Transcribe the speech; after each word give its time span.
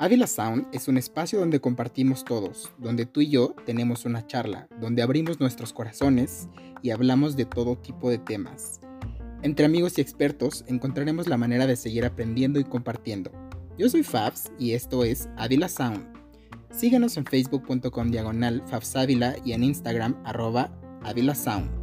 Ávila 0.00 0.26
Sound 0.26 0.66
es 0.72 0.88
un 0.88 0.96
espacio 0.96 1.38
donde 1.38 1.60
compartimos 1.60 2.24
todos, 2.24 2.70
donde 2.78 3.04
tú 3.04 3.20
y 3.20 3.28
yo 3.28 3.54
tenemos 3.66 4.04
una 4.04 4.26
charla, 4.26 4.68
donde 4.80 5.02
abrimos 5.02 5.38
nuestros 5.38 5.72
corazones 5.72 6.48
y 6.82 6.90
hablamos 6.90 7.36
de 7.36 7.44
todo 7.44 7.76
tipo 7.76 8.08
de 8.08 8.18
temas. 8.18 8.80
Entre 9.42 9.66
amigos 9.66 9.98
y 9.98 10.00
expertos 10.00 10.64
encontraremos 10.66 11.28
la 11.28 11.36
manera 11.36 11.66
de 11.66 11.76
seguir 11.76 12.04
aprendiendo 12.04 12.58
y 12.58 12.64
compartiendo. 12.64 13.30
Yo 13.76 13.88
soy 13.88 14.02
Fabs 14.02 14.50
y 14.58 14.72
esto 14.72 15.04
es 15.04 15.28
Ávila 15.36 15.68
Sound. 15.68 16.06
Síguenos 16.70 17.16
en 17.16 17.24
facebook.com 17.24 18.10
diagonal 18.10 18.62
Fabsávila 18.66 19.36
y 19.44 19.52
en 19.52 19.62
Instagram 19.62 20.16
arroba 20.24 20.72
Ávila 21.02 21.34
Sound. 21.34 21.77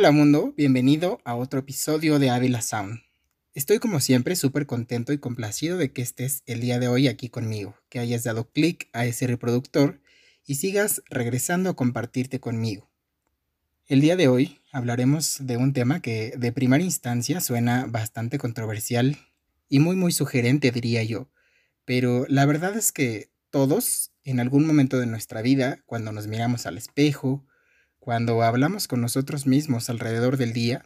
Hola 0.00 0.12
mundo, 0.12 0.54
bienvenido 0.56 1.20
a 1.24 1.34
otro 1.34 1.58
episodio 1.58 2.20
de 2.20 2.30
Ávila 2.30 2.62
Sound. 2.62 3.00
Estoy 3.52 3.80
como 3.80 3.98
siempre 3.98 4.36
súper 4.36 4.64
contento 4.64 5.12
y 5.12 5.18
complacido 5.18 5.76
de 5.76 5.92
que 5.92 6.02
estés 6.02 6.44
el 6.46 6.60
día 6.60 6.78
de 6.78 6.86
hoy 6.86 7.08
aquí 7.08 7.28
conmigo, 7.28 7.74
que 7.88 7.98
hayas 7.98 8.22
dado 8.22 8.48
clic 8.48 8.88
a 8.92 9.06
ese 9.06 9.26
reproductor 9.26 10.00
y 10.46 10.54
sigas 10.54 11.02
regresando 11.10 11.70
a 11.70 11.74
compartirte 11.74 12.38
conmigo. 12.38 12.88
El 13.88 14.00
día 14.00 14.14
de 14.14 14.28
hoy 14.28 14.60
hablaremos 14.70 15.38
de 15.40 15.56
un 15.56 15.72
tema 15.72 16.00
que 16.00 16.32
de 16.38 16.52
primera 16.52 16.84
instancia 16.84 17.40
suena 17.40 17.86
bastante 17.88 18.38
controversial 18.38 19.18
y 19.68 19.80
muy 19.80 19.96
muy 19.96 20.12
sugerente 20.12 20.70
diría 20.70 21.02
yo, 21.02 21.28
pero 21.84 22.24
la 22.28 22.46
verdad 22.46 22.76
es 22.76 22.92
que 22.92 23.32
todos 23.50 24.12
en 24.22 24.38
algún 24.38 24.64
momento 24.64 25.00
de 25.00 25.06
nuestra 25.06 25.42
vida, 25.42 25.82
cuando 25.86 26.12
nos 26.12 26.28
miramos 26.28 26.66
al 26.66 26.78
espejo, 26.78 27.44
cuando 28.08 28.42
hablamos 28.42 28.88
con 28.88 29.02
nosotros 29.02 29.46
mismos 29.46 29.90
alrededor 29.90 30.38
del 30.38 30.54
día, 30.54 30.82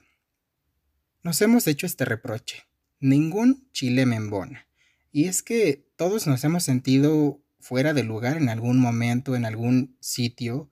nos 1.22 1.40
hemos 1.40 1.68
hecho 1.68 1.86
este 1.86 2.04
reproche. 2.04 2.64
Ningún 2.98 3.68
chile 3.70 4.06
me 4.06 4.16
embona. 4.16 4.66
Y 5.12 5.26
es 5.26 5.44
que 5.44 5.86
todos 5.94 6.26
nos 6.26 6.42
hemos 6.42 6.64
sentido 6.64 7.40
fuera 7.60 7.94
de 7.94 8.02
lugar 8.02 8.38
en 8.38 8.48
algún 8.48 8.80
momento, 8.80 9.36
en 9.36 9.44
algún 9.44 9.96
sitio, 10.00 10.68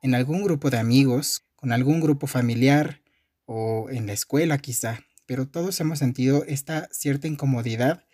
en 0.00 0.14
algún 0.14 0.44
grupo 0.44 0.70
de 0.70 0.78
amigos, 0.78 1.42
con 1.56 1.72
algún 1.72 2.00
grupo 2.00 2.28
familiar 2.28 3.02
o 3.44 3.90
en 3.90 4.06
la 4.06 4.12
escuela 4.12 4.58
quizá. 4.58 5.00
Pero 5.26 5.48
todos 5.48 5.80
hemos 5.80 5.98
sentido 5.98 6.44
esta 6.46 6.88
cierta 6.92 7.26
incomodidad 7.26 8.04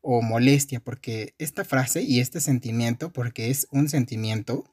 o 0.00 0.22
molestia 0.22 0.80
porque 0.80 1.34
esta 1.36 1.66
frase 1.66 2.00
y 2.00 2.20
este 2.20 2.40
sentimiento, 2.40 3.12
porque 3.12 3.50
es 3.50 3.68
un 3.70 3.90
sentimiento, 3.90 4.64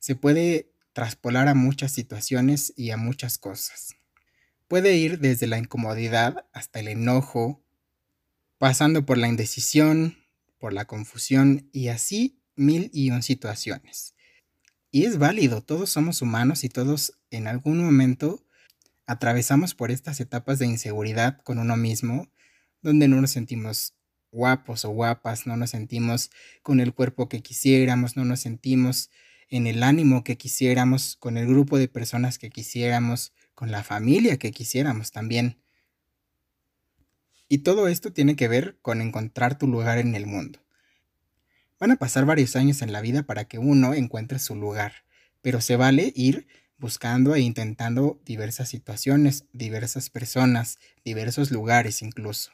se 0.00 0.16
puede 0.16 0.72
traspolar 0.96 1.46
a 1.46 1.54
muchas 1.54 1.92
situaciones 1.92 2.72
y 2.74 2.90
a 2.90 2.96
muchas 2.96 3.36
cosas. 3.36 3.96
Puede 4.66 4.96
ir 4.96 5.18
desde 5.18 5.46
la 5.46 5.58
incomodidad 5.58 6.46
hasta 6.54 6.80
el 6.80 6.88
enojo, 6.88 7.62
pasando 8.56 9.04
por 9.04 9.18
la 9.18 9.28
indecisión, 9.28 10.16
por 10.58 10.72
la 10.72 10.86
confusión 10.86 11.68
y 11.70 11.88
así 11.88 12.40
mil 12.54 12.88
y 12.94 13.10
un 13.10 13.22
situaciones. 13.22 14.14
Y 14.90 15.04
es 15.04 15.18
válido, 15.18 15.60
todos 15.60 15.90
somos 15.90 16.22
humanos 16.22 16.64
y 16.64 16.70
todos 16.70 17.18
en 17.30 17.46
algún 17.46 17.84
momento 17.84 18.46
atravesamos 19.04 19.74
por 19.74 19.90
estas 19.90 20.18
etapas 20.20 20.58
de 20.58 20.64
inseguridad 20.64 21.42
con 21.42 21.58
uno 21.58 21.76
mismo, 21.76 22.32
donde 22.80 23.06
no 23.06 23.20
nos 23.20 23.32
sentimos 23.32 23.92
guapos 24.32 24.86
o 24.86 24.88
guapas, 24.88 25.46
no 25.46 25.58
nos 25.58 25.72
sentimos 25.72 26.30
con 26.62 26.80
el 26.80 26.94
cuerpo 26.94 27.28
que 27.28 27.42
quisiéramos, 27.42 28.16
no 28.16 28.24
nos 28.24 28.40
sentimos 28.40 29.10
en 29.48 29.66
el 29.66 29.82
ánimo 29.82 30.24
que 30.24 30.36
quisiéramos, 30.36 31.16
con 31.16 31.36
el 31.36 31.46
grupo 31.46 31.78
de 31.78 31.88
personas 31.88 32.38
que 32.38 32.50
quisiéramos, 32.50 33.32
con 33.54 33.70
la 33.70 33.82
familia 33.82 34.38
que 34.38 34.52
quisiéramos 34.52 35.12
también. 35.12 35.58
Y 37.48 37.58
todo 37.58 37.88
esto 37.88 38.12
tiene 38.12 38.36
que 38.36 38.48
ver 38.48 38.78
con 38.82 39.00
encontrar 39.00 39.58
tu 39.58 39.66
lugar 39.68 39.98
en 39.98 40.14
el 40.14 40.26
mundo. 40.26 40.60
Van 41.78 41.90
a 41.90 41.96
pasar 41.96 42.24
varios 42.24 42.56
años 42.56 42.82
en 42.82 42.92
la 42.92 43.00
vida 43.00 43.22
para 43.22 43.44
que 43.44 43.58
uno 43.58 43.94
encuentre 43.94 44.38
su 44.38 44.56
lugar, 44.56 45.04
pero 45.42 45.60
se 45.60 45.76
vale 45.76 46.12
ir 46.16 46.46
buscando 46.78 47.34
e 47.34 47.40
intentando 47.40 48.20
diversas 48.24 48.68
situaciones, 48.68 49.44
diversas 49.52 50.10
personas, 50.10 50.78
diversos 51.04 51.50
lugares 51.50 52.02
incluso. 52.02 52.52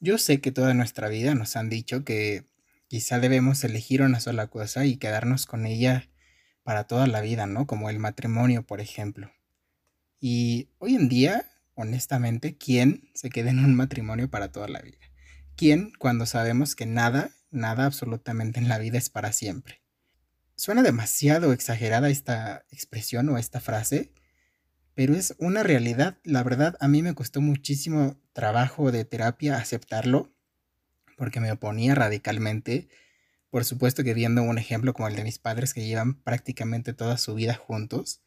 Yo 0.00 0.18
sé 0.18 0.40
que 0.40 0.52
toda 0.52 0.74
nuestra 0.74 1.08
vida 1.08 1.34
nos 1.34 1.56
han 1.56 1.68
dicho 1.68 2.04
que 2.04 2.44
quizá 2.88 3.20
debemos 3.20 3.62
elegir 3.64 4.02
una 4.02 4.20
sola 4.20 4.48
cosa 4.48 4.84
y 4.84 4.96
quedarnos 4.96 5.46
con 5.46 5.66
ella 5.66 6.08
para 6.62 6.84
toda 6.84 7.06
la 7.06 7.20
vida, 7.20 7.46
¿no? 7.46 7.66
Como 7.66 7.90
el 7.90 7.98
matrimonio, 7.98 8.66
por 8.66 8.80
ejemplo. 8.80 9.30
Y 10.20 10.70
hoy 10.78 10.96
en 10.96 11.08
día, 11.08 11.46
honestamente, 11.74 12.58
¿quién 12.58 13.10
se 13.14 13.30
queda 13.30 13.50
en 13.50 13.64
un 13.64 13.74
matrimonio 13.74 14.28
para 14.28 14.50
toda 14.50 14.68
la 14.68 14.80
vida? 14.80 14.98
¿Quién 15.54 15.92
cuando 15.98 16.26
sabemos 16.26 16.74
que 16.74 16.86
nada, 16.86 17.30
nada 17.50 17.84
absolutamente 17.84 18.58
en 18.58 18.68
la 18.68 18.78
vida 18.78 18.98
es 18.98 19.10
para 19.10 19.32
siempre? 19.32 19.82
Suena 20.56 20.82
demasiado 20.82 21.52
exagerada 21.52 22.10
esta 22.10 22.64
expresión 22.70 23.28
o 23.28 23.38
esta 23.38 23.60
frase, 23.60 24.12
pero 24.94 25.14
es 25.14 25.36
una 25.38 25.62
realidad. 25.62 26.18
La 26.24 26.42
verdad, 26.42 26.76
a 26.80 26.88
mí 26.88 27.02
me 27.02 27.14
costó 27.14 27.40
muchísimo 27.40 28.20
trabajo 28.32 28.90
de 28.90 29.04
terapia 29.04 29.56
aceptarlo, 29.56 30.34
porque 31.18 31.40
me 31.40 31.52
oponía 31.52 31.94
radicalmente 31.94 32.88
por 33.50 33.64
supuesto 33.64 34.04
que 34.04 34.14
viendo 34.14 34.42
un 34.42 34.58
ejemplo 34.58 34.92
como 34.92 35.08
el 35.08 35.16
de 35.16 35.24
mis 35.24 35.38
padres 35.38 35.72
que 35.72 35.86
llevan 35.86 36.14
prácticamente 36.22 36.92
toda 36.92 37.16
su 37.16 37.34
vida 37.34 37.54
juntos 37.54 38.20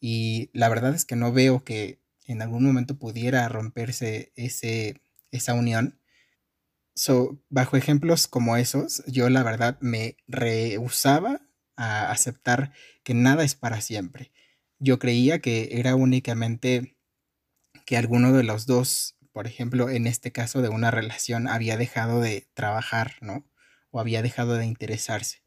y 0.00 0.50
la 0.52 0.68
verdad 0.68 0.94
es 0.94 1.04
que 1.04 1.16
no 1.16 1.32
veo 1.32 1.64
que 1.64 2.00
en 2.26 2.40
algún 2.42 2.64
momento 2.64 2.98
pudiera 2.98 3.48
romperse 3.48 4.32
ese, 4.36 5.00
esa 5.30 5.54
unión. 5.54 5.98
So, 6.94 7.42
bajo 7.50 7.76
ejemplos 7.76 8.26
como 8.26 8.56
esos, 8.56 9.02
yo 9.06 9.28
la 9.28 9.42
verdad 9.42 9.78
me 9.80 10.16
rehusaba 10.26 11.40
a 11.76 12.10
aceptar 12.10 12.72
que 13.02 13.14
nada 13.14 13.44
es 13.44 13.54
para 13.54 13.80
siempre. 13.80 14.30
Yo 14.78 14.98
creía 14.98 15.40
que 15.40 15.70
era 15.72 15.94
únicamente 15.96 16.96
que 17.84 17.96
alguno 17.96 18.32
de 18.32 18.44
los 18.44 18.66
dos, 18.66 19.13
por 19.34 19.46
ejemplo, 19.46 19.90
en 19.90 20.06
este 20.06 20.32
caso 20.32 20.62
de 20.62 20.70
una 20.70 20.90
relación, 20.90 21.48
había 21.48 21.76
dejado 21.76 22.22
de 22.22 22.48
trabajar, 22.54 23.16
¿no? 23.20 23.44
o 23.94 24.00
había 24.00 24.22
dejado 24.22 24.54
de 24.54 24.66
interesarse. 24.66 25.42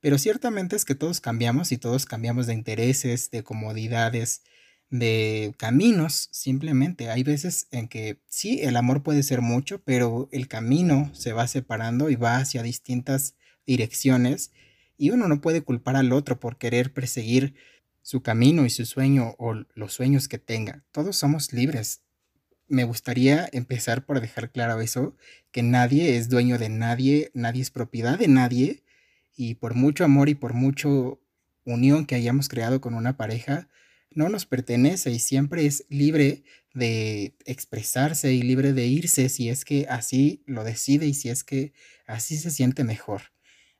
Pero 0.00 0.18
ciertamente 0.18 0.76
es 0.76 0.84
que 0.84 0.94
todos 0.94 1.20
cambiamos 1.20 1.72
y 1.72 1.78
todos 1.78 2.06
cambiamos 2.06 2.46
de 2.46 2.54
intereses, 2.54 3.30
de 3.30 3.42
comodidades, 3.42 4.42
de 4.90 5.54
caminos, 5.58 6.28
simplemente. 6.32 7.10
Hay 7.10 7.22
veces 7.24 7.66
en 7.70 7.88
que 7.88 8.20
sí, 8.28 8.60
el 8.62 8.76
amor 8.76 9.02
puede 9.02 9.22
ser 9.22 9.42
mucho, 9.42 9.82
pero 9.82 10.28
el 10.32 10.48
camino 10.48 11.10
se 11.14 11.32
va 11.32 11.48
separando 11.48 12.10
y 12.10 12.16
va 12.16 12.38
hacia 12.38 12.62
distintas 12.62 13.36
direcciones 13.66 14.52
y 14.96 15.10
uno 15.10 15.28
no 15.28 15.40
puede 15.40 15.62
culpar 15.62 15.96
al 15.96 16.12
otro 16.12 16.40
por 16.40 16.58
querer 16.58 16.92
perseguir 16.92 17.54
su 18.02 18.22
camino 18.22 18.66
y 18.66 18.70
su 18.70 18.86
sueño 18.86 19.34
o 19.38 19.54
los 19.74 19.92
sueños 19.92 20.28
que 20.28 20.38
tenga. 20.38 20.84
Todos 20.92 21.16
somos 21.16 21.52
libres 21.52 22.02
me 22.70 22.84
gustaría 22.84 23.48
empezar 23.52 24.06
por 24.06 24.20
dejar 24.20 24.52
claro 24.52 24.80
eso, 24.80 25.16
que 25.50 25.62
nadie 25.62 26.16
es 26.16 26.28
dueño 26.28 26.56
de 26.56 26.68
nadie, 26.68 27.30
nadie 27.34 27.62
es 27.62 27.70
propiedad 27.70 28.18
de 28.18 28.28
nadie, 28.28 28.84
y 29.36 29.56
por 29.56 29.74
mucho 29.74 30.04
amor 30.04 30.28
y 30.28 30.34
por 30.34 30.54
mucho 30.54 31.20
unión 31.64 32.06
que 32.06 32.14
hayamos 32.14 32.48
creado 32.48 32.80
con 32.80 32.94
una 32.94 33.16
pareja, 33.16 33.68
no 34.12 34.28
nos 34.28 34.46
pertenece 34.46 35.10
y 35.10 35.18
siempre 35.18 35.66
es 35.66 35.84
libre 35.88 36.44
de 36.72 37.36
expresarse 37.44 38.32
y 38.32 38.42
libre 38.42 38.72
de 38.72 38.86
irse 38.86 39.28
si 39.28 39.48
es 39.48 39.64
que 39.64 39.86
así 39.88 40.42
lo 40.46 40.64
decide 40.64 41.06
y 41.06 41.14
si 41.14 41.28
es 41.28 41.44
que 41.44 41.72
así 42.06 42.36
se 42.36 42.50
siente 42.50 42.84
mejor. 42.84 43.22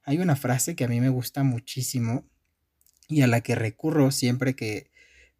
Hay 0.02 0.18
una 0.18 0.36
frase 0.36 0.74
que 0.74 0.84
a 0.84 0.88
mí 0.88 1.00
me 1.00 1.08
gusta 1.08 1.42
muchísimo 1.42 2.28
y 3.08 3.22
a 3.22 3.26
la 3.26 3.40
que 3.40 3.54
recurro 3.54 4.10
siempre 4.10 4.54
que 4.54 4.90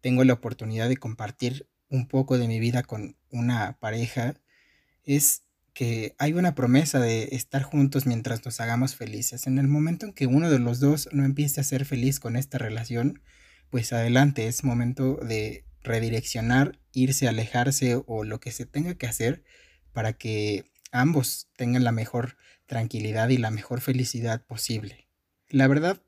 tengo 0.01 0.23
la 0.23 0.33
oportunidad 0.33 0.87
de 0.89 0.97
compartir 0.97 1.67
un 1.91 2.07
poco 2.07 2.39
de 2.39 2.47
mi 2.47 2.59
vida 2.59 2.81
con 2.81 3.17
una 3.29 3.77
pareja 3.79 4.35
es 5.03 5.43
que 5.73 6.15
hay 6.17 6.33
una 6.33 6.55
promesa 6.55 6.99
de 6.99 7.29
estar 7.33 7.63
juntos 7.63 8.05
mientras 8.05 8.43
nos 8.45 8.59
hagamos 8.59 8.95
felices. 8.95 9.45
En 9.45 9.57
el 9.57 9.67
momento 9.67 10.05
en 10.05 10.13
que 10.13 10.25
uno 10.25 10.49
de 10.49 10.59
los 10.59 10.79
dos 10.79 11.09
no 11.11 11.23
empiece 11.23 11.61
a 11.61 11.65
ser 11.65 11.85
feliz 11.85 12.19
con 12.19 12.35
esta 12.35 12.57
relación, 12.57 13.21
pues 13.69 13.93
adelante, 13.93 14.47
es 14.47 14.63
momento 14.63 15.15
de 15.15 15.65
redireccionar, 15.83 16.79
irse, 16.93 17.27
alejarse 17.27 18.01
o 18.05 18.23
lo 18.23 18.39
que 18.39 18.51
se 18.51 18.65
tenga 18.65 18.95
que 18.95 19.07
hacer 19.07 19.43
para 19.93 20.13
que 20.13 20.65
ambos 20.91 21.47
tengan 21.55 21.83
la 21.83 21.91
mejor 21.91 22.37
tranquilidad 22.65 23.29
y 23.29 23.37
la 23.37 23.51
mejor 23.51 23.81
felicidad 23.81 24.45
posible. 24.45 25.07
La 25.49 25.67
verdad, 25.67 26.01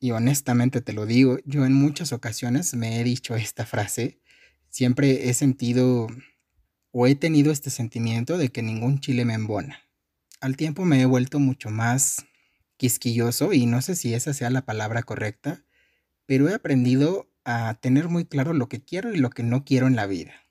y 0.00 0.12
honestamente 0.12 0.80
te 0.80 0.92
lo 0.92 1.06
digo, 1.06 1.38
yo 1.44 1.66
en 1.66 1.72
muchas 1.72 2.12
ocasiones 2.12 2.74
me 2.74 3.00
he 3.00 3.04
dicho 3.04 3.34
esta 3.34 3.66
frase 3.66 4.20
Siempre 4.78 5.28
he 5.28 5.34
sentido 5.34 6.06
o 6.92 7.08
he 7.08 7.16
tenido 7.16 7.50
este 7.50 7.68
sentimiento 7.68 8.38
de 8.38 8.50
que 8.50 8.62
ningún 8.62 9.00
chile 9.00 9.24
me 9.24 9.34
embona. 9.34 9.80
Al 10.40 10.56
tiempo 10.56 10.84
me 10.84 11.00
he 11.00 11.04
vuelto 11.04 11.40
mucho 11.40 11.68
más 11.68 12.26
quisquilloso 12.76 13.52
y 13.52 13.66
no 13.66 13.82
sé 13.82 13.96
si 13.96 14.14
esa 14.14 14.32
sea 14.34 14.50
la 14.50 14.64
palabra 14.64 15.02
correcta, 15.02 15.64
pero 16.26 16.48
he 16.48 16.54
aprendido 16.54 17.28
a 17.44 17.74
tener 17.80 18.08
muy 18.08 18.24
claro 18.24 18.52
lo 18.52 18.68
que 18.68 18.80
quiero 18.80 19.12
y 19.12 19.18
lo 19.18 19.30
que 19.30 19.42
no 19.42 19.64
quiero 19.64 19.88
en 19.88 19.96
la 19.96 20.06
vida. 20.06 20.46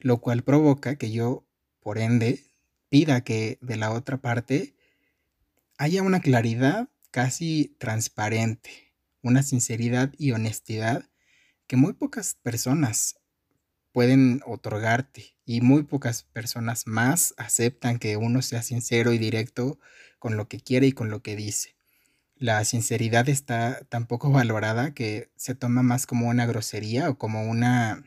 Lo 0.00 0.20
cual 0.20 0.42
provoca 0.42 0.96
que 0.96 1.12
yo, 1.12 1.46
por 1.78 1.98
ende, 1.98 2.42
pida 2.88 3.22
que 3.22 3.58
de 3.60 3.76
la 3.76 3.92
otra 3.92 4.16
parte 4.16 4.74
haya 5.78 6.02
una 6.02 6.18
claridad 6.18 6.88
casi 7.12 7.76
transparente, 7.78 8.92
una 9.22 9.44
sinceridad 9.44 10.12
y 10.18 10.32
honestidad 10.32 11.09
que 11.70 11.76
muy 11.76 11.92
pocas 11.92 12.34
personas 12.42 13.20
pueden 13.92 14.42
otorgarte 14.44 15.36
y 15.44 15.60
muy 15.60 15.84
pocas 15.84 16.24
personas 16.24 16.88
más 16.88 17.32
aceptan 17.36 18.00
que 18.00 18.16
uno 18.16 18.42
sea 18.42 18.62
sincero 18.62 19.12
y 19.12 19.18
directo 19.18 19.78
con 20.18 20.36
lo 20.36 20.48
que 20.48 20.58
quiere 20.58 20.88
y 20.88 20.92
con 20.92 21.10
lo 21.10 21.22
que 21.22 21.36
dice. 21.36 21.76
La 22.34 22.64
sinceridad 22.64 23.28
está 23.28 23.84
tan 23.88 24.08
poco 24.08 24.30
valorada 24.32 24.94
que 24.94 25.30
se 25.36 25.54
toma 25.54 25.84
más 25.84 26.06
como 26.06 26.26
una 26.26 26.44
grosería 26.44 27.08
o 27.08 27.18
como 27.18 27.44
una 27.44 28.02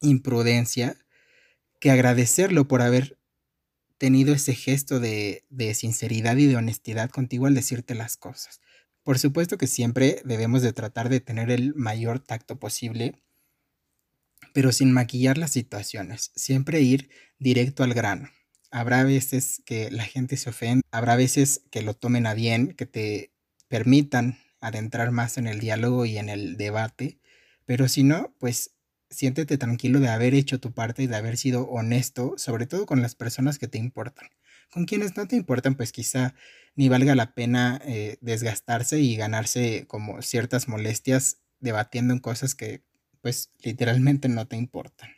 imprudencia 0.00 0.96
que 1.80 1.90
agradecerlo 1.90 2.68
por 2.68 2.82
haber 2.82 3.18
tenido 3.98 4.32
ese 4.32 4.54
gesto 4.54 5.00
de, 5.00 5.44
de, 5.50 5.74
sinceridad 5.74 6.36
y 6.36 6.46
de 6.46 6.54
honestidad 6.54 7.10
contigo 7.10 7.46
al 7.46 7.54
decirte 7.54 7.96
las 7.96 8.16
cosas. 8.16 8.60
Por 9.02 9.18
supuesto 9.18 9.58
que 9.58 9.66
siempre 9.66 10.22
debemos 10.24 10.62
de 10.62 10.72
tratar 10.72 11.08
de 11.08 11.20
tener 11.20 11.50
el 11.50 11.74
mayor 11.74 12.20
tacto 12.20 12.58
posible 12.58 13.14
pero 14.52 14.72
sin 14.72 14.92
maquillar 14.92 15.38
las 15.38 15.52
situaciones, 15.52 16.32
siempre 16.34 16.80
ir 16.80 17.10
directo 17.38 17.82
al 17.82 17.94
grano. 17.94 18.28
Habrá 18.70 19.04
veces 19.04 19.62
que 19.64 19.90
la 19.90 20.04
gente 20.04 20.36
se 20.36 20.50
ofende, 20.50 20.82
habrá 20.90 21.16
veces 21.16 21.62
que 21.70 21.82
lo 21.82 21.94
tomen 21.94 22.26
a 22.26 22.34
bien, 22.34 22.74
que 22.74 22.86
te 22.86 23.32
permitan 23.68 24.38
adentrar 24.60 25.10
más 25.10 25.38
en 25.38 25.46
el 25.46 25.60
diálogo 25.60 26.06
y 26.06 26.18
en 26.18 26.28
el 26.28 26.56
debate, 26.56 27.18
pero 27.64 27.88
si 27.88 28.04
no, 28.04 28.34
pues 28.38 28.74
siéntete 29.10 29.58
tranquilo 29.58 29.98
de 30.00 30.08
haber 30.08 30.34
hecho 30.34 30.60
tu 30.60 30.72
parte 30.72 31.02
y 31.02 31.06
de 31.06 31.16
haber 31.16 31.36
sido 31.36 31.64
honesto, 31.68 32.34
sobre 32.36 32.66
todo 32.66 32.86
con 32.86 33.02
las 33.02 33.14
personas 33.14 33.58
que 33.58 33.68
te 33.68 33.78
importan. 33.78 34.28
Con 34.70 34.84
quienes 34.84 35.16
no 35.16 35.26
te 35.26 35.36
importan, 35.36 35.74
pues 35.74 35.92
quizá 35.92 36.34
ni 36.76 36.88
valga 36.88 37.14
la 37.14 37.34
pena 37.34 37.80
eh, 37.84 38.18
desgastarse 38.20 39.00
y 39.00 39.16
ganarse 39.16 39.84
como 39.86 40.22
ciertas 40.22 40.68
molestias 40.68 41.38
debatiendo 41.58 42.14
en 42.14 42.20
cosas 42.20 42.54
que 42.54 42.82
pues 43.20 43.50
literalmente 43.62 44.28
no 44.28 44.46
te 44.46 44.56
importan. 44.56 45.10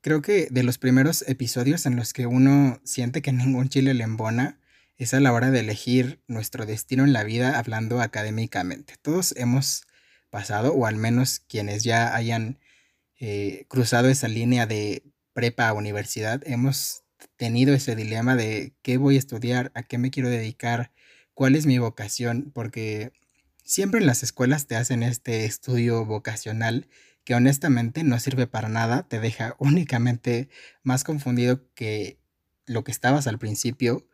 Creo 0.00 0.22
que 0.22 0.48
de 0.50 0.62
los 0.62 0.78
primeros 0.78 1.22
episodios 1.28 1.86
en 1.86 1.96
los 1.96 2.12
que 2.12 2.26
uno 2.26 2.80
siente 2.84 3.22
que 3.22 3.32
ningún 3.32 3.68
chile 3.68 3.94
le 3.94 4.04
embona 4.04 4.58
es 4.96 5.14
a 5.14 5.20
la 5.20 5.32
hora 5.32 5.50
de 5.50 5.60
elegir 5.60 6.22
nuestro 6.28 6.66
destino 6.66 7.04
en 7.04 7.12
la 7.12 7.24
vida 7.24 7.58
hablando 7.58 8.00
académicamente. 8.00 8.94
Todos 9.02 9.34
hemos 9.36 9.86
pasado, 10.30 10.72
o 10.72 10.86
al 10.86 10.96
menos 10.96 11.40
quienes 11.40 11.84
ya 11.84 12.14
hayan 12.14 12.58
eh, 13.20 13.66
cruzado 13.68 14.08
esa 14.08 14.28
línea 14.28 14.66
de 14.66 15.04
prepa 15.34 15.68
a 15.68 15.74
universidad, 15.74 16.40
hemos 16.46 17.01
tenido 17.42 17.74
ese 17.74 17.96
dilema 17.96 18.36
de 18.36 18.72
qué 18.82 18.98
voy 18.98 19.16
a 19.16 19.18
estudiar, 19.18 19.72
a 19.74 19.82
qué 19.82 19.98
me 19.98 20.12
quiero 20.12 20.28
dedicar, 20.28 20.92
cuál 21.34 21.56
es 21.56 21.66
mi 21.66 21.76
vocación, 21.76 22.52
porque 22.54 23.10
siempre 23.64 23.98
en 23.98 24.06
las 24.06 24.22
escuelas 24.22 24.68
te 24.68 24.76
hacen 24.76 25.02
este 25.02 25.44
estudio 25.44 26.04
vocacional 26.04 26.86
que 27.24 27.34
honestamente 27.34 28.04
no 28.04 28.20
sirve 28.20 28.46
para 28.46 28.68
nada, 28.68 29.08
te 29.08 29.18
deja 29.18 29.56
únicamente 29.58 30.50
más 30.84 31.02
confundido 31.02 31.68
que 31.74 32.20
lo 32.64 32.84
que 32.84 32.92
estabas 32.92 33.26
al 33.26 33.40
principio 33.40 34.06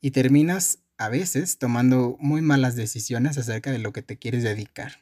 y 0.00 0.10
terminas 0.10 0.80
a 0.98 1.08
veces 1.08 1.58
tomando 1.58 2.16
muy 2.18 2.42
malas 2.42 2.74
decisiones 2.74 3.38
acerca 3.38 3.70
de 3.70 3.78
lo 3.78 3.92
que 3.92 4.02
te 4.02 4.18
quieres 4.18 4.42
dedicar. 4.42 4.94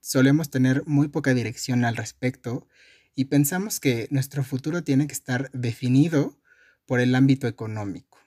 Solemos 0.00 0.48
tener 0.48 0.82
muy 0.86 1.08
poca 1.08 1.34
dirección 1.34 1.84
al 1.84 1.96
respecto 1.96 2.66
y 3.14 3.26
pensamos 3.26 3.80
que 3.80 4.08
nuestro 4.10 4.42
futuro 4.42 4.82
tiene 4.82 5.06
que 5.06 5.12
estar 5.12 5.50
definido 5.52 6.38
por 6.86 7.00
el 7.00 7.14
ámbito 7.14 7.46
económico. 7.46 8.18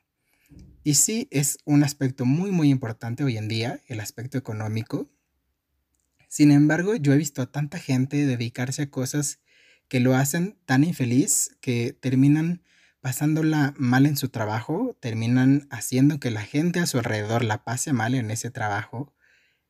Y 0.83 0.95
sí, 0.95 1.27
es 1.31 1.57
un 1.65 1.83
aspecto 1.83 2.25
muy 2.25 2.51
muy 2.51 2.69
importante 2.69 3.23
hoy 3.23 3.37
en 3.37 3.47
día, 3.47 3.81
el 3.87 3.99
aspecto 3.99 4.37
económico, 4.37 5.09
sin 6.29 6.51
embargo, 6.51 6.95
yo 6.95 7.11
he 7.11 7.17
visto 7.17 7.41
a 7.41 7.51
tanta 7.51 7.79
gente 7.79 8.27
dedicarse 8.27 8.83
a 8.83 8.91
cosas 8.91 9.39
que 9.87 9.99
lo 9.99 10.15
hacen 10.15 10.59
tan 10.65 10.83
infeliz 10.83 11.57
que 11.59 11.91
terminan 11.91 12.61
pasándola 13.01 13.73
mal 13.77 14.05
en 14.05 14.15
su 14.15 14.29
trabajo, 14.29 14.95
terminan 14.99 15.67
haciendo 15.71 16.19
que 16.19 16.29
la 16.29 16.43
gente 16.43 16.79
a 16.79 16.85
su 16.85 16.99
alrededor 16.99 17.43
la 17.43 17.63
pase 17.63 17.93
mal 17.93 18.13
en 18.13 18.29
ese 18.29 18.51
trabajo. 18.51 19.15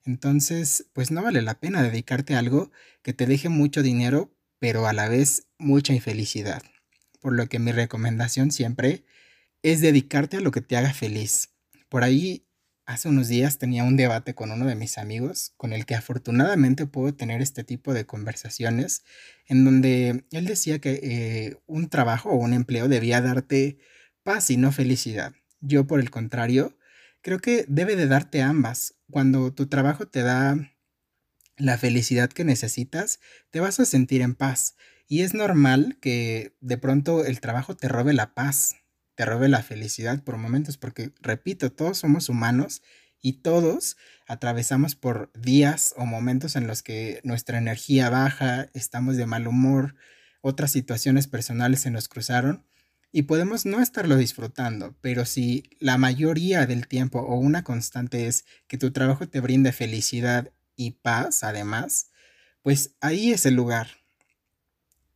Entonces, 0.04 0.88
pues 0.92 1.12
no 1.12 1.24
vale 1.24 1.42
la 1.42 1.62
pena 1.62 1.82
dedicarte 1.82 2.36
a 2.36 2.40
algo 2.40 2.72
que 3.04 3.14
te 3.14 3.26
deje 3.26 3.48
mucho 3.48 3.82
dinero, 3.82 4.36
pero 4.60 4.86
a 4.86 4.92
la 4.92 5.08
vez 5.08 5.48
mucha 5.58 5.94
infelicidad. 5.94 6.62
Por 7.20 7.34
lo 7.34 7.48
que 7.48 7.60
mi 7.60 7.72
recomendación 7.72 8.52
siempre 8.52 9.04
es 9.64 9.82
dedicarte 9.82 10.38
a 10.38 10.42
lo 10.42 10.52
que 10.52 10.62
te 10.62 10.78
haga 10.78 10.94
feliz. 10.94 11.50
Por 11.90 12.04
ahí 12.04 12.50
Hace 12.90 13.08
unos 13.08 13.28
días 13.28 13.60
tenía 13.60 13.84
un 13.84 13.98
debate 13.98 14.34
con 14.34 14.50
uno 14.50 14.66
de 14.66 14.74
mis 14.74 14.98
amigos, 14.98 15.54
con 15.58 15.74
el 15.74 15.86
que 15.86 15.94
afortunadamente 15.94 16.88
puedo 16.88 17.14
tener 17.14 17.40
este 17.40 17.64
tipo 17.64 17.94
de 17.94 18.08
conversaciones, 18.08 19.04
en 19.46 19.64
donde 19.64 20.26
él 20.32 20.46
decía 20.46 20.80
que 20.80 21.00
eh, 21.04 21.58
un 21.68 21.90
trabajo 21.90 22.32
o 22.32 22.38
un 22.38 22.52
empleo 22.52 22.88
debía 22.88 23.22
darte 23.22 23.78
paz 24.24 24.50
y 24.50 24.58
no 24.58 24.72
felicidad. 24.72 25.34
Yo, 25.62 25.86
por 25.86 26.00
el 26.00 26.10
contrario, 26.10 26.80
creo 27.22 27.38
que 27.38 27.64
debe 27.68 27.96
de 27.96 28.08
darte 28.08 28.42
ambas. 28.42 28.96
Cuando 29.12 29.54
tu 29.54 29.68
trabajo 29.68 30.08
te 30.08 30.24
da 30.24 30.58
la 31.60 31.78
felicidad 31.78 32.30
que 32.30 32.44
necesitas, 32.44 33.20
te 33.52 33.60
vas 33.60 33.80
a 33.80 33.86
sentir 33.86 34.22
en 34.22 34.34
paz. 34.34 34.76
Y 35.08 35.22
es 35.22 35.34
normal 35.34 35.98
que 36.02 36.56
de 36.62 36.78
pronto 36.78 37.26
el 37.26 37.40
trabajo 37.40 37.76
te 37.76 37.88
robe 37.88 38.14
la 38.14 38.34
paz, 38.34 38.76
te 39.16 39.26
robe 39.26 39.50
la 39.50 39.62
felicidad 39.62 40.24
por 40.24 40.38
momentos, 40.38 40.78
porque, 40.78 41.12
repito, 41.22 41.72
todos 41.72 41.98
somos 41.98 42.30
humanos 42.30 42.82
y 43.22 43.42
todos 43.42 43.98
atravesamos 44.28 44.96
por 44.96 45.32
días 45.34 45.94
o 45.98 46.06
momentos 46.06 46.56
en 46.56 46.68
los 46.68 46.82
que 46.82 47.20
nuestra 47.24 47.58
energía 47.58 48.10
baja, 48.10 48.70
estamos 48.74 49.18
de 49.18 49.26
mal 49.26 49.48
humor, 49.48 49.96
otras 50.42 50.72
situaciones 50.72 51.28
personales 51.28 51.82
se 51.82 51.92
nos 51.92 52.08
cruzaron 52.08 52.66
y 53.12 53.24
podemos 53.24 53.66
no 53.66 53.82
estarlo 53.82 54.16
disfrutando, 54.16 54.96
pero 55.02 55.26
si 55.26 55.64
la 55.80 55.98
mayoría 55.98 56.66
del 56.66 56.88
tiempo 56.88 57.20
o 57.20 57.36
una 57.36 57.64
constante 57.64 58.28
es 58.28 58.46
que 58.68 58.78
tu 58.78 58.92
trabajo 58.92 59.28
te 59.28 59.40
brinde 59.40 59.72
felicidad 59.72 60.52
y 60.80 60.92
paz, 60.92 61.44
además, 61.44 62.10
pues 62.62 62.96
ahí 63.02 63.32
es 63.32 63.46
el 63.46 63.56
lugar. 63.56 63.90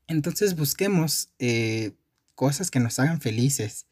Entonces 0.08 0.58
busquemos 0.58 1.34
eh, 1.40 1.94
cosas 2.36 2.70
que 2.70 2.82
nos 2.82 3.00
hagan 3.00 3.22
felices, 3.22 3.88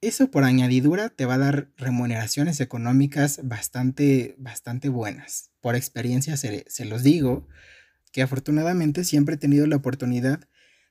eso 0.00 0.30
por 0.30 0.44
añadidura 0.44 1.08
te 1.08 1.24
va 1.24 1.34
a 1.34 1.38
dar 1.38 1.70
remuneraciones 1.76 2.60
económicas 2.60 3.40
bastante, 3.44 4.34
bastante 4.38 4.88
buenas. 4.88 5.50
Por 5.60 5.76
experiencia 5.76 6.36
se, 6.36 6.64
se 6.68 6.84
los 6.84 7.04
digo, 7.04 7.46
que 8.12 8.20
afortunadamente 8.20 9.04
siempre 9.04 9.36
he 9.36 9.38
tenido 9.38 9.66
la 9.66 9.76
oportunidad 9.76 10.40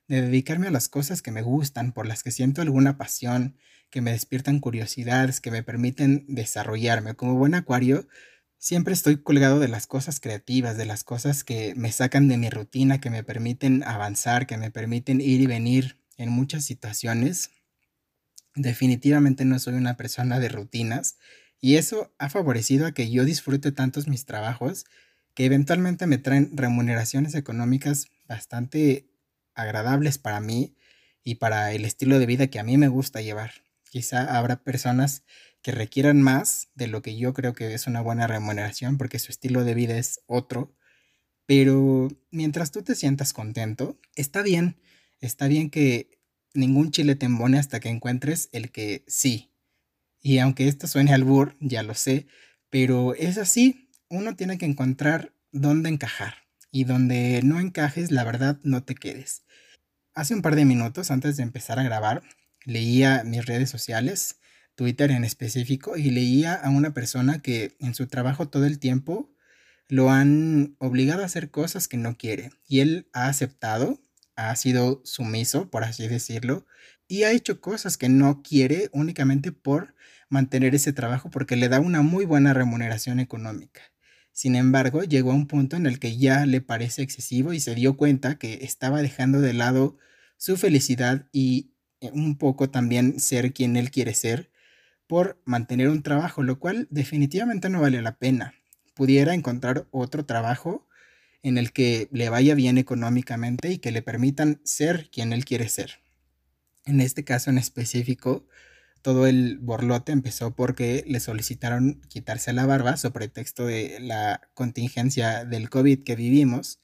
de 0.07 0.21
dedicarme 0.21 0.67
a 0.67 0.71
las 0.71 0.87
cosas 0.87 1.21
que 1.21 1.31
me 1.31 1.41
gustan, 1.41 1.91
por 1.91 2.07
las 2.07 2.23
que 2.23 2.31
siento 2.31 2.61
alguna 2.61 2.97
pasión, 2.97 3.57
que 3.89 4.01
me 4.01 4.11
despiertan 4.11 4.59
curiosidades, 4.59 5.41
que 5.41 5.51
me 5.51 5.63
permiten 5.63 6.25
desarrollarme. 6.27 7.13
Como 7.13 7.35
buen 7.35 7.55
acuario, 7.55 8.07
siempre 8.63 8.93
estoy 8.93 9.17
colgado 9.17 9.59
de 9.59 9.67
las 9.67 9.87
cosas 9.87 10.21
creativas, 10.21 10.77
de 10.77 10.85
las 10.85 11.03
cosas 11.03 11.43
que 11.43 11.73
me 11.75 11.91
sacan 11.91 12.29
de 12.29 12.37
mi 12.37 12.49
rutina, 12.49 13.01
que 13.01 13.09
me 13.09 13.23
permiten 13.23 13.83
avanzar, 13.83 14.47
que 14.47 14.57
me 14.57 14.71
permiten 14.71 15.19
ir 15.19 15.41
y 15.41 15.47
venir 15.47 15.99
en 16.17 16.29
muchas 16.29 16.63
situaciones 16.63 17.51
Definitivamente 18.55 19.45
no 19.45 19.57
soy 19.57 19.73
una 19.73 19.97
persona 19.97 20.39
de 20.39 20.49
rutinas 20.49 21.17
y 21.59 21.77
eso 21.77 22.13
ha 22.19 22.29
favorecido 22.29 22.85
a 22.85 22.91
que 22.91 23.09
yo 23.09 23.25
disfrute 23.25 23.71
tantos 23.71 24.07
mis 24.07 24.25
trabajos 24.25 24.85
que 25.33 25.45
eventualmente 25.45 26.05
me 26.05 26.19
traen 26.19 26.55
remuneraciones 26.55 27.33
económicas 27.33 28.07
bastante 28.27 29.09
agradables 29.55 30.19
para 30.19 30.39
mí 30.39 30.75
y 31.23 31.35
para 31.35 31.71
el 31.71 31.85
estilo 31.85 32.19
de 32.19 32.27
vida 32.27 32.47
que 32.47 32.59
a 32.59 32.63
mí 32.63 32.77
me 32.77 32.89
gusta 32.89 33.21
llevar. 33.21 33.51
Quizá 33.89 34.37
habrá 34.37 34.57
personas 34.57 35.23
que 35.63 35.71
requieran 35.71 36.21
más 36.21 36.67
de 36.75 36.87
lo 36.87 37.01
que 37.01 37.17
yo 37.17 37.33
creo 37.33 37.53
que 37.53 37.73
es 37.73 37.87
una 37.87 38.01
buena 38.01 38.27
remuneración 38.27 38.97
porque 38.97 39.17
su 39.17 39.31
estilo 39.31 39.63
de 39.63 39.73
vida 39.73 39.97
es 39.97 40.21
otro, 40.27 40.75
pero 41.45 42.09
mientras 42.29 42.71
tú 42.71 42.83
te 42.83 42.95
sientas 42.95 43.33
contento, 43.33 43.97
está 44.15 44.43
bien, 44.43 44.77
está 45.19 45.47
bien 45.47 45.69
que 45.69 46.19
ningún 46.53 46.91
chile 46.91 47.15
te 47.15 47.25
embone 47.25 47.57
hasta 47.57 47.79
que 47.79 47.89
encuentres 47.89 48.49
el 48.51 48.71
que 48.71 49.03
sí. 49.07 49.51
Y 50.21 50.37
aunque 50.39 50.67
esto 50.67 50.87
suene 50.87 51.13
al 51.13 51.23
bur, 51.23 51.55
ya 51.59 51.81
lo 51.81 51.95
sé, 51.95 52.27
pero 52.69 53.15
es 53.15 53.37
así, 53.37 53.89
uno 54.09 54.35
tiene 54.35 54.57
que 54.57 54.65
encontrar 54.65 55.33
dónde 55.51 55.89
encajar. 55.89 56.35
Y 56.71 56.85
donde 56.85 57.41
no 57.43 57.59
encajes, 57.59 58.11
la 58.11 58.23
verdad, 58.23 58.59
no 58.63 58.83
te 58.83 58.95
quedes. 58.95 59.43
Hace 60.13 60.33
un 60.33 60.41
par 60.41 60.55
de 60.55 60.65
minutos 60.65 61.11
antes 61.11 61.37
de 61.37 61.43
empezar 61.43 61.79
a 61.79 61.83
grabar, 61.83 62.23
leía 62.65 63.23
mis 63.23 63.45
redes 63.45 63.69
sociales, 63.69 64.39
Twitter 64.75 65.11
en 65.11 65.23
específico, 65.23 65.97
y 65.97 66.11
leía 66.11 66.53
a 66.53 66.69
una 66.69 66.93
persona 66.93 67.41
que 67.41 67.75
en 67.79 67.93
su 67.95 68.07
trabajo 68.07 68.49
todo 68.49 68.65
el 68.65 68.79
tiempo 68.79 69.33
lo 69.87 70.09
han 70.09 70.75
obligado 70.79 71.21
a 71.21 71.25
hacer 71.25 71.51
cosas 71.51 71.87
que 71.87 71.97
no 71.97 72.17
quiere 72.17 72.51
y 72.67 72.79
él 72.79 73.09
ha 73.13 73.27
aceptado, 73.27 74.01
ha 74.35 74.55
sido 74.55 75.01
sumiso, 75.03 75.69
por 75.69 75.83
así 75.83 76.07
decirlo, 76.07 76.65
y 77.07 77.23
ha 77.23 77.31
hecho 77.31 77.61
cosas 77.61 77.97
que 77.97 78.09
no 78.09 78.41
quiere 78.41 78.89
únicamente 78.93 79.51
por 79.51 79.93
mantener 80.29 80.73
ese 80.73 80.93
trabajo 80.93 81.29
porque 81.29 81.55
le 81.55 81.69
da 81.69 81.79
una 81.79 82.01
muy 82.01 82.25
buena 82.25 82.53
remuneración 82.53 83.19
económica. 83.19 83.81
Sin 84.31 84.55
embargo, 84.55 85.03
llegó 85.03 85.31
a 85.31 85.35
un 85.35 85.45
punto 85.45 85.75
en 85.75 85.85
el 85.85 85.99
que 85.99 86.17
ya 86.17 86.47
le 86.47 86.59
parece 86.59 87.03
excesivo 87.03 87.53
y 87.53 87.59
se 87.59 87.75
dio 87.75 87.95
cuenta 87.97 88.39
que 88.39 88.59
estaba 88.63 89.03
dejando 89.03 89.41
de 89.41 89.53
lado 89.53 89.97
su 90.37 90.57
felicidad 90.57 91.27
y 91.31 91.75
eh, 92.01 92.09
un 92.13 92.37
poco 92.39 92.71
también 92.71 93.19
ser 93.19 93.53
quien 93.53 93.75
él 93.77 93.91
quiere 93.91 94.15
ser 94.15 94.49
por 95.07 95.41
mantener 95.45 95.89
un 95.89 96.03
trabajo, 96.03 96.43
lo 96.43 96.59
cual 96.59 96.87
definitivamente 96.89 97.69
no 97.69 97.81
vale 97.81 98.01
la 98.01 98.17
pena. 98.17 98.55
Pudiera 98.93 99.33
encontrar 99.33 99.87
otro 99.91 100.25
trabajo 100.25 100.87
en 101.41 101.57
el 101.57 101.73
que 101.73 102.07
le 102.11 102.29
vaya 102.29 102.55
bien 102.55 102.77
económicamente 102.77 103.71
y 103.71 103.77
que 103.77 103.91
le 103.91 104.01
permitan 104.01 104.61
ser 104.63 105.09
quien 105.11 105.33
él 105.33 105.45
quiere 105.45 105.67
ser. 105.67 105.99
En 106.85 107.01
este 107.01 107.23
caso 107.23 107.49
en 107.49 107.57
específico, 107.57 108.45
todo 109.01 109.27
el 109.27 109.57
borlote 109.59 110.13
empezó 110.13 110.55
porque 110.55 111.03
le 111.07 111.19
solicitaron 111.19 112.01
quitarse 112.07 112.53
la 112.53 112.65
barba 112.65 112.95
sobre 112.95 113.27
pretexto 113.27 113.65
de 113.65 113.99
la 113.99 114.49
contingencia 114.53 115.43
del 115.43 115.69
COVID 115.69 116.03
que 116.03 116.15
vivimos. 116.15 116.79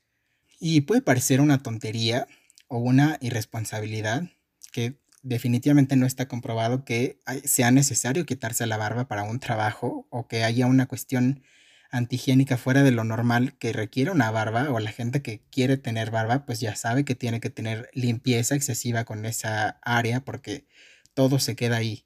Y 0.60 0.82
puede 0.82 1.02
parecer 1.02 1.40
una 1.40 1.64
tontería 1.64 2.28
o 2.68 2.80
una 2.80 3.18
irresponsabilidad 3.22 4.30
que 4.74 5.00
definitivamente 5.22 5.96
no 5.96 6.06
está 6.06 6.28
comprobado 6.28 6.86
que 6.86 7.20
sea 7.44 7.72
necesario 7.72 8.26
quitarse 8.26 8.66
la 8.66 8.78
barba 8.78 9.08
para 9.08 9.24
un 9.24 9.40
trabajo 9.40 10.08
o 10.10 10.28
que 10.28 10.44
haya 10.44 10.68
una 10.68 10.88
cuestión 10.88 11.44
antihigiénica 11.92 12.58
fuera 12.58 12.84
de 12.84 12.92
lo 12.92 13.04
normal 13.04 13.58
que 13.58 13.74
requiere 13.74 14.12
una 14.12 14.32
barba 14.32 14.70
o 14.72 14.80
la 14.80 14.92
gente 14.92 15.22
que 15.22 15.42
quiere 15.50 15.78
tener 15.78 16.12
barba 16.12 16.46
pues 16.46 16.60
ya 16.60 16.76
sabe 16.76 17.04
que 17.04 17.16
tiene 17.16 17.40
que 17.40 17.50
tener 17.50 17.90
limpieza 17.94 18.56
excesiva 18.56 19.06
con 19.06 19.26
esa 19.26 19.80
área 19.82 20.24
porque 20.24 20.68
todo 21.14 21.40
se 21.40 21.56
queda 21.56 21.78
ahí. 21.78 22.06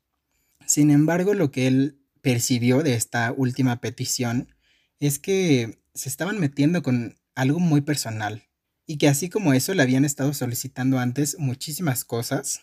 Sin 0.66 0.90
embargo, 0.90 1.34
lo 1.34 1.52
que 1.52 1.68
él 1.68 2.00
percibió 2.22 2.84
de 2.84 2.96
esta 2.96 3.34
última 3.36 3.82
petición 3.82 4.56
es 5.00 5.20
que 5.20 5.82
se 5.94 6.08
estaban 6.08 6.40
metiendo 6.40 6.82
con 6.82 7.20
algo 7.36 7.60
muy 7.60 7.82
personal 7.82 8.44
y 8.86 8.98
que 8.98 9.10
así 9.10 9.30
como 9.30 9.54
eso 9.54 9.74
le 9.74 9.84
habían 9.84 10.06
estado 10.06 10.34
solicitando 10.34 11.00
antes 11.00 11.38
muchísimas 11.38 12.06
cosas 12.06 12.62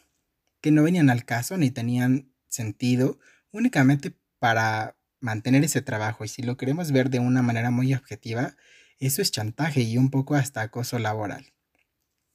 que 0.60 0.70
no 0.70 0.82
venían 0.82 1.10
al 1.10 1.24
caso 1.24 1.56
ni 1.56 1.70
tenían 1.70 2.32
sentido 2.48 3.18
únicamente 3.52 4.14
para 4.38 4.96
mantener 5.20 5.64
ese 5.64 5.82
trabajo 5.82 6.24
y 6.24 6.28
si 6.28 6.42
lo 6.42 6.56
queremos 6.56 6.92
ver 6.92 7.10
de 7.10 7.18
una 7.18 7.42
manera 7.42 7.70
muy 7.70 7.94
objetiva, 7.94 8.56
eso 8.98 9.22
es 9.22 9.30
chantaje 9.30 9.82
y 9.82 9.96
un 9.96 10.10
poco 10.10 10.34
hasta 10.34 10.62
acoso 10.62 10.98
laboral. 10.98 11.52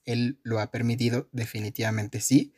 Él 0.05 0.39
lo 0.44 0.60
ha 0.60 0.72
permitido 0.72 1.29
definitivamente 1.32 2.22
sí, 2.22 2.53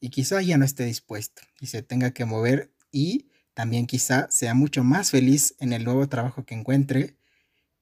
y 0.00 0.10
quizá 0.10 0.40
ya 0.40 0.56
no 0.56 0.64
esté 0.64 0.84
dispuesto 0.84 1.42
y 1.60 1.66
se 1.66 1.82
tenga 1.82 2.12
que 2.12 2.24
mover 2.24 2.72
y 2.90 3.28
también 3.54 3.86
quizá 3.86 4.28
sea 4.30 4.54
mucho 4.54 4.82
más 4.82 5.10
feliz 5.10 5.54
en 5.60 5.72
el 5.72 5.84
nuevo 5.84 6.08
trabajo 6.08 6.44
que 6.44 6.54
encuentre, 6.54 7.16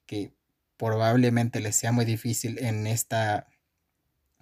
que 0.07 0.33
probablemente 0.77 1.61
le 1.61 1.73
sea 1.73 1.93
muy 1.93 2.05
difícil 2.05 2.59
en 2.59 2.87
esta 2.87 3.49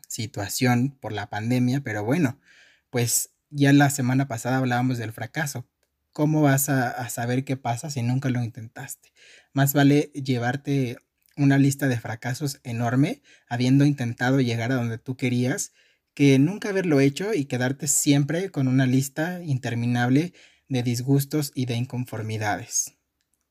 situación 0.09 0.97
por 1.01 1.13
la 1.13 1.29
pandemia, 1.29 1.83
pero 1.83 2.05
bueno, 2.05 2.41
pues 2.91 3.31
ya 3.51 3.73
la 3.73 3.91
semana 3.91 4.29
pasada 4.29 4.59
hablábamos 4.59 4.99
del 4.99 5.13
fracaso. 5.13 5.69
¿Cómo 6.13 6.43
vas 6.43 6.69
a, 6.69 7.09
saber 7.11 7.45
qué 7.45 7.57
pasa 7.57 7.91
si 7.91 8.03
nunca 8.03 8.31
lo 8.31 8.43
intentaste? 8.43 9.13
Más 9.53 9.75
vale 9.75 10.11
llevarte 10.15 10.97
una 11.37 11.59
lista 11.59 11.89
de 11.89 12.01
fracasos 12.01 12.61
enorme, 12.65 13.23
habiendo 13.49 13.85
intentado 13.85 14.41
llegar 14.41 14.73
a 14.73 14.77
donde 14.77 14.99
tú 14.99 15.17
querías, 15.17 15.73
que 16.15 16.39
nunca 16.39 16.71
haberlo 16.71 17.01
hecho 17.01 17.35
y 17.35 17.45
quedarte 17.45 17.87
siempre 17.89 18.51
con 18.51 18.69
una 18.69 18.87
lista 18.87 19.43
interminable 19.43 20.33
de 20.69 20.83
disgustos 20.83 21.53
y 21.55 21.67
de 21.67 21.75
inconformidades. 21.75 22.95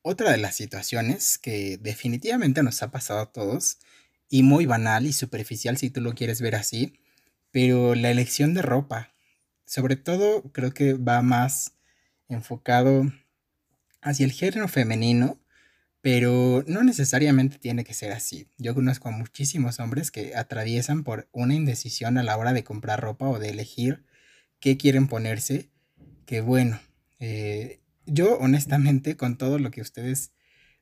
Otra 0.01 0.31
de 0.31 0.37
las 0.37 0.55
situaciones 0.55 1.37
que 1.37 1.77
definitivamente 1.77 2.63
nos 2.63 2.81
ha 2.81 2.89
pasado 2.89 3.19
a 3.19 3.31
todos, 3.31 3.77
y 4.29 4.43
muy 4.43 4.65
banal 4.65 5.05
y 5.05 5.13
superficial 5.13 5.77
si 5.77 5.89
tú 5.89 6.01
lo 6.01 6.13
quieres 6.13 6.41
ver 6.41 6.55
así, 6.55 6.99
pero 7.51 7.95
la 7.95 8.11
elección 8.11 8.53
de 8.53 8.61
ropa, 8.61 9.14
sobre 9.65 9.95
todo 9.95 10.43
creo 10.51 10.73
que 10.73 10.93
va 10.93 11.21
más 11.21 11.73
enfocado 12.29 13.11
hacia 14.01 14.25
el 14.25 14.31
género 14.31 14.67
femenino, 14.67 15.39
pero 16.01 16.63
no 16.67 16.83
necesariamente 16.83 17.57
tiene 17.57 17.83
que 17.83 17.95
ser 17.95 18.11
así. 18.11 18.47
Yo 18.57 18.75
conozco 18.75 19.09
a 19.09 19.11
muchísimos 19.11 19.79
hombres 19.79 20.11
que 20.11 20.35
atraviesan 20.35 21.03
por 21.03 21.27
una 21.31 21.55
indecisión 21.55 22.17
a 22.17 22.23
la 22.23 22.37
hora 22.37 22.53
de 22.53 22.63
comprar 22.63 23.01
ropa 23.01 23.27
o 23.27 23.39
de 23.39 23.49
elegir 23.49 24.05
qué 24.59 24.77
quieren 24.77 25.07
ponerse. 25.07 25.69
Que 26.27 26.41
bueno, 26.41 26.79
eh, 27.19 27.81
yo 28.05 28.37
honestamente 28.37 29.17
con 29.17 29.37
todo 29.37 29.57
lo 29.57 29.71
que 29.71 29.81
ustedes 29.81 30.31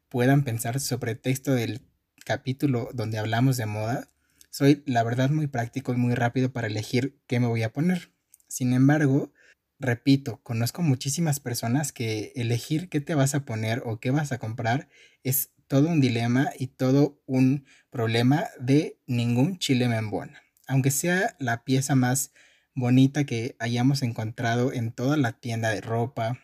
puedan 0.10 0.44
pensar 0.44 0.80
sobre 0.80 1.14
el 1.14 1.20
texto 1.20 1.54
del 1.54 1.82
capítulo 2.26 2.90
donde 2.94 3.18
hablamos 3.18 3.58
de 3.58 3.66
moda, 3.66 4.10
soy 4.50 4.84
la 4.86 5.04
verdad 5.04 5.30
muy 5.30 5.48
práctico 5.48 5.94
y 5.94 5.98
muy 5.98 6.14
rápido 6.16 6.52
para 6.52 6.68
elegir 6.68 7.18
qué 7.28 7.40
me 7.40 7.48
voy 7.48 7.64
a 7.64 7.74
poner. 7.74 8.13
Sin 8.54 8.74
embargo, 8.74 9.34
repito, 9.80 10.40
conozco 10.44 10.84
muchísimas 10.84 11.40
personas 11.40 11.92
que 11.92 12.32
elegir 12.36 12.88
qué 12.88 13.02
te 13.02 13.16
vas 13.16 13.34
a 13.34 13.46
poner 13.46 13.82
o 13.84 14.00
qué 14.00 14.12
vas 14.12 14.32
a 14.32 14.38
comprar 14.38 14.90
es 15.24 15.50
todo 15.68 15.88
un 15.88 16.00
dilema 16.00 16.52
y 16.60 16.68
todo 16.68 17.20
un 17.26 17.66
problema 17.90 18.46
de 18.60 19.00
ningún 19.08 19.58
chile 19.58 19.88
membona. 19.88 20.44
Aunque 20.68 20.92
sea 20.92 21.36
la 21.40 21.64
pieza 21.64 21.96
más 21.96 22.32
bonita 22.76 23.24
que 23.24 23.56
hayamos 23.58 24.04
encontrado 24.04 24.72
en 24.72 24.92
toda 24.92 25.18
la 25.18 25.32
tienda 25.32 25.72
de 25.72 25.82
ropa, 25.82 26.38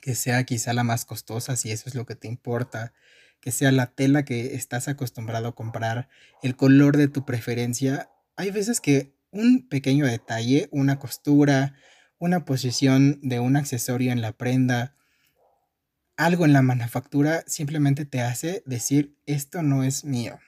que 0.00 0.16
sea 0.16 0.42
quizá 0.42 0.72
la 0.72 0.82
más 0.82 1.04
costosa 1.04 1.54
si 1.54 1.70
eso 1.70 1.88
es 1.88 1.94
lo 1.94 2.04
que 2.04 2.16
te 2.16 2.26
importa, 2.26 2.94
que 3.40 3.52
sea 3.52 3.70
la 3.70 3.94
tela 3.94 4.24
que 4.24 4.56
estás 4.56 4.88
acostumbrado 4.88 5.46
a 5.46 5.54
comprar, 5.54 6.08
el 6.42 6.56
color 6.56 6.96
de 6.96 7.06
tu 7.06 7.24
preferencia, 7.24 8.10
hay 8.34 8.50
veces 8.50 8.80
que 8.80 9.11
un 9.32 9.66
pequeño 9.68 10.06
detalle, 10.06 10.68
una 10.70 10.98
costura, 10.98 11.74
una 12.18 12.44
posición 12.44 13.18
de 13.22 13.40
un 13.40 13.56
accesorio 13.56 14.12
en 14.12 14.20
la 14.20 14.32
prenda, 14.32 14.94
algo 16.16 16.44
en 16.44 16.52
la 16.52 16.62
manufactura 16.62 17.42
simplemente 17.46 18.04
te 18.04 18.20
hace 18.20 18.62
decir 18.66 19.16
esto 19.26 19.62
no 19.62 19.82
es 19.82 20.04
mío. 20.04 20.38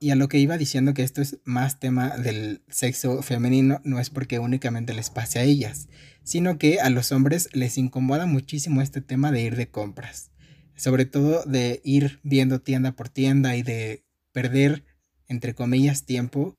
Y 0.00 0.10
a 0.10 0.16
lo 0.16 0.28
que 0.28 0.38
iba 0.38 0.58
diciendo 0.58 0.94
que 0.94 1.02
esto 1.02 1.22
es 1.22 1.38
más 1.44 1.80
tema 1.80 2.16
del 2.16 2.62
sexo 2.68 3.22
femenino, 3.22 3.80
no 3.84 3.98
es 3.98 4.10
porque 4.10 4.38
únicamente 4.38 4.94
les 4.94 5.10
pase 5.10 5.38
a 5.38 5.42
ellas, 5.42 5.88
sino 6.22 6.58
que 6.58 6.80
a 6.80 6.90
los 6.90 7.10
hombres 7.10 7.48
les 7.52 7.78
incomoda 7.78 8.26
muchísimo 8.26 8.80
este 8.82 9.00
tema 9.00 9.32
de 9.32 9.42
ir 9.42 9.56
de 9.56 9.70
compras. 9.70 10.30
Sobre 10.76 11.04
todo 11.04 11.42
de 11.44 11.80
ir 11.82 12.20
viendo 12.22 12.60
tienda 12.60 12.92
por 12.92 13.08
tienda 13.08 13.56
y 13.56 13.62
de 13.62 14.04
perder, 14.32 14.84
entre 15.26 15.54
comillas, 15.54 16.04
tiempo 16.04 16.58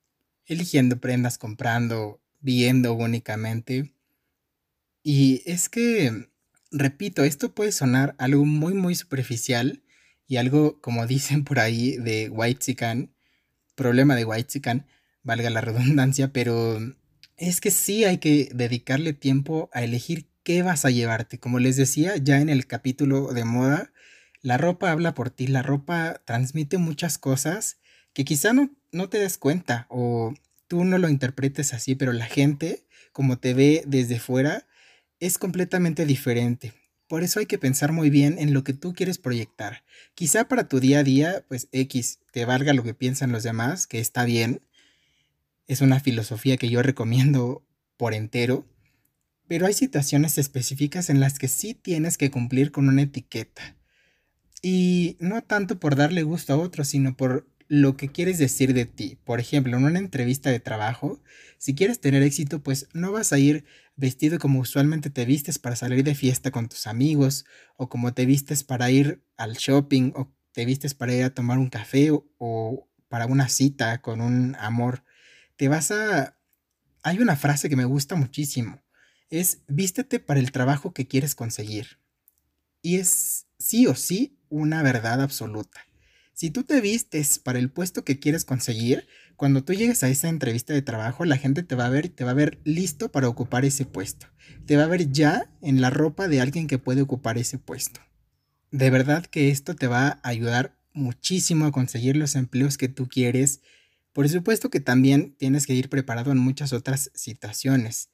eligiendo 0.50 1.00
prendas, 1.00 1.38
comprando, 1.38 2.22
viendo 2.42 2.94
únicamente. 2.94 3.94
Y 5.04 5.42
es 5.46 5.70
que, 5.70 6.30
repito, 6.72 7.24
esto 7.24 7.54
puede 7.54 7.72
sonar 7.72 8.16
algo 8.18 8.46
muy, 8.46 8.74
muy 8.74 8.96
superficial 8.96 9.84
y 10.28 10.38
algo, 10.38 10.82
como 10.82 11.08
dicen 11.08 11.44
por 11.44 11.60
ahí, 11.60 11.96
de 11.98 12.30
White 12.30 12.60
Chican, 12.60 13.14
problema 13.76 14.16
de 14.16 14.26
White 14.26 14.48
Chican, 14.48 14.86
valga 15.24 15.50
la 15.50 15.62
redundancia, 15.62 16.34
pero 16.34 16.80
es 17.38 17.62
que 17.62 17.72
sí 17.72 18.04
hay 18.04 18.18
que 18.18 18.50
dedicarle 18.54 19.14
tiempo 19.14 19.70
a 19.74 19.84
elegir 19.84 20.28
qué 20.44 20.64
vas 20.64 20.84
a 20.84 20.90
llevarte. 20.90 21.40
Como 21.40 21.60
les 21.60 21.78
decía 21.78 22.18
ya 22.18 22.42
en 22.42 22.50
el 22.50 22.68
capítulo 22.68 23.34
de 23.34 23.46
moda, 23.46 23.94
la 24.42 24.58
ropa 24.58 24.92
habla 24.92 25.14
por 25.14 25.30
ti, 25.30 25.48
la 25.48 25.62
ropa 25.62 26.22
transmite 26.26 26.78
muchas 26.78 27.18
cosas 27.18 27.78
que 28.14 28.26
quizá 28.26 28.54
no, 28.54 28.72
no 28.92 29.10
te 29.10 29.20
des 29.20 29.38
cuenta 29.38 29.86
o 29.90 30.34
tú 30.68 30.84
no 30.86 30.98
lo 30.98 31.10
interpretes 31.10 31.74
así, 31.74 31.96
pero 31.96 32.14
la 32.14 32.26
gente, 32.26 32.86
como 33.12 33.38
te 33.40 33.54
ve 33.54 33.84
desde 33.88 34.20
fuera, 34.20 34.68
es 35.20 35.38
completamente 35.38 36.06
diferente. 36.06 36.74
Por 37.08 37.24
eso 37.24 37.40
hay 37.40 37.48
que 37.48 37.58
pensar 37.58 37.92
muy 37.92 38.12
bien 38.12 38.38
en 38.38 38.54
lo 38.54 38.64
que 38.64 38.74
tú 38.74 38.94
quieres 38.94 39.18
proyectar. 39.18 39.84
Quizá 40.14 40.48
para 40.48 40.68
tu 40.68 40.80
día 40.80 41.00
a 41.00 41.04
día, 41.04 41.44
pues 41.48 41.68
X, 41.72 42.20
te 42.32 42.46
valga 42.46 42.74
lo 42.74 42.84
que 42.84 42.94
piensan 42.94 43.32
los 43.32 43.42
demás, 43.42 43.88
que 43.88 44.00
está 44.00 44.26
bien. 44.26 44.62
Es 45.66 45.82
una 45.82 46.00
filosofía 46.00 46.58
que 46.58 46.70
yo 46.70 46.84
recomiendo 46.84 47.66
por 47.98 48.14
entero. 48.14 48.68
Pero 49.48 49.66
hay 49.66 49.74
situaciones 49.74 50.38
específicas 50.38 51.10
en 51.10 51.20
las 51.20 51.40
que 51.40 51.48
sí 51.48 51.74
tienes 51.74 52.16
que 52.20 52.30
cumplir 52.30 52.72
con 52.72 52.88
una 52.88 53.02
etiqueta. 53.02 53.76
Y 54.62 55.18
no 55.20 55.42
tanto 55.42 55.80
por 55.80 55.96
darle 55.96 56.22
gusto 56.22 56.54
a 56.54 56.58
otros, 56.58 56.90
sino 56.90 57.18
por 57.18 57.48
lo 57.70 57.96
que 57.96 58.10
quieres 58.10 58.40
decir 58.40 58.74
de 58.74 58.86
ti. 58.86 59.18
Por 59.24 59.40
ejemplo, 59.40 59.78
en 59.78 59.86
una 59.86 60.00
entrevista 60.00 60.50
de 60.50 60.60
trabajo, 60.60 61.22
si 61.60 61.76
quieres 61.76 62.02
tener 62.02 62.24
éxito, 62.24 62.62
pues 62.62 62.90
no 62.94 63.12
vas 63.12 63.32
a 63.32 63.38
ir 63.38 63.64
vestido 63.96 64.40
como 64.40 64.60
usualmente 64.60 65.10
te 65.12 65.24
vistes 65.24 65.60
para 65.60 65.76
salir 65.76 66.04
de 66.04 66.16
fiesta 66.16 66.52
con 66.52 66.68
tus 66.68 66.88
amigos, 66.88 67.46
o 67.78 67.88
como 67.88 68.14
te 68.14 68.26
vistes 68.26 68.64
para 68.64 68.90
ir 68.90 69.22
al 69.38 69.54
shopping, 69.54 70.14
o 70.16 70.34
te 70.52 70.66
vistes 70.66 70.96
para 70.96 71.14
ir 71.14 71.24
a 71.24 71.34
tomar 71.34 71.60
un 71.60 71.70
café 71.70 72.10
o, 72.12 72.88
para 73.08 73.28
una 73.28 73.50
cita 73.50 74.02
con 74.02 74.20
un 74.20 74.56
amor, 74.60 75.04
te 75.56 75.68
vas 75.68 75.92
a... 75.92 76.36
Hay 77.04 77.20
una 77.20 77.36
frase 77.36 77.70
que 77.70 77.76
me 77.76 77.86
gusta 77.86 78.16
muchísimo. 78.16 78.82
Es 79.30 79.60
vístete 79.68 80.20
para 80.20 80.40
el 80.40 80.52
trabajo 80.52 80.94
que 80.94 81.08
quieres 81.08 81.36
conseguir. 81.36 82.00
Y 82.82 82.96
es 82.98 83.46
sí 83.60 83.86
o 83.86 83.96
sí 83.96 84.38
una 84.50 84.82
verdad 84.82 85.22
absoluta. 85.22 85.89
Si 86.40 86.52
tú 86.52 86.64
te 86.64 86.80
vistes 86.80 87.38
para 87.38 87.60
el 87.60 87.70
puesto 87.70 88.06
que 88.06 88.18
quieres 88.18 88.46
conseguir, 88.46 89.10
cuando 89.36 89.66
tú 89.66 89.74
llegues 89.74 90.04
a 90.04 90.10
esa 90.10 90.30
entrevista 90.30 90.72
de 90.72 90.82
trabajo, 90.82 91.26
la 91.26 91.36
gente 91.36 91.64
te 91.64 91.76
va 91.76 91.86
a 91.86 91.90
ver 91.90 92.06
y 92.06 92.10
te 92.10 92.24
va 92.24 92.32
a 92.32 92.34
ver 92.34 92.62
listo 92.64 93.12
para 93.12 93.28
ocupar 93.28 93.66
ese 93.66 93.84
puesto. 93.84 94.28
Te 94.66 94.78
va 94.78 94.84
a 94.84 94.88
ver 94.88 95.12
ya 95.12 95.52
en 95.62 95.82
la 95.82 95.90
ropa 95.90 96.30
de 96.30 96.40
alguien 96.40 96.68
que 96.68 96.78
puede 96.78 97.02
ocupar 97.02 97.38
ese 97.38 97.58
puesto. 97.58 98.00
De 98.72 98.90
verdad 98.90 99.26
que 99.26 99.50
esto 99.50 99.76
te 99.76 99.88
va 99.88 100.08
a 100.08 100.30
ayudar 100.30 100.78
muchísimo 100.94 101.66
a 101.66 101.74
conseguir 101.74 102.16
los 102.16 102.36
empleos 102.36 102.78
que 102.78 102.88
tú 102.88 103.10
quieres. 103.10 103.60
Por 104.14 104.30
supuesto 104.30 104.70
que 104.70 104.80
también 104.80 105.36
tienes 105.36 105.68
que 105.68 105.74
ir 105.74 105.90
preparado 105.90 106.32
en 106.32 106.38
muchas 106.38 106.72
otras 106.72 107.12
situaciones. 107.16 108.12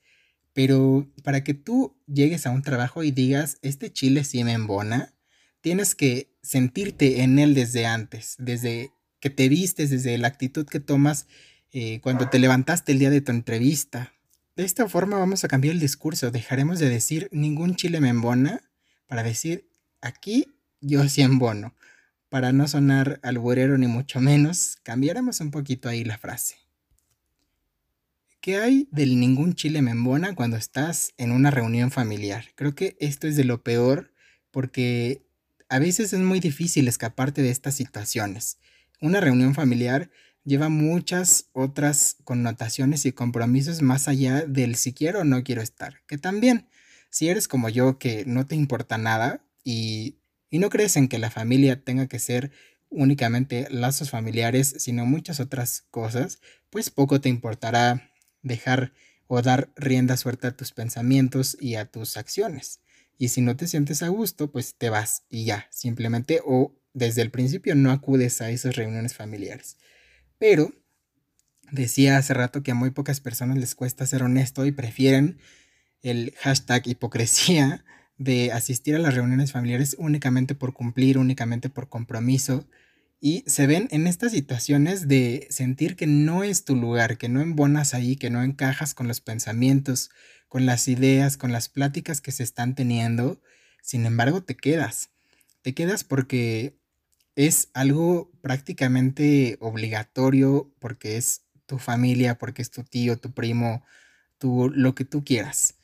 Pero 0.51 1.08
para 1.24 1.44
que 1.44 1.53
tú 1.53 1.96
llegues 2.08 2.48
a 2.48 2.50
un 2.50 2.63
trabajo 2.63 3.03
y 3.03 3.12
digas, 3.12 3.60
este 3.62 3.94
chile 3.94 4.24
sí 4.24 4.44
me 4.44 4.53
embona, 4.53 5.13
tienes 5.62 5.94
que 5.94 6.35
sentirte 6.46 7.22
en 7.22 7.40
él 7.40 7.54
desde 7.54 7.86
antes, 7.86 8.36
desde 8.38 8.92
que 9.20 9.30
te 9.30 9.50
vistes, 9.50 9.90
desde 9.90 10.18
la 10.18 10.28
actitud 10.28 10.66
que 10.66 10.80
tomas 10.80 11.28
eh, 11.72 12.00
cuando 12.02 12.30
te 12.30 12.40
levantaste 12.40 12.92
el 12.92 13.00
día 13.00 13.10
de 13.10 13.22
tu 13.22 13.32
entrevista. 13.32 14.14
De 14.56 14.64
esta 14.64 14.88
forma 14.88 15.18
vamos 15.18 15.44
a 15.44 15.48
cambiar 15.48 15.74
el 15.74 15.82
discurso. 15.82 16.32
Dejaremos 16.32 16.80
de 16.80 16.90
decir 16.90 17.28
ningún 17.32 17.75
chile 17.75 18.00
me 18.00 18.10
embona 18.10 18.62
para 19.08 19.24
decir 19.24 19.68
aquí 20.00 20.56
yo 20.80 21.08
sí 21.10 21.22
embono. 21.22 21.75
Para 22.30 22.52
no 22.52 22.68
sonar 22.68 23.20
alburero 23.24 23.78
ni 23.78 23.88
mucho 23.88 24.22
menos, 24.22 24.78
cambiaremos 24.84 25.40
un 25.42 25.52
poquito 25.52 25.90
ahí 25.90 26.04
la 26.04 26.18
frase. 26.18 26.56
¿Qué 28.40 28.58
hay 28.58 28.88
del 28.92 29.20
ningún 29.20 29.56
chile 29.56 29.82
me 29.82 29.92
embona 29.92 30.36
cuando 30.36 30.56
estás 30.56 31.14
en 31.18 31.32
una 31.32 31.50
reunión 31.50 31.90
familiar? 31.90 32.46
Creo 32.56 32.75
que 32.75 32.96
esto 33.00 33.28
es 33.28 33.36
de 33.36 33.44
lo 33.44 33.64
peor 33.64 34.14
porque 34.52 35.25
a 35.69 35.79
veces 35.79 36.13
es 36.13 36.19
muy 36.19 36.39
difícil 36.39 36.88
escaparte 36.88 37.41
de 37.41 37.50
estas 37.50 37.75
situaciones. 37.75 38.60
Una 39.01 39.19
reunión 39.19 39.55
familiar 39.55 40.10
lleva 40.43 40.69
muchas 40.69 41.50
otras 41.53 42.17
connotaciones 42.24 43.05
y 43.05 43.12
compromisos 43.12 43.81
más 43.81 44.07
allá 44.07 44.45
del 44.45 44.75
si 44.75 44.93
quiero 44.93 45.22
o 45.22 45.24
no 45.24 45.43
quiero 45.43 45.62
estar. 45.62 46.01
Que 46.07 46.17
también, 46.17 46.69
si 47.10 47.29
eres 47.29 47.48
como 47.48 47.69
yo 47.69 47.98
que 47.98 48.24
no 48.25 48.45
te 48.45 48.55
importa 48.55 48.98
nada 48.98 49.43
y, 49.63 50.19
y 50.50 50.60
no 50.60 50.69
crees 50.69 50.95
en 50.98 51.07
que 51.07 51.19
la 51.19 51.31
familia 51.31 51.84
tenga 51.84 52.07
que 52.07 52.19
ser 52.19 52.51
únicamente 52.89 53.67
lazos 53.72 54.12
familiares, 54.12 54.75
sino 54.77 55.05
muchas 55.05 55.39
otras 55.39 55.84
cosas, 55.89 56.39
pues 56.69 56.89
poco 56.89 57.19
te 57.19 57.29
importará 57.29 58.12
dejar 58.41 58.93
o 59.27 59.41
dar 59.41 59.72
rienda 59.75 60.17
suelta 60.17 60.50
a 60.50 60.55
tus 60.55 60.72
pensamientos 60.72 61.57
y 61.60 61.75
a 61.75 61.86
tus 61.86 62.15
acciones. 62.15 62.79
Y 63.17 63.29
si 63.29 63.41
no 63.41 63.55
te 63.55 63.67
sientes 63.67 64.03
a 64.03 64.10
gusto, 64.10 64.51
pues 64.51 64.75
te 64.75 64.89
vas 64.89 65.24
y 65.29 65.45
ya, 65.45 65.67
simplemente 65.72 66.41
o 66.45 66.74
desde 66.93 67.22
el 67.22 67.31
principio 67.31 67.75
no 67.75 67.91
acudes 67.91 68.41
a 68.41 68.50
esas 68.50 68.75
reuniones 68.75 69.13
familiares. 69.13 69.77
Pero 70.38 70.74
decía 71.72 72.17
hace 72.17 72.34
rato 72.34 72.63
que 72.63 72.72
a 72.72 72.75
muy 72.75 72.91
pocas 72.91 73.19
personas 73.22 73.57
les 73.57 73.75
cuesta 73.75 74.05
ser 74.05 74.24
honesto 74.24 74.65
y 74.65 74.72
prefieren 74.72 75.39
el 76.01 76.34
hashtag 76.39 76.88
hipocresía 76.88 77.84
de 78.17 78.51
asistir 78.51 78.95
a 78.95 79.00
las 79.00 79.13
reuniones 79.13 79.51
familiares 79.51 79.95
únicamente 80.00 80.55
por 80.55 80.74
cumplir, 80.74 81.17
únicamente 81.17 81.69
por 81.69 81.89
compromiso. 81.89 82.67
Y 83.25 83.44
se 83.48 83.65
ven 83.65 83.88
en 83.89 84.05
estas 84.05 84.34
situaciones 84.34 85.08
de 85.08 85.48
sentir 85.50 85.96
que 85.96 86.05
no 86.05 86.44
es 86.44 86.63
tu 86.63 86.75
lugar, 86.75 87.17
que 87.17 87.27
no 87.27 87.41
embonas 87.41 87.96
ahí, 87.96 88.18
que 88.18 88.29
no 88.29 88.44
encajas 88.44 88.94
con 88.94 89.07
los 89.07 89.20
pensamientos, 89.20 90.11
con 90.48 90.68
las 90.68 90.88
ideas, 90.88 91.35
con 91.35 91.51
las 91.51 91.68
pláticas 91.68 92.22
que 92.22 92.31
se 92.31 92.44
están 92.44 92.75
teniendo. 92.75 93.42
Sin 93.81 94.05
embargo, 94.05 94.44
te 94.44 94.55
quedas. 94.55 95.09
Te 95.64 95.74
quedas 95.74 96.03
porque 96.03 96.77
es 97.35 97.70
algo 97.74 98.31
prácticamente 98.42 99.57
obligatorio 99.59 100.72
porque 100.77 101.18
es 101.18 101.46
tu 101.66 101.79
familia, 101.79 102.38
porque 102.38 102.61
es 102.61 102.70
tu 102.70 102.83
tío, 102.83 103.18
tu 103.18 103.33
primo, 103.33 103.83
tu, 104.38 104.70
lo 104.70 104.94
que 104.94 105.03
tú 105.03 105.24
quieras. 105.24 105.75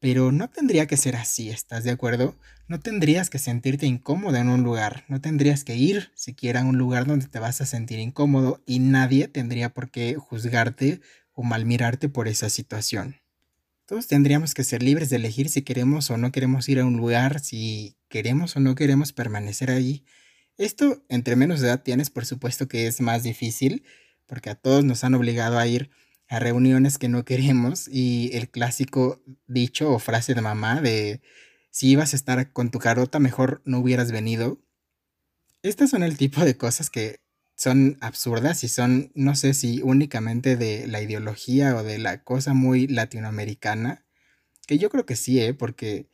Pero 0.00 0.30
no 0.30 0.48
tendría 0.50 0.86
que 0.86 0.96
ser 0.96 1.16
así, 1.16 1.50
¿estás 1.50 1.84
de 1.84 1.90
acuerdo? 1.90 2.36
No 2.68 2.80
tendrías 2.80 3.30
que 3.30 3.38
sentirte 3.38 3.86
incómodo 3.86 4.36
en 4.36 4.48
un 4.48 4.62
lugar, 4.62 5.04
no 5.08 5.20
tendrías 5.20 5.64
que 5.64 5.76
ir 5.76 6.10
siquiera 6.14 6.60
a 6.60 6.64
un 6.64 6.78
lugar 6.78 7.06
donde 7.06 7.28
te 7.28 7.38
vas 7.38 7.60
a 7.60 7.66
sentir 7.66 7.98
incómodo 7.98 8.62
y 8.66 8.78
nadie 8.78 9.28
tendría 9.28 9.72
por 9.72 9.90
qué 9.90 10.14
juzgarte 10.14 11.00
o 11.32 11.42
malmirarte 11.42 12.08
por 12.08 12.28
esa 12.28 12.50
situación. 12.50 13.16
Todos 13.86 14.06
tendríamos 14.06 14.52
que 14.52 14.64
ser 14.64 14.82
libres 14.82 15.10
de 15.10 15.16
elegir 15.16 15.48
si 15.48 15.62
queremos 15.62 16.10
o 16.10 16.16
no 16.16 16.32
queremos 16.32 16.68
ir 16.68 16.80
a 16.80 16.84
un 16.84 16.96
lugar, 16.96 17.40
si 17.40 17.96
queremos 18.08 18.56
o 18.56 18.60
no 18.60 18.74
queremos 18.74 19.12
permanecer 19.12 19.70
ahí 19.70 20.04
esto, 20.58 21.04
entre 21.10 21.36
menos 21.36 21.62
edad 21.62 21.82
tienes, 21.82 22.08
por 22.08 22.24
supuesto 22.24 22.66
que 22.66 22.86
es 22.86 23.02
más 23.02 23.22
difícil, 23.22 23.84
porque 24.26 24.48
a 24.48 24.54
todos 24.54 24.84
nos 24.84 25.04
han 25.04 25.14
obligado 25.14 25.58
a 25.58 25.66
ir 25.66 25.90
a 26.28 26.38
reuniones 26.38 26.98
que 26.98 27.08
no 27.08 27.24
queremos 27.24 27.88
y 27.88 28.30
el 28.34 28.48
clásico 28.48 29.22
dicho 29.46 29.92
o 29.92 29.98
frase 29.98 30.34
de 30.34 30.40
mamá 30.40 30.80
de 30.80 31.20
si 31.70 31.90
ibas 31.90 32.12
a 32.12 32.16
estar 32.16 32.52
con 32.52 32.70
tu 32.70 32.78
carota, 32.78 33.18
mejor 33.18 33.62
no 33.64 33.80
hubieras 33.80 34.10
venido. 34.10 34.60
Estas 35.62 35.90
son 35.90 36.02
el 36.02 36.16
tipo 36.16 36.44
de 36.44 36.56
cosas 36.56 36.90
que 36.90 37.20
son 37.56 37.96
absurdas 38.00 38.64
y 38.64 38.68
son, 38.68 39.10
no 39.14 39.34
sé 39.34 39.54
si 39.54 39.80
únicamente 39.82 40.56
de 40.56 40.86
la 40.86 41.00
ideología 41.02 41.76
o 41.76 41.82
de 41.82 41.98
la 41.98 42.22
cosa 42.22 42.54
muy 42.54 42.86
latinoamericana, 42.86 44.04
que 44.66 44.78
yo 44.78 44.90
creo 44.90 45.06
que 45.06 45.16
sí, 45.16 45.40
¿eh? 45.40 45.54
porque 45.54 46.10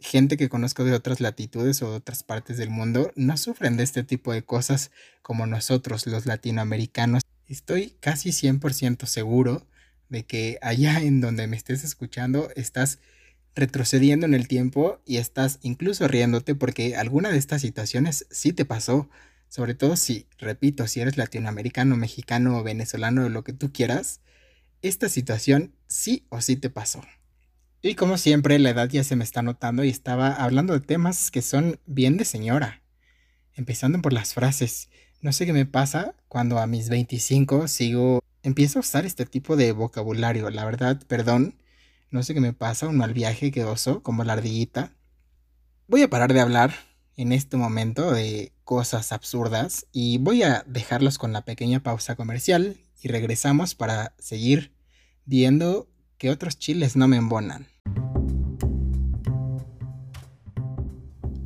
gente 0.00 0.36
que 0.36 0.48
conozco 0.48 0.84
de 0.84 0.92
otras 0.92 1.20
latitudes 1.20 1.82
o 1.82 1.90
de 1.90 1.96
otras 1.96 2.24
partes 2.24 2.56
del 2.56 2.70
mundo 2.70 3.12
no 3.14 3.36
sufren 3.36 3.76
de 3.76 3.84
este 3.84 4.02
tipo 4.02 4.32
de 4.32 4.44
cosas 4.44 4.90
como 5.22 5.46
nosotros 5.46 6.06
los 6.06 6.26
latinoamericanos. 6.26 7.21
Estoy 7.52 7.98
casi 8.00 8.30
100% 8.30 9.04
seguro 9.04 9.66
de 10.08 10.24
que 10.24 10.58
allá 10.62 11.02
en 11.02 11.20
donde 11.20 11.46
me 11.46 11.58
estés 11.58 11.84
escuchando 11.84 12.48
estás 12.56 12.98
retrocediendo 13.54 14.24
en 14.24 14.32
el 14.32 14.48
tiempo 14.48 15.02
y 15.04 15.18
estás 15.18 15.58
incluso 15.60 16.08
riéndote 16.08 16.54
porque 16.54 16.96
alguna 16.96 17.28
de 17.30 17.36
estas 17.36 17.60
situaciones 17.60 18.26
sí 18.30 18.54
te 18.54 18.64
pasó. 18.64 19.10
Sobre 19.50 19.74
todo 19.74 19.96
si, 19.96 20.26
repito, 20.38 20.86
si 20.86 21.00
eres 21.00 21.18
latinoamericano, 21.18 21.94
mexicano, 21.94 22.62
venezolano 22.62 23.28
lo 23.28 23.44
que 23.44 23.52
tú 23.52 23.70
quieras, 23.70 24.22
esta 24.80 25.10
situación 25.10 25.74
sí 25.88 26.24
o 26.30 26.40
sí 26.40 26.56
te 26.56 26.70
pasó. 26.70 27.02
Y 27.82 27.96
como 27.96 28.16
siempre, 28.16 28.58
la 28.60 28.70
edad 28.70 28.88
ya 28.88 29.04
se 29.04 29.14
me 29.14 29.24
está 29.24 29.42
notando 29.42 29.84
y 29.84 29.90
estaba 29.90 30.32
hablando 30.32 30.72
de 30.72 30.80
temas 30.80 31.30
que 31.30 31.42
son 31.42 31.78
bien 31.84 32.16
de 32.16 32.24
señora. 32.24 32.80
Empezando 33.54 34.00
por 34.00 34.14
las 34.14 34.32
frases. 34.32 34.88
No 35.22 35.32
sé 35.32 35.46
qué 35.46 35.52
me 35.52 35.66
pasa 35.66 36.16
cuando 36.26 36.58
a 36.58 36.66
mis 36.66 36.88
25 36.88 37.68
sigo, 37.68 38.18
empiezo 38.42 38.80
a 38.80 38.80
usar 38.80 39.06
este 39.06 39.24
tipo 39.24 39.54
de 39.54 39.70
vocabulario. 39.70 40.50
La 40.50 40.64
verdad, 40.64 41.00
perdón, 41.06 41.54
no 42.10 42.24
sé 42.24 42.34
qué 42.34 42.40
me 42.40 42.52
pasa, 42.52 42.88
un 42.88 42.96
mal 42.96 43.14
viaje 43.14 43.52
quedoso, 43.52 44.02
como 44.02 44.24
la 44.24 44.32
ardillita. 44.32 44.96
Voy 45.86 46.02
a 46.02 46.10
parar 46.10 46.32
de 46.32 46.40
hablar 46.40 46.74
en 47.16 47.30
este 47.30 47.56
momento 47.56 48.10
de 48.10 48.52
cosas 48.64 49.12
absurdas 49.12 49.86
y 49.92 50.18
voy 50.18 50.42
a 50.42 50.64
dejarlos 50.66 51.18
con 51.18 51.32
la 51.32 51.44
pequeña 51.44 51.84
pausa 51.84 52.16
comercial 52.16 52.78
y 53.00 53.06
regresamos 53.06 53.76
para 53.76 54.16
seguir 54.18 54.72
viendo 55.24 55.88
que 56.18 56.30
otros 56.30 56.58
chiles 56.58 56.96
no 56.96 57.06
me 57.06 57.18
embonan. 57.18 57.68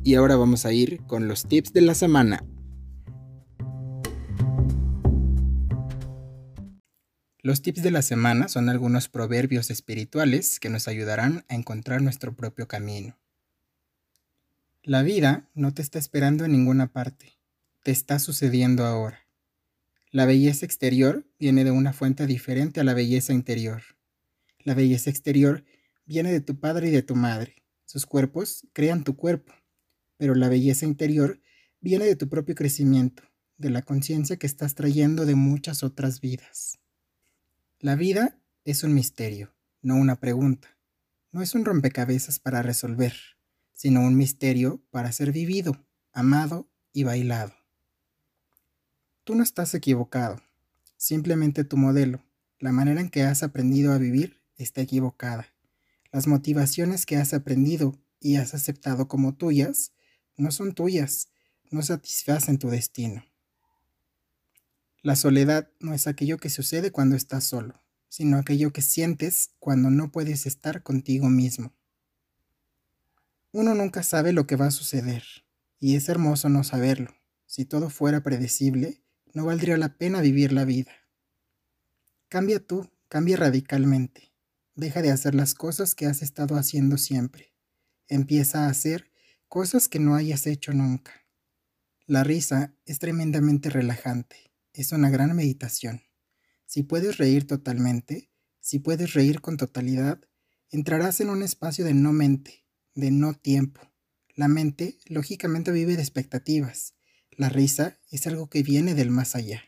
Y 0.03 0.15
ahora 0.15 0.35
vamos 0.35 0.65
a 0.65 0.73
ir 0.73 1.03
con 1.05 1.27
los 1.27 1.45
tips 1.45 1.73
de 1.73 1.81
la 1.81 1.93
semana. 1.93 2.43
Los 7.47 7.61
tips 7.61 7.81
de 7.81 7.91
la 7.91 8.01
semana 8.01 8.49
son 8.49 8.67
algunos 8.67 9.07
proverbios 9.07 9.71
espirituales 9.71 10.59
que 10.59 10.67
nos 10.67 10.89
ayudarán 10.89 11.45
a 11.47 11.55
encontrar 11.55 12.01
nuestro 12.01 12.35
propio 12.35 12.67
camino. 12.67 13.17
La 14.83 15.01
vida 15.01 15.49
no 15.53 15.73
te 15.73 15.81
está 15.81 15.97
esperando 15.97 16.43
en 16.43 16.51
ninguna 16.51 16.91
parte, 16.91 17.39
te 17.83 17.91
está 17.91 18.19
sucediendo 18.19 18.85
ahora. 18.85 19.29
La 20.11 20.25
belleza 20.25 20.65
exterior 20.65 21.25
viene 21.39 21.63
de 21.63 21.71
una 21.71 21.93
fuente 21.93 22.27
diferente 22.27 22.81
a 22.81 22.83
la 22.83 22.93
belleza 22.93 23.31
interior. 23.31 23.81
La 24.65 24.73
belleza 24.73 25.09
exterior 25.09 25.63
viene 26.05 26.33
de 26.33 26.41
tu 26.41 26.59
padre 26.59 26.89
y 26.89 26.91
de 26.91 27.01
tu 27.01 27.15
madre. 27.15 27.63
Sus 27.85 28.05
cuerpos 28.05 28.67
crean 28.73 29.05
tu 29.05 29.15
cuerpo, 29.15 29.53
pero 30.17 30.35
la 30.35 30.49
belleza 30.49 30.85
interior 30.85 31.39
viene 31.79 32.03
de 32.03 32.17
tu 32.17 32.27
propio 32.27 32.55
crecimiento, 32.55 33.23
de 33.55 33.69
la 33.69 33.83
conciencia 33.83 34.35
que 34.35 34.47
estás 34.47 34.75
trayendo 34.75 35.25
de 35.25 35.35
muchas 35.35 35.81
otras 35.81 36.19
vidas. 36.19 36.81
La 37.79 37.95
vida 37.95 38.41
es 38.65 38.83
un 38.83 38.95
misterio, 38.95 39.53
no 39.83 39.97
una 39.97 40.15
pregunta. 40.15 40.67
No 41.31 41.43
es 41.43 41.53
un 41.53 41.63
rompecabezas 41.63 42.39
para 42.39 42.63
resolver, 42.63 43.13
sino 43.73 44.01
un 44.01 44.17
misterio 44.17 44.83
para 44.89 45.11
ser 45.11 45.31
vivido, 45.31 45.85
amado 46.11 46.67
y 46.91 47.03
bailado. 47.03 47.53
Tú 49.23 49.35
no 49.35 49.43
estás 49.43 49.75
equivocado, 49.75 50.41
simplemente 50.95 51.63
tu 51.65 51.77
modelo, 51.77 52.23
la 52.57 52.71
manera 52.71 52.99
en 52.99 53.09
que 53.11 53.21
has 53.21 53.43
aprendido 53.43 53.93
a 53.93 53.99
vivir, 53.99 54.41
está 54.55 54.81
equivocada. 54.81 55.45
Las 56.11 56.25
motivaciones 56.25 57.05
que 57.05 57.17
has 57.17 57.35
aprendido 57.35 57.95
y 58.19 58.37
has 58.37 58.55
aceptado 58.55 59.07
como 59.07 59.35
tuyas 59.35 59.93
no 60.35 60.49
son 60.49 60.73
tuyas, 60.73 61.27
no 61.69 61.83
satisfacen 61.83 62.57
tu 62.57 62.71
destino. 62.71 63.23
La 65.07 65.15
soledad 65.15 65.69
no 65.79 65.93
es 65.93 66.05
aquello 66.05 66.37
que 66.37 66.49
sucede 66.49 66.91
cuando 66.91 67.15
estás 67.15 67.45
solo, 67.45 67.81
sino 68.09 68.37
aquello 68.37 68.73
que 68.73 68.81
sientes 68.81 69.51
cuando 69.57 69.89
no 69.89 70.11
puedes 70.11 70.45
estar 70.45 70.83
contigo 70.83 71.29
mismo. 71.29 71.73
Uno 73.53 73.73
nunca 73.73 74.03
sabe 74.03 74.33
lo 74.33 74.47
que 74.47 74.57
va 74.57 74.65
a 74.65 74.71
suceder, 74.71 75.23
y 75.79 75.95
es 75.95 76.09
hermoso 76.09 76.49
no 76.49 76.65
saberlo. 76.65 77.15
Si 77.45 77.63
todo 77.63 77.89
fuera 77.89 78.21
predecible, 78.21 79.01
no 79.33 79.45
valdría 79.45 79.77
la 79.77 79.97
pena 79.97 80.19
vivir 80.19 80.51
la 80.51 80.65
vida. 80.65 80.91
Cambia 82.27 82.59
tú, 82.59 82.91
cambia 83.07 83.37
radicalmente. 83.37 84.33
Deja 84.75 85.01
de 85.01 85.11
hacer 85.11 85.35
las 85.35 85.55
cosas 85.55 85.95
que 85.95 86.05
has 86.05 86.21
estado 86.21 86.57
haciendo 86.57 86.97
siempre. 86.97 87.53
Empieza 88.09 88.65
a 88.65 88.69
hacer 88.69 89.09
cosas 89.47 89.87
que 89.87 89.99
no 89.99 90.15
hayas 90.15 90.47
hecho 90.47 90.73
nunca. 90.73 91.13
La 92.07 92.25
risa 92.25 92.75
es 92.85 92.99
tremendamente 92.99 93.69
relajante. 93.69 94.46
Es 94.77 94.91
una 94.91 95.09
gran 95.09 95.35
meditación. 95.35 96.03
Si 96.67 96.83
puedes 96.83 97.17
reír 97.17 97.47
totalmente, 97.47 98.29
si 98.59 98.77
puedes 98.77 99.15
reír 99.15 99.41
con 99.41 99.57
totalidad, 99.57 100.21
entrarás 100.69 101.19
en 101.19 101.31
un 101.31 101.41
espacio 101.41 101.83
de 101.83 101.95
no 101.95 102.13
mente, 102.13 102.63
de 102.93 103.09
no 103.09 103.33
tiempo. 103.33 103.81
La 104.35 104.47
mente, 104.47 104.99
lógicamente, 105.07 105.71
vive 105.71 105.95
de 105.95 106.03
expectativas. 106.03 106.93
La 107.31 107.49
risa 107.49 107.97
es 108.11 108.27
algo 108.27 108.51
que 108.51 108.61
viene 108.61 108.93
del 108.93 109.09
más 109.09 109.35
allá. 109.35 109.63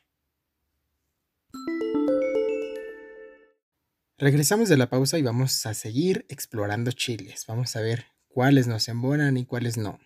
Regresamos 4.19 4.69
de 4.69 4.78
la 4.78 4.91
pausa 4.91 5.17
y 5.17 5.24
vamos 5.24 5.65
a 5.65 5.74
seguir 5.74 6.28
explorando 6.30 6.91
chiles. 6.91 7.45
Vamos 7.48 7.76
a 7.76 7.82
ver 7.82 8.06
cuáles 8.28 8.67
nos 8.67 8.88
embonan 8.88 9.38
y 9.38 9.45
cuáles 9.48 9.76
no. 9.76 9.98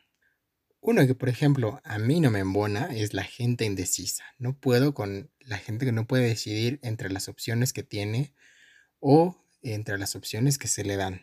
Uno 0.85 1.07
que, 1.07 1.15
por 1.15 1.29
ejemplo, 1.29 1.79
a 1.85 1.97
mí 1.97 2.19
no 2.19 2.29
me 2.29 2.39
embona 2.39 2.87
es 2.93 3.13
la 3.13 3.23
gente 3.23 3.63
indecisa. 3.63 4.25
No 4.37 4.59
puedo 4.59 4.93
con 4.93 5.31
la 5.39 5.57
gente 5.57 5.85
que 5.85 5.93
no 5.93 6.07
puede 6.07 6.27
decidir 6.27 6.81
entre 6.83 7.09
las 7.09 7.29
opciones 7.29 7.71
que 7.71 7.83
tiene 7.83 8.33
o 8.99 9.41
entre 9.61 9.97
las 9.97 10.17
opciones 10.17 10.57
que 10.57 10.67
se 10.67 10.83
le 10.83 10.97
dan. 10.97 11.21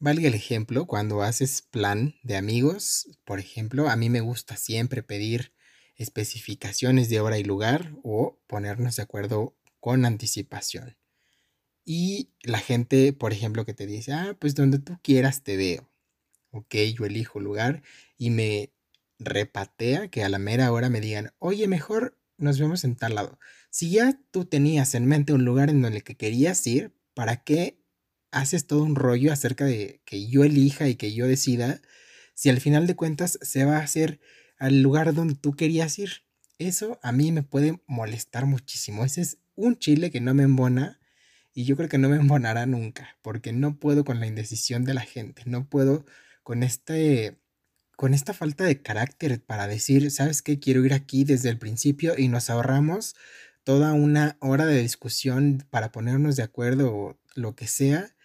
Valga 0.00 0.26
el 0.26 0.34
ejemplo, 0.34 0.86
cuando 0.86 1.22
haces 1.22 1.62
plan 1.62 2.16
de 2.24 2.36
amigos, 2.36 3.08
por 3.24 3.38
ejemplo, 3.38 3.88
a 3.88 3.94
mí 3.94 4.10
me 4.10 4.20
gusta 4.20 4.56
siempre 4.56 5.04
pedir 5.04 5.52
especificaciones 5.94 7.08
de 7.08 7.20
hora 7.20 7.38
y 7.38 7.44
lugar 7.44 7.94
o 8.02 8.40
ponernos 8.48 8.96
de 8.96 9.02
acuerdo 9.04 9.56
con 9.78 10.04
anticipación. 10.04 10.96
Y 11.84 12.30
la 12.42 12.58
gente, 12.58 13.12
por 13.12 13.32
ejemplo, 13.32 13.64
que 13.64 13.74
te 13.74 13.86
dice, 13.86 14.12
ah, 14.12 14.36
pues 14.40 14.56
donde 14.56 14.80
tú 14.80 14.98
quieras 15.02 15.44
te 15.44 15.56
veo. 15.56 15.89
Ok, 16.50 16.74
yo 16.96 17.04
elijo 17.04 17.40
lugar 17.40 17.82
y 18.18 18.30
me 18.30 18.72
repatea 19.18 20.08
que 20.08 20.24
a 20.24 20.28
la 20.28 20.38
mera 20.38 20.72
hora 20.72 20.88
me 20.88 21.00
digan, 21.00 21.32
oye, 21.38 21.68
mejor 21.68 22.18
nos 22.38 22.58
vemos 22.58 22.84
en 22.84 22.96
tal 22.96 23.14
lado. 23.14 23.38
Si 23.70 23.90
ya 23.90 24.18
tú 24.30 24.46
tenías 24.46 24.94
en 24.94 25.06
mente 25.06 25.32
un 25.32 25.44
lugar 25.44 25.70
en 25.70 25.82
donde 25.82 26.02
que 26.02 26.16
querías 26.16 26.66
ir, 26.66 26.96
¿para 27.14 27.44
qué 27.44 27.80
haces 28.32 28.66
todo 28.66 28.82
un 28.82 28.96
rollo 28.96 29.32
acerca 29.32 29.64
de 29.64 30.02
que 30.04 30.26
yo 30.28 30.42
elija 30.42 30.88
y 30.88 30.96
que 30.96 31.12
yo 31.12 31.26
decida 31.26 31.80
si 32.34 32.48
al 32.48 32.60
final 32.60 32.86
de 32.86 32.96
cuentas 32.96 33.38
se 33.42 33.64
va 33.64 33.76
a 33.76 33.82
hacer 33.82 34.20
al 34.58 34.82
lugar 34.82 35.14
donde 35.14 35.34
tú 35.34 35.54
querías 35.54 35.98
ir? 35.98 36.24
Eso 36.58 36.98
a 37.02 37.12
mí 37.12 37.30
me 37.32 37.42
puede 37.42 37.80
molestar 37.86 38.46
muchísimo. 38.46 39.04
Ese 39.04 39.20
es 39.20 39.38
un 39.54 39.78
chile 39.78 40.10
que 40.10 40.20
no 40.20 40.34
me 40.34 40.42
embona 40.42 41.00
y 41.52 41.64
yo 41.64 41.76
creo 41.76 41.88
que 41.88 41.98
no 41.98 42.08
me 42.08 42.16
embonará 42.20 42.66
nunca, 42.66 43.18
porque 43.22 43.52
no 43.52 43.78
puedo 43.78 44.04
con 44.04 44.20
la 44.20 44.26
indecisión 44.26 44.84
de 44.84 44.94
la 44.94 45.02
gente, 45.02 45.42
no 45.46 45.68
puedo 45.68 46.04
con 46.42 46.62
este 46.62 47.40
con 47.96 48.14
esta 48.14 48.32
falta 48.32 48.64
de 48.64 48.80
carácter 48.80 49.44
para 49.44 49.66
decir, 49.66 50.10
¿sabes 50.10 50.40
qué? 50.40 50.58
Quiero 50.58 50.82
ir 50.86 50.94
aquí 50.94 51.24
desde 51.24 51.50
el 51.50 51.58
principio 51.58 52.14
y 52.16 52.28
nos 52.28 52.48
ahorramos 52.48 53.14
toda 53.62 53.92
una 53.92 54.38
hora 54.40 54.64
de 54.64 54.80
discusión 54.80 55.66
para 55.68 55.92
ponernos 55.92 56.36
de 56.36 56.42
acuerdo 56.42 56.94
o 56.94 57.20
lo 57.34 57.54
que 57.54 57.66
sea. 57.66 58.16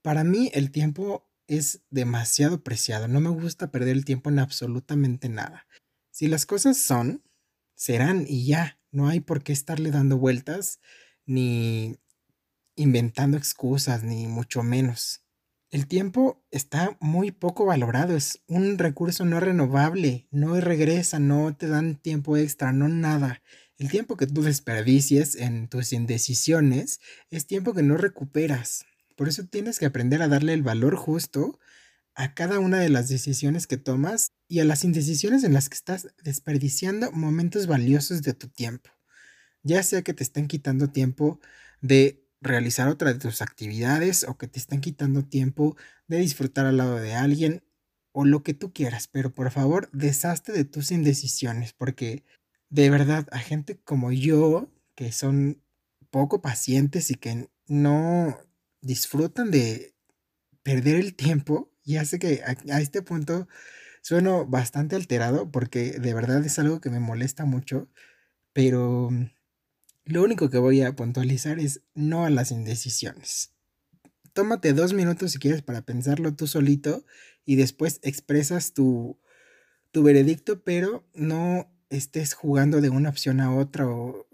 Para 0.00 0.24
mí 0.24 0.50
el 0.54 0.70
tiempo 0.70 1.28
es 1.46 1.82
demasiado 1.90 2.64
preciado, 2.64 3.06
no 3.06 3.20
me 3.20 3.28
gusta 3.28 3.70
perder 3.70 3.96
el 3.96 4.06
tiempo 4.06 4.30
en 4.30 4.38
absolutamente 4.38 5.28
nada. 5.28 5.66
Si 6.10 6.26
las 6.26 6.46
cosas 6.46 6.78
son, 6.78 7.22
serán 7.74 8.24
y 8.26 8.46
ya, 8.46 8.80
no 8.90 9.08
hay 9.08 9.20
por 9.20 9.42
qué 9.42 9.52
estarle 9.52 9.90
dando 9.90 10.16
vueltas 10.16 10.80
ni 11.26 11.98
inventando 12.76 13.36
excusas, 13.36 14.02
ni 14.02 14.26
mucho 14.26 14.62
menos. 14.62 15.21
El 15.72 15.86
tiempo 15.86 16.44
está 16.50 16.98
muy 17.00 17.30
poco 17.30 17.64
valorado, 17.64 18.14
es 18.14 18.42
un 18.46 18.76
recurso 18.76 19.24
no 19.24 19.40
renovable, 19.40 20.28
no 20.30 20.60
regresa, 20.60 21.18
no 21.18 21.56
te 21.56 21.66
dan 21.66 21.96
tiempo 21.96 22.36
extra, 22.36 22.74
no 22.74 22.88
nada. 22.88 23.42
El 23.78 23.90
tiempo 23.90 24.18
que 24.18 24.26
tú 24.26 24.42
desperdicies 24.42 25.34
en 25.34 25.68
tus 25.68 25.94
indecisiones 25.94 27.00
es 27.30 27.46
tiempo 27.46 27.72
que 27.72 27.82
no 27.82 27.96
recuperas. 27.96 28.84
Por 29.16 29.28
eso 29.28 29.44
tienes 29.46 29.78
que 29.78 29.86
aprender 29.86 30.20
a 30.20 30.28
darle 30.28 30.52
el 30.52 30.62
valor 30.62 30.94
justo 30.94 31.58
a 32.14 32.34
cada 32.34 32.58
una 32.58 32.78
de 32.78 32.90
las 32.90 33.08
decisiones 33.08 33.66
que 33.66 33.78
tomas 33.78 34.32
y 34.48 34.60
a 34.60 34.66
las 34.66 34.84
indecisiones 34.84 35.42
en 35.42 35.54
las 35.54 35.70
que 35.70 35.76
estás 35.76 36.08
desperdiciando 36.22 37.12
momentos 37.12 37.66
valiosos 37.66 38.20
de 38.20 38.34
tu 38.34 38.48
tiempo. 38.48 38.90
Ya 39.62 39.82
sea 39.82 40.02
que 40.02 40.12
te 40.12 40.22
estén 40.22 40.48
quitando 40.48 40.90
tiempo 40.90 41.40
de 41.80 42.21
realizar 42.42 42.88
otra 42.88 43.12
de 43.12 43.18
tus 43.18 43.40
actividades 43.40 44.24
o 44.24 44.36
que 44.36 44.48
te 44.48 44.58
estén 44.58 44.80
quitando 44.80 45.24
tiempo 45.24 45.76
de 46.08 46.18
disfrutar 46.18 46.66
al 46.66 46.76
lado 46.76 46.96
de 46.96 47.14
alguien 47.14 47.64
o 48.12 48.24
lo 48.24 48.42
que 48.42 48.52
tú 48.54 48.72
quieras, 48.72 49.08
pero 49.08 49.32
por 49.32 49.50
favor 49.50 49.88
deshazte 49.92 50.52
de 50.52 50.64
tus 50.64 50.90
indecisiones 50.90 51.72
porque 51.72 52.24
de 52.68 52.90
verdad 52.90 53.26
a 53.32 53.38
gente 53.38 53.80
como 53.80 54.12
yo 54.12 54.70
que 54.94 55.12
son 55.12 55.62
poco 56.10 56.42
pacientes 56.42 57.10
y 57.10 57.14
que 57.14 57.48
no 57.68 58.38
disfrutan 58.82 59.50
de 59.50 59.94
perder 60.62 60.96
el 60.96 61.14
tiempo, 61.14 61.72
ya 61.84 62.04
sé 62.04 62.18
que 62.18 62.42
a, 62.44 62.56
a 62.74 62.80
este 62.80 63.02
punto 63.02 63.48
sueno 64.02 64.46
bastante 64.46 64.96
alterado 64.96 65.50
porque 65.50 65.92
de 65.92 66.14
verdad 66.14 66.44
es 66.44 66.58
algo 66.58 66.80
que 66.80 66.90
me 66.90 67.00
molesta 67.00 67.44
mucho, 67.44 67.88
pero 68.52 69.10
lo 70.04 70.22
único 70.22 70.50
que 70.50 70.58
voy 70.58 70.82
a 70.82 70.96
puntualizar 70.96 71.58
es 71.58 71.82
no 71.94 72.24
a 72.24 72.30
las 72.30 72.50
indecisiones. 72.50 73.52
Tómate 74.32 74.72
dos 74.72 74.94
minutos 74.94 75.32
si 75.32 75.38
quieres 75.38 75.62
para 75.62 75.82
pensarlo 75.82 76.34
tú 76.34 76.46
solito 76.46 77.04
y 77.44 77.56
después 77.56 78.00
expresas 78.02 78.72
tu, 78.72 79.20
tu 79.90 80.02
veredicto, 80.02 80.62
pero 80.62 81.04
no 81.14 81.70
estés 81.90 82.34
jugando 82.34 82.80
de 82.80 82.88
una 82.88 83.10
opción 83.10 83.40
a 83.40 83.54
otra 83.54 83.86
o 83.86 84.26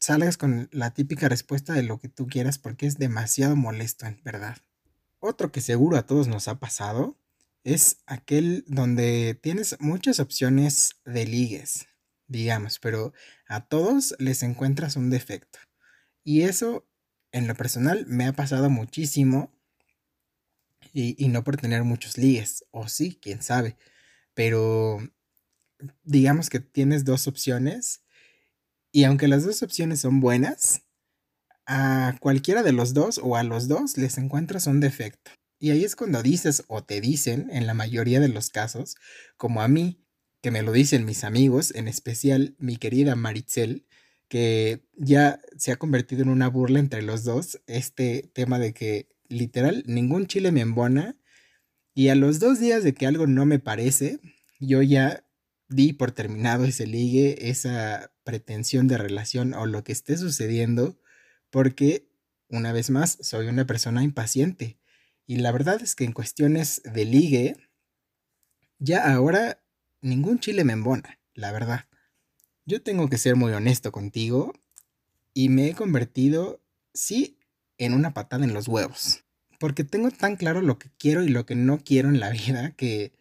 salgas 0.00 0.36
con 0.36 0.68
la 0.72 0.92
típica 0.92 1.28
respuesta 1.28 1.74
de 1.74 1.82
lo 1.82 1.98
que 1.98 2.08
tú 2.08 2.26
quieras 2.26 2.58
porque 2.58 2.86
es 2.86 2.98
demasiado 2.98 3.56
molesto, 3.56 4.06
en 4.06 4.20
verdad. 4.24 4.58
Otro 5.20 5.52
que 5.52 5.60
seguro 5.60 5.96
a 5.96 6.06
todos 6.06 6.28
nos 6.28 6.48
ha 6.48 6.58
pasado 6.58 7.16
es 7.62 7.98
aquel 8.06 8.64
donde 8.66 9.38
tienes 9.40 9.76
muchas 9.80 10.18
opciones 10.18 10.96
de 11.04 11.26
ligues 11.26 11.89
digamos, 12.30 12.78
pero 12.78 13.12
a 13.48 13.66
todos 13.66 14.14
les 14.18 14.42
encuentras 14.42 14.96
un 14.96 15.10
defecto. 15.10 15.58
Y 16.22 16.42
eso, 16.42 16.88
en 17.32 17.48
lo 17.48 17.54
personal, 17.54 18.06
me 18.06 18.26
ha 18.26 18.32
pasado 18.32 18.70
muchísimo. 18.70 19.52
Y, 20.92 21.28
no 21.28 21.44
por 21.44 21.56
tener 21.56 21.84
muchos 21.84 22.18
ligues, 22.18 22.64
o 22.72 22.88
sí, 22.88 23.18
quién 23.20 23.42
sabe. 23.42 23.76
Pero 24.34 24.98
digamos 26.02 26.50
que 26.50 26.60
tienes 26.60 27.04
dos 27.04 27.26
opciones. 27.28 28.02
Y 28.92 29.04
aunque 29.04 29.28
las 29.28 29.44
dos 29.44 29.62
opciones 29.62 30.00
son 30.00 30.20
buenas, 30.20 30.82
a 31.66 32.16
cualquiera 32.20 32.62
de 32.62 32.72
los 32.72 32.94
dos 32.94 33.20
o 33.22 33.36
a 33.36 33.44
los 33.44 33.68
dos 33.68 33.96
les 33.96 34.18
encuentras 34.18 34.66
un 34.66 34.80
defecto. 34.80 35.32
Y 35.58 35.70
ahí 35.70 35.84
es 35.84 35.94
cuando 35.94 36.22
dices 36.22 36.64
o 36.68 36.82
te 36.82 37.00
dicen, 37.00 37.48
en 37.52 37.66
la 37.66 37.74
mayoría 37.74 38.18
de 38.18 38.28
los 38.28 38.50
casos, 38.50 38.96
como 39.36 39.62
a 39.62 39.68
mí, 39.68 40.04
que 40.42 40.50
me 40.50 40.62
lo 40.62 40.72
dicen 40.72 41.04
mis 41.04 41.24
amigos, 41.24 41.74
en 41.74 41.88
especial 41.88 42.54
mi 42.58 42.76
querida 42.76 43.16
Maritzel, 43.16 43.86
que 44.28 44.86
ya 44.96 45.40
se 45.58 45.72
ha 45.72 45.76
convertido 45.76 46.22
en 46.22 46.28
una 46.28 46.48
burla 46.48 46.78
entre 46.78 47.02
los 47.02 47.24
dos, 47.24 47.60
este 47.66 48.30
tema 48.32 48.58
de 48.58 48.72
que 48.72 49.08
literal 49.28 49.84
ningún 49.86 50.26
chile 50.26 50.52
me 50.52 50.60
embona 50.60 51.16
y 51.94 52.08
a 52.08 52.14
los 52.14 52.38
dos 52.38 52.60
días 52.60 52.84
de 52.84 52.94
que 52.94 53.06
algo 53.06 53.26
no 53.26 53.44
me 53.44 53.58
parece, 53.58 54.20
yo 54.60 54.82
ya 54.82 55.24
di 55.68 55.92
por 55.92 56.12
terminado 56.12 56.64
ese 56.64 56.86
ligue, 56.86 57.50
esa 57.50 58.12
pretensión 58.24 58.88
de 58.88 58.98
relación 58.98 59.54
o 59.54 59.66
lo 59.66 59.84
que 59.84 59.92
esté 59.92 60.16
sucediendo, 60.16 60.98
porque 61.50 62.08
una 62.48 62.72
vez 62.72 62.90
más 62.90 63.18
soy 63.20 63.48
una 63.48 63.66
persona 63.66 64.02
impaciente. 64.02 64.78
Y 65.26 65.36
la 65.36 65.52
verdad 65.52 65.80
es 65.82 65.94
que 65.94 66.04
en 66.04 66.12
cuestiones 66.12 66.82
de 66.84 67.04
ligue, 67.04 67.56
ya 68.78 69.12
ahora 69.12 69.59
ningún 70.00 70.38
chile 70.38 70.64
me 70.64 70.72
embona, 70.72 71.18
la 71.34 71.52
verdad. 71.52 71.86
Yo 72.66 72.82
tengo 72.82 73.08
que 73.08 73.18
ser 73.18 73.36
muy 73.36 73.52
honesto 73.52 73.92
contigo 73.92 74.52
y 75.34 75.48
me 75.48 75.68
he 75.68 75.74
convertido, 75.74 76.60
sí, 76.94 77.38
en 77.78 77.94
una 77.94 78.12
patada 78.12 78.44
en 78.44 78.54
los 78.54 78.68
huevos. 78.68 79.24
Porque 79.58 79.84
tengo 79.84 80.10
tan 80.10 80.36
claro 80.36 80.62
lo 80.62 80.78
que 80.78 80.90
quiero 80.98 81.22
y 81.22 81.28
lo 81.28 81.46
que 81.46 81.54
no 81.54 81.78
quiero 81.78 82.08
en 82.08 82.20
la 82.20 82.30
vida 82.30 82.72
que 82.72 83.12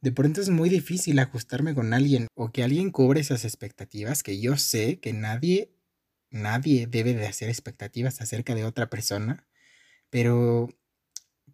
de 0.00 0.12
pronto 0.12 0.40
es 0.40 0.48
muy 0.48 0.68
difícil 0.68 1.18
ajustarme 1.18 1.74
con 1.74 1.94
alguien 1.94 2.26
o 2.34 2.50
que 2.50 2.64
alguien 2.64 2.90
cubre 2.90 3.20
esas 3.20 3.44
expectativas 3.44 4.22
que 4.22 4.40
yo 4.40 4.56
sé 4.56 4.98
que 4.98 5.12
nadie, 5.12 5.72
nadie 6.30 6.86
debe 6.86 7.14
de 7.14 7.26
hacer 7.26 7.48
expectativas 7.48 8.20
acerca 8.20 8.54
de 8.54 8.64
otra 8.64 8.90
persona. 8.90 9.46
Pero, 10.10 10.68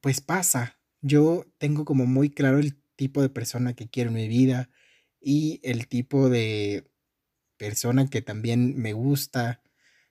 pues 0.00 0.20
pasa. 0.20 0.78
Yo 1.00 1.46
tengo 1.58 1.84
como 1.84 2.06
muy 2.06 2.30
claro 2.30 2.58
el 2.58 2.76
tipo 2.98 3.22
de 3.22 3.30
persona 3.30 3.74
que 3.74 3.88
quiero 3.88 4.10
en 4.10 4.16
mi 4.16 4.28
vida 4.28 4.68
y 5.20 5.60
el 5.62 5.86
tipo 5.88 6.28
de 6.28 6.90
persona 7.56 8.10
que 8.10 8.20
también 8.22 8.76
me 8.76 8.92
gusta. 8.92 9.62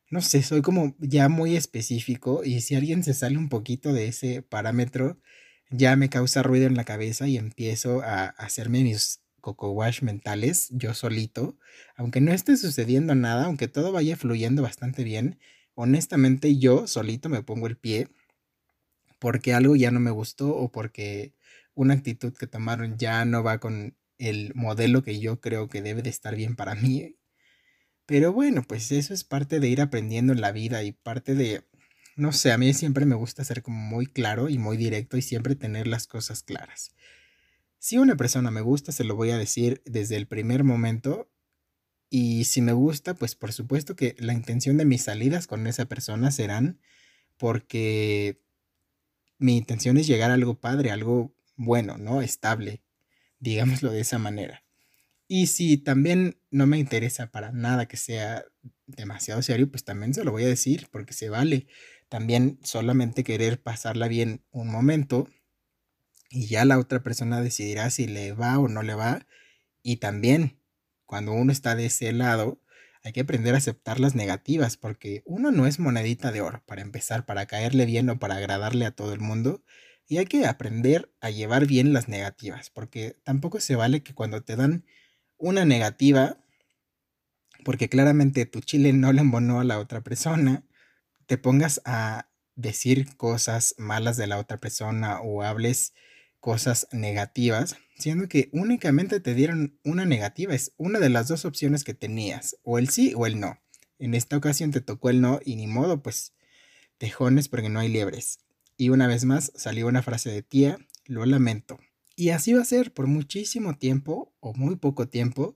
No 0.09 0.21
sé, 0.21 0.41
soy 0.41 0.61
como 0.61 0.95
ya 0.99 1.29
muy 1.29 1.57
específico 1.57 2.43
y 2.43 2.61
si 2.61 2.75
alguien 2.75 3.03
se 3.03 3.13
sale 3.13 3.37
un 3.37 3.49
poquito 3.49 3.93
de 3.93 4.07
ese 4.07 4.41
parámetro, 4.41 5.19
ya 5.69 5.95
me 5.97 6.09
causa 6.09 6.43
ruido 6.43 6.65
en 6.65 6.75
la 6.75 6.85
cabeza 6.85 7.27
y 7.27 7.37
empiezo 7.37 8.01
a 8.01 8.27
hacerme 8.29 8.83
mis 8.83 9.21
coco 9.41 9.71
wash 9.71 10.01
mentales 10.01 10.69
yo 10.71 10.93
solito, 10.93 11.57
aunque 11.95 12.21
no 12.21 12.31
esté 12.33 12.57
sucediendo 12.57 13.15
nada, 13.15 13.45
aunque 13.45 13.67
todo 13.67 13.91
vaya 13.91 14.15
fluyendo 14.17 14.61
bastante 14.61 15.03
bien, 15.03 15.39
honestamente 15.75 16.57
yo 16.57 16.87
solito 16.87 17.29
me 17.29 17.43
pongo 17.43 17.67
el 17.67 17.77
pie 17.77 18.09
porque 19.19 19.53
algo 19.53 19.75
ya 19.75 19.91
no 19.91 19.99
me 19.99 20.11
gustó 20.11 20.55
o 20.55 20.71
porque 20.71 21.33
una 21.77 21.93
actitud 21.93 22.33
que 22.33 22.47
tomaron 22.47 22.97
ya 22.97 23.23
no 23.23 23.43
va 23.43 23.59
con 23.59 23.95
el 24.17 24.51
modelo 24.55 25.03
que 25.03 25.19
yo 25.19 25.39
creo 25.39 25.69
que 25.69 25.83
debe 25.83 26.01
de 26.01 26.09
estar 26.09 26.35
bien 26.35 26.55
para 26.55 26.73
mí. 26.73 27.15
Pero 28.07 28.33
bueno, 28.33 28.63
pues 28.67 28.91
eso 28.91 29.13
es 29.13 29.23
parte 29.23 29.59
de 29.59 29.67
ir 29.69 29.79
aprendiendo 29.79 30.33
en 30.33 30.41
la 30.41 30.51
vida 30.51 30.83
y 30.83 30.91
parte 30.91 31.35
de, 31.35 31.63
no 32.15 32.31
sé, 32.31 32.51
a 32.51 32.57
mí 32.57 32.73
siempre 32.73 33.05
me 33.05 33.13
gusta 33.13 33.43
ser 33.43 33.61
como 33.61 33.77
muy 33.77 34.07
claro 34.07 34.49
y 34.49 34.57
muy 34.57 34.75
directo 34.75 35.17
y 35.17 35.21
siempre 35.21 35.55
tener 35.55 35.85
las 35.85 36.07
cosas 36.07 36.41
claras. 36.41 36.95
Si 37.77 37.99
una 37.99 38.15
persona 38.15 38.49
me 38.49 38.61
gusta, 38.61 38.91
se 38.91 39.03
lo 39.03 39.15
voy 39.15 39.29
a 39.29 39.37
decir 39.37 39.83
desde 39.85 40.15
el 40.15 40.25
primer 40.25 40.63
momento. 40.63 41.29
Y 42.09 42.45
si 42.45 42.61
me 42.61 42.73
gusta, 42.73 43.13
pues 43.13 43.35
por 43.35 43.53
supuesto 43.53 43.95
que 43.95 44.15
la 44.17 44.33
intención 44.33 44.77
de 44.77 44.85
mis 44.85 45.03
salidas 45.03 45.45
con 45.45 45.67
esa 45.67 45.85
persona 45.85 46.31
serán 46.31 46.79
porque 47.37 48.41
mi 49.37 49.57
intención 49.57 49.97
es 49.97 50.07
llegar 50.07 50.31
a 50.31 50.33
algo 50.33 50.59
padre, 50.59 50.89
algo 50.89 51.36
bueno, 51.57 51.97
¿no? 51.97 52.21
Estable, 52.21 52.81
digámoslo 53.39 53.91
de 53.91 54.01
esa 54.01 54.19
manera. 54.19 54.63
Y 55.27 55.47
si 55.47 55.77
también 55.77 56.39
no 56.51 56.67
me 56.67 56.77
interesa 56.77 57.31
para 57.31 57.51
nada 57.51 57.87
que 57.87 57.97
sea 57.97 58.45
demasiado 58.85 59.41
serio, 59.41 59.69
pues 59.69 59.83
también 59.83 60.13
se 60.13 60.23
lo 60.23 60.31
voy 60.31 60.43
a 60.43 60.47
decir 60.47 60.87
porque 60.91 61.13
se 61.13 61.29
vale. 61.29 61.67
También 62.07 62.59
solamente 62.63 63.25
querer 63.25 63.61
pasarla 63.61 64.07
bien 64.07 64.45
un 64.51 64.69
momento 64.69 65.27
y 66.29 66.47
ya 66.47 66.63
la 66.65 66.79
otra 66.79 67.03
persona 67.03 67.41
decidirá 67.41 67.89
si 67.89 68.07
le 68.07 68.31
va 68.31 68.57
o 68.59 68.69
no 68.69 68.83
le 68.83 68.93
va. 68.93 69.27
Y 69.83 69.97
también 69.97 70.61
cuando 71.05 71.33
uno 71.33 71.51
está 71.51 71.75
de 71.75 71.87
ese 71.87 72.11
lado, 72.13 72.61
hay 73.03 73.13
que 73.13 73.21
aprender 73.21 73.55
a 73.55 73.59
aceptar 73.59 73.99
las 73.99 74.15
negativas 74.15 74.77
porque 74.77 75.23
uno 75.25 75.51
no 75.51 75.67
es 75.67 75.79
monedita 75.79 76.31
de 76.31 76.41
oro 76.41 76.63
para 76.65 76.81
empezar, 76.81 77.25
para 77.25 77.45
caerle 77.45 77.85
bien 77.85 78.09
o 78.09 78.19
para 78.19 78.35
agradarle 78.35 78.85
a 78.85 78.91
todo 78.91 79.13
el 79.13 79.19
mundo. 79.19 79.63
Y 80.07 80.17
hay 80.17 80.25
que 80.25 80.45
aprender 80.45 81.13
a 81.19 81.29
llevar 81.29 81.67
bien 81.67 81.91
las 81.91 82.07
negativas, 82.07 82.69
porque 82.69 83.17
tampoco 83.23 83.59
se 83.59 83.75
vale 83.75 84.03
que 84.03 84.13
cuando 84.13 84.41
te 84.41 84.55
dan 84.55 84.85
una 85.37 85.65
negativa, 85.65 86.37
porque 87.65 87.89
claramente 87.89 88.45
tu 88.45 88.61
chile 88.61 88.93
no 88.93 89.11
le 89.11 89.21
embonó 89.21 89.59
a 89.59 89.65
la 89.65 89.79
otra 89.79 90.01
persona, 90.01 90.63
te 91.25 91.37
pongas 91.37 91.81
a 91.83 92.29
decir 92.55 93.17
cosas 93.17 93.75
malas 93.77 94.15
de 94.17 94.27
la 94.27 94.37
otra 94.37 94.59
persona 94.59 95.19
o 95.19 95.43
hables 95.43 95.93
cosas 96.39 96.87
negativas, 96.93 97.75
siendo 97.97 98.29
que 98.29 98.49
únicamente 98.53 99.19
te 99.19 99.33
dieron 99.33 99.77
una 99.83 100.05
negativa, 100.05 100.55
es 100.55 100.71
una 100.77 100.99
de 100.99 101.09
las 101.09 101.27
dos 101.27 101.43
opciones 101.43 101.83
que 101.83 101.93
tenías, 101.93 102.57
o 102.63 102.79
el 102.79 102.87
sí 102.87 103.13
o 103.15 103.25
el 103.25 103.39
no. 103.39 103.59
En 103.99 104.13
esta 104.13 104.37
ocasión 104.37 104.71
te 104.71 104.79
tocó 104.79 105.09
el 105.09 105.19
no 105.19 105.41
y 105.43 105.57
ni 105.57 105.67
modo, 105.67 106.01
pues 106.01 106.33
tejones 106.97 107.49
porque 107.49 107.69
no 107.69 107.79
hay 107.79 107.89
liebres. 107.89 108.39
Y 108.77 108.89
una 108.89 109.07
vez 109.07 109.25
más 109.25 109.51
salió 109.55 109.87
una 109.87 110.03
frase 110.03 110.29
de 110.29 110.43
tía, 110.43 110.77
lo 111.05 111.25
lamento. 111.25 111.79
Y 112.15 112.29
así 112.29 112.53
va 112.53 112.61
a 112.61 112.65
ser 112.65 112.93
por 112.93 113.07
muchísimo 113.07 113.75
tiempo 113.75 114.33
o 114.39 114.53
muy 114.53 114.75
poco 114.75 115.07
tiempo, 115.07 115.55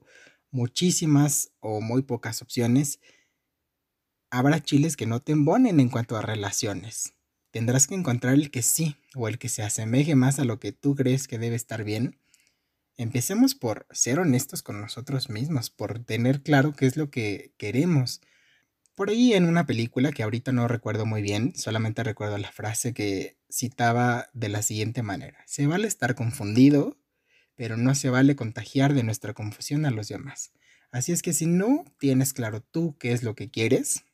muchísimas 0.50 1.52
o 1.60 1.80
muy 1.80 2.02
pocas 2.02 2.42
opciones. 2.42 3.00
Habrá 4.30 4.60
chiles 4.60 4.96
que 4.96 5.06
no 5.06 5.20
te 5.20 5.32
embonen 5.32 5.78
en 5.78 5.88
cuanto 5.88 6.16
a 6.16 6.22
relaciones. 6.22 7.14
Tendrás 7.52 7.86
que 7.86 7.94
encontrar 7.94 8.34
el 8.34 8.50
que 8.50 8.62
sí 8.62 8.96
o 9.14 9.28
el 9.28 9.38
que 9.38 9.48
se 9.48 9.62
asemeje 9.62 10.14
más 10.14 10.38
a 10.38 10.44
lo 10.44 10.58
que 10.58 10.72
tú 10.72 10.94
crees 10.94 11.28
que 11.28 11.38
debe 11.38 11.54
estar 11.54 11.84
bien. 11.84 12.18
Empecemos 12.96 13.54
por 13.54 13.86
ser 13.90 14.18
honestos 14.18 14.62
con 14.62 14.80
nosotros 14.80 15.30
mismos, 15.30 15.70
por 15.70 15.98
tener 16.04 16.42
claro 16.42 16.72
qué 16.74 16.86
es 16.86 16.96
lo 16.96 17.10
que 17.10 17.54
queremos 17.56 18.20
por 18.94 19.10
ahí 19.10 19.34
en 19.34 19.46
una 19.46 19.66
película 19.66 20.12
que 20.12 20.22
ahorita 20.22 20.52
no 20.52 20.68
recuerdo 20.68 21.06
muy 21.06 21.22
bien, 21.22 21.54
solamente 21.56 22.02
recuerdo 22.02 22.38
la 22.38 22.52
frase 22.52 22.92
que 22.92 23.38
citaba 23.50 24.28
de 24.32 24.48
la 24.48 24.62
siguiente 24.62 25.02
manera. 25.02 25.42
Se 25.46 25.66
vale 25.66 25.88
estar 25.88 26.14
confundido, 26.14 26.98
pero 27.54 27.76
no 27.76 27.94
se 27.94 28.10
vale 28.10 28.36
contagiar 28.36 28.94
de 28.94 29.02
nuestra 29.02 29.34
confusión 29.34 29.86
a 29.86 29.90
los 29.90 30.08
demás. 30.08 30.52
Así 30.90 31.12
es 31.12 31.22
que 31.22 31.32
si 31.32 31.46
no 31.46 31.84
tienes 31.98 32.32
claro 32.32 32.60
tú 32.60 32.96
qué 32.98 33.12
es 33.12 33.22
lo 33.22 33.34
que 33.34 33.50
quieres, 33.50 34.04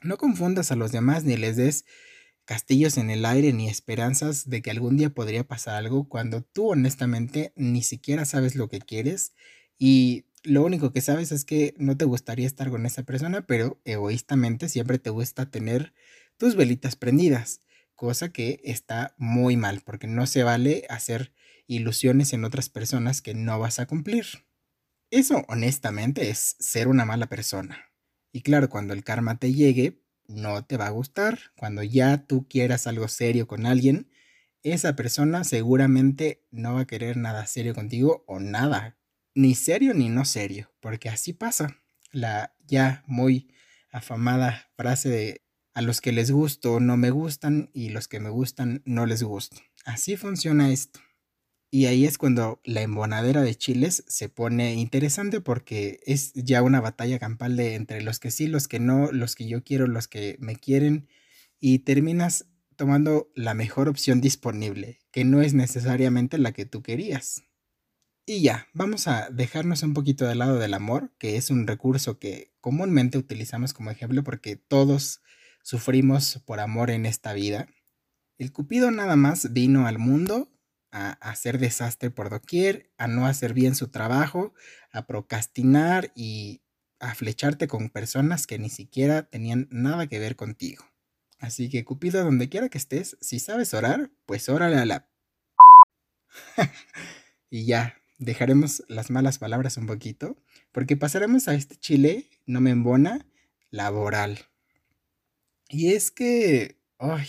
no 0.00 0.16
confundas 0.16 0.72
a 0.72 0.76
los 0.76 0.90
demás 0.90 1.24
ni 1.24 1.36
les 1.36 1.56
des 1.56 1.84
castillos 2.44 2.96
en 2.96 3.10
el 3.10 3.24
aire 3.24 3.52
ni 3.52 3.68
esperanzas 3.68 4.48
de 4.48 4.62
que 4.62 4.70
algún 4.70 4.96
día 4.96 5.10
podría 5.10 5.44
pasar 5.44 5.76
algo 5.76 6.08
cuando 6.08 6.42
tú 6.42 6.70
honestamente 6.70 7.52
ni 7.56 7.82
siquiera 7.82 8.24
sabes 8.24 8.56
lo 8.56 8.68
que 8.68 8.80
quieres 8.80 9.32
y 9.78 10.24
lo 10.44 10.64
único 10.64 10.92
que 10.92 11.00
sabes 11.00 11.32
es 11.32 11.44
que 11.44 11.74
no 11.78 11.96
te 11.96 12.04
gustaría 12.04 12.46
estar 12.46 12.70
con 12.70 12.86
esa 12.86 13.04
persona, 13.04 13.46
pero 13.46 13.80
egoístamente 13.84 14.68
siempre 14.68 14.98
te 14.98 15.10
gusta 15.10 15.50
tener 15.50 15.94
tus 16.36 16.56
velitas 16.56 16.96
prendidas, 16.96 17.60
cosa 17.94 18.30
que 18.30 18.60
está 18.64 19.14
muy 19.18 19.56
mal, 19.56 19.82
porque 19.84 20.06
no 20.06 20.26
se 20.26 20.42
vale 20.42 20.84
hacer 20.88 21.32
ilusiones 21.66 22.32
en 22.32 22.44
otras 22.44 22.68
personas 22.68 23.22
que 23.22 23.34
no 23.34 23.58
vas 23.58 23.78
a 23.78 23.86
cumplir. 23.86 24.26
Eso, 25.10 25.44
honestamente, 25.48 26.30
es 26.30 26.56
ser 26.58 26.88
una 26.88 27.04
mala 27.04 27.26
persona. 27.26 27.92
Y 28.32 28.40
claro, 28.42 28.68
cuando 28.68 28.94
el 28.94 29.04
karma 29.04 29.38
te 29.38 29.52
llegue, 29.52 30.02
no 30.26 30.64
te 30.64 30.76
va 30.76 30.86
a 30.86 30.90
gustar. 30.90 31.38
Cuando 31.56 31.82
ya 31.82 32.26
tú 32.26 32.48
quieras 32.48 32.86
algo 32.86 33.08
serio 33.08 33.46
con 33.46 33.66
alguien, 33.66 34.10
esa 34.62 34.96
persona 34.96 35.44
seguramente 35.44 36.46
no 36.50 36.74
va 36.74 36.80
a 36.80 36.86
querer 36.86 37.16
nada 37.16 37.46
serio 37.46 37.74
contigo 37.74 38.24
o 38.26 38.40
nada 38.40 38.96
ni 39.34 39.54
serio 39.54 39.94
ni 39.94 40.08
no 40.08 40.24
serio, 40.24 40.70
porque 40.80 41.08
así 41.08 41.32
pasa. 41.32 41.78
La 42.12 42.54
ya 42.66 43.02
muy 43.06 43.48
afamada 43.90 44.70
frase 44.76 45.08
de 45.08 45.42
a 45.74 45.80
los 45.80 46.00
que 46.00 46.12
les 46.12 46.30
gusto 46.30 46.80
no 46.80 46.96
me 46.96 47.10
gustan 47.10 47.70
y 47.72 47.88
los 47.88 48.08
que 48.08 48.20
me 48.20 48.30
gustan 48.30 48.82
no 48.84 49.06
les 49.06 49.22
gusto. 49.22 49.56
Así 49.84 50.16
funciona 50.16 50.70
esto. 50.70 51.00
Y 51.70 51.86
ahí 51.86 52.04
es 52.04 52.18
cuando 52.18 52.60
la 52.64 52.82
embonadera 52.82 53.40
de 53.40 53.54
chiles 53.54 54.04
se 54.06 54.28
pone 54.28 54.74
interesante 54.74 55.40
porque 55.40 56.00
es 56.04 56.34
ya 56.34 56.62
una 56.62 56.82
batalla 56.82 57.18
campal 57.18 57.56
de 57.56 57.74
entre 57.76 58.02
los 58.02 58.20
que 58.20 58.30
sí, 58.30 58.46
los 58.46 58.68
que 58.68 58.78
no, 58.78 59.10
los 59.10 59.34
que 59.34 59.46
yo 59.46 59.64
quiero, 59.64 59.86
los 59.86 60.06
que 60.06 60.36
me 60.38 60.56
quieren 60.56 61.08
y 61.60 61.78
terminas 61.78 62.44
tomando 62.76 63.30
la 63.34 63.54
mejor 63.54 63.88
opción 63.88 64.20
disponible, 64.20 64.98
que 65.12 65.24
no 65.24 65.40
es 65.40 65.54
necesariamente 65.54 66.36
la 66.36 66.52
que 66.52 66.66
tú 66.66 66.82
querías. 66.82 67.44
Y 68.24 68.40
ya, 68.40 68.68
vamos 68.72 69.08
a 69.08 69.30
dejarnos 69.30 69.82
un 69.82 69.94
poquito 69.94 70.26
del 70.26 70.38
lado 70.38 70.56
del 70.58 70.74
amor, 70.74 71.12
que 71.18 71.36
es 71.36 71.50
un 71.50 71.66
recurso 71.66 72.20
que 72.20 72.52
comúnmente 72.60 73.18
utilizamos 73.18 73.74
como 73.74 73.90
ejemplo 73.90 74.22
porque 74.22 74.54
todos 74.54 75.22
sufrimos 75.64 76.40
por 76.46 76.60
amor 76.60 76.90
en 76.90 77.04
esta 77.04 77.32
vida. 77.32 77.66
El 78.38 78.52
Cupido 78.52 78.92
nada 78.92 79.16
más 79.16 79.52
vino 79.52 79.88
al 79.88 79.98
mundo 79.98 80.48
a 80.92 81.12
hacer 81.14 81.58
desastre 81.58 82.10
por 82.10 82.30
doquier, 82.30 82.92
a 82.96 83.08
no 83.08 83.26
hacer 83.26 83.54
bien 83.54 83.74
su 83.74 83.88
trabajo, 83.88 84.54
a 84.92 85.04
procrastinar 85.08 86.12
y 86.14 86.62
a 87.00 87.16
flecharte 87.16 87.66
con 87.66 87.90
personas 87.90 88.46
que 88.46 88.58
ni 88.58 88.70
siquiera 88.70 89.24
tenían 89.24 89.66
nada 89.72 90.06
que 90.06 90.20
ver 90.20 90.36
contigo. 90.36 90.84
Así 91.40 91.68
que 91.68 91.84
Cupido, 91.84 92.22
donde 92.22 92.48
quiera 92.48 92.68
que 92.68 92.78
estés, 92.78 93.16
si 93.20 93.40
sabes 93.40 93.74
orar, 93.74 94.12
pues 94.26 94.48
órale 94.48 94.76
a 94.76 94.84
la... 94.84 95.08
y 97.50 97.66
ya, 97.66 98.01
dejaremos 98.24 98.84
las 98.88 99.10
malas 99.10 99.38
palabras 99.38 99.76
un 99.76 99.86
poquito, 99.86 100.36
porque 100.70 100.96
pasaremos 100.96 101.48
a 101.48 101.54
este 101.54 101.76
chile, 101.76 102.30
no 102.46 102.60
me 102.60 102.70
embona, 102.70 103.26
laboral. 103.70 104.38
Y 105.68 105.92
es 105.92 106.10
que, 106.10 106.78
ay, 106.98 107.26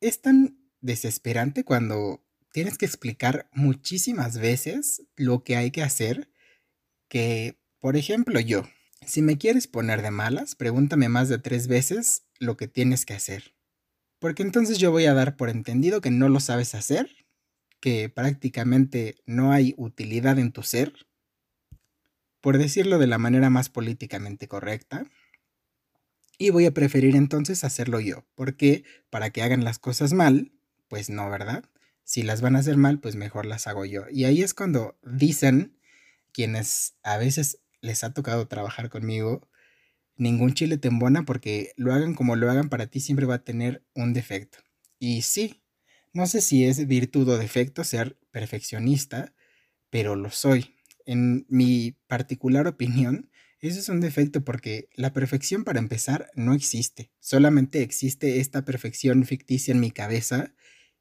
es 0.00 0.20
tan 0.20 0.58
desesperante 0.80 1.64
cuando 1.64 2.24
tienes 2.52 2.78
que 2.78 2.86
explicar 2.86 3.48
muchísimas 3.52 4.38
veces 4.38 5.02
lo 5.16 5.44
que 5.44 5.56
hay 5.56 5.70
que 5.70 5.82
hacer. 5.82 6.30
Que, 7.08 7.58
por 7.80 7.96
ejemplo, 7.96 8.40
yo, 8.40 8.64
si 9.06 9.22
me 9.22 9.38
quieres 9.38 9.66
poner 9.66 10.02
de 10.02 10.10
malas, 10.10 10.54
pregúntame 10.54 11.08
más 11.08 11.28
de 11.28 11.38
tres 11.38 11.68
veces 11.68 12.24
lo 12.38 12.56
que 12.56 12.68
tienes 12.68 13.04
que 13.04 13.14
hacer. 13.14 13.54
Porque 14.18 14.42
entonces 14.42 14.78
yo 14.78 14.90
voy 14.90 15.04
a 15.04 15.14
dar 15.14 15.36
por 15.36 15.50
entendido 15.50 16.00
que 16.00 16.10
no 16.10 16.28
lo 16.28 16.40
sabes 16.40 16.74
hacer, 16.74 17.23
que 17.84 18.08
prácticamente 18.08 19.16
no 19.26 19.52
hay 19.52 19.74
utilidad 19.76 20.38
en 20.38 20.52
tu 20.52 20.62
ser, 20.62 20.94
por 22.40 22.56
decirlo 22.56 22.98
de 22.98 23.06
la 23.06 23.18
manera 23.18 23.50
más 23.50 23.68
políticamente 23.68 24.48
correcta, 24.48 25.04
y 26.38 26.48
voy 26.48 26.64
a 26.64 26.72
preferir 26.72 27.14
entonces 27.14 27.62
hacerlo 27.62 28.00
yo, 28.00 28.24
porque 28.36 28.84
para 29.10 29.28
que 29.28 29.42
hagan 29.42 29.64
las 29.64 29.78
cosas 29.78 30.14
mal, 30.14 30.50
pues 30.88 31.10
no, 31.10 31.28
¿verdad? 31.28 31.62
Si 32.04 32.22
las 32.22 32.40
van 32.40 32.56
a 32.56 32.60
hacer 32.60 32.78
mal, 32.78 33.00
pues 33.00 33.16
mejor 33.16 33.44
las 33.44 33.66
hago 33.66 33.84
yo. 33.84 34.04
Y 34.10 34.24
ahí 34.24 34.40
es 34.40 34.54
cuando 34.54 34.98
dicen 35.02 35.78
quienes 36.32 36.94
a 37.02 37.18
veces 37.18 37.58
les 37.82 38.02
ha 38.02 38.14
tocado 38.14 38.48
trabajar 38.48 38.88
conmigo, 38.88 39.46
ningún 40.16 40.54
chile 40.54 40.78
te 40.78 40.88
embona 40.88 41.26
porque 41.26 41.74
lo 41.76 41.92
hagan 41.92 42.14
como 42.14 42.34
lo 42.34 42.50
hagan 42.50 42.70
para 42.70 42.86
ti 42.86 43.00
siempre 43.00 43.26
va 43.26 43.34
a 43.34 43.44
tener 43.44 43.84
un 43.94 44.14
defecto. 44.14 44.60
Y 44.98 45.20
sí, 45.20 45.63
no 46.14 46.26
sé 46.26 46.40
si 46.40 46.64
es 46.64 46.86
virtud 46.86 47.28
o 47.28 47.38
defecto 47.38 47.84
ser 47.84 48.18
perfeccionista, 48.30 49.34
pero 49.90 50.16
lo 50.16 50.30
soy. 50.30 50.76
En 51.04 51.44
mi 51.48 51.96
particular 52.06 52.66
opinión, 52.66 53.30
eso 53.60 53.80
es 53.80 53.88
un 53.88 54.00
defecto 54.00 54.44
porque 54.44 54.88
la 54.94 55.12
perfección 55.12 55.64
para 55.64 55.80
empezar 55.80 56.30
no 56.34 56.54
existe. 56.54 57.10
Solamente 57.18 57.82
existe 57.82 58.40
esta 58.40 58.64
perfección 58.64 59.24
ficticia 59.24 59.72
en 59.72 59.80
mi 59.80 59.90
cabeza 59.90 60.54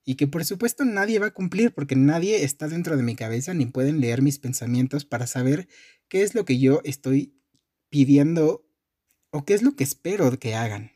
y 0.03 0.15
que 0.15 0.27
por 0.27 0.43
supuesto 0.45 0.83
nadie 0.83 1.19
va 1.19 1.27
a 1.27 1.33
cumplir 1.33 1.73
porque 1.73 1.95
nadie 1.95 2.43
está 2.43 2.67
dentro 2.67 2.97
de 2.97 3.03
mi 3.03 3.15
cabeza 3.15 3.53
ni 3.53 3.65
pueden 3.67 4.01
leer 4.01 4.21
mis 4.21 4.39
pensamientos 4.39 5.05
para 5.05 5.27
saber 5.27 5.67
qué 6.09 6.23
es 6.23 6.35
lo 6.35 6.43
que 6.43 6.59
yo 6.59 6.81
estoy 6.83 7.39
pidiendo 7.89 8.65
o 9.29 9.45
qué 9.45 9.53
es 9.53 9.61
lo 9.61 9.75
que 9.75 9.83
espero 9.83 10.39
que 10.39 10.55
hagan. 10.55 10.91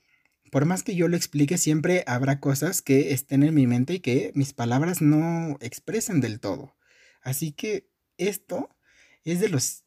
Por 0.51 0.65
más 0.65 0.83
que 0.83 0.95
yo 0.95 1.07
lo 1.07 1.17
explique, 1.17 1.57
siempre 1.57 2.03
habrá 2.07 2.39
cosas 2.39 2.81
que 2.81 3.13
estén 3.13 3.43
en 3.43 3.53
mi 3.53 3.67
mente 3.67 3.95
y 3.95 3.99
que 3.99 4.31
mis 4.35 4.53
palabras 4.53 5.01
no 5.01 5.57
expresen 5.59 6.21
del 6.21 6.39
todo. 6.39 6.75
Así 7.21 7.51
que 7.51 7.89
esto 8.17 8.69
es 9.23 9.39
de 9.39 9.49
los 9.49 9.83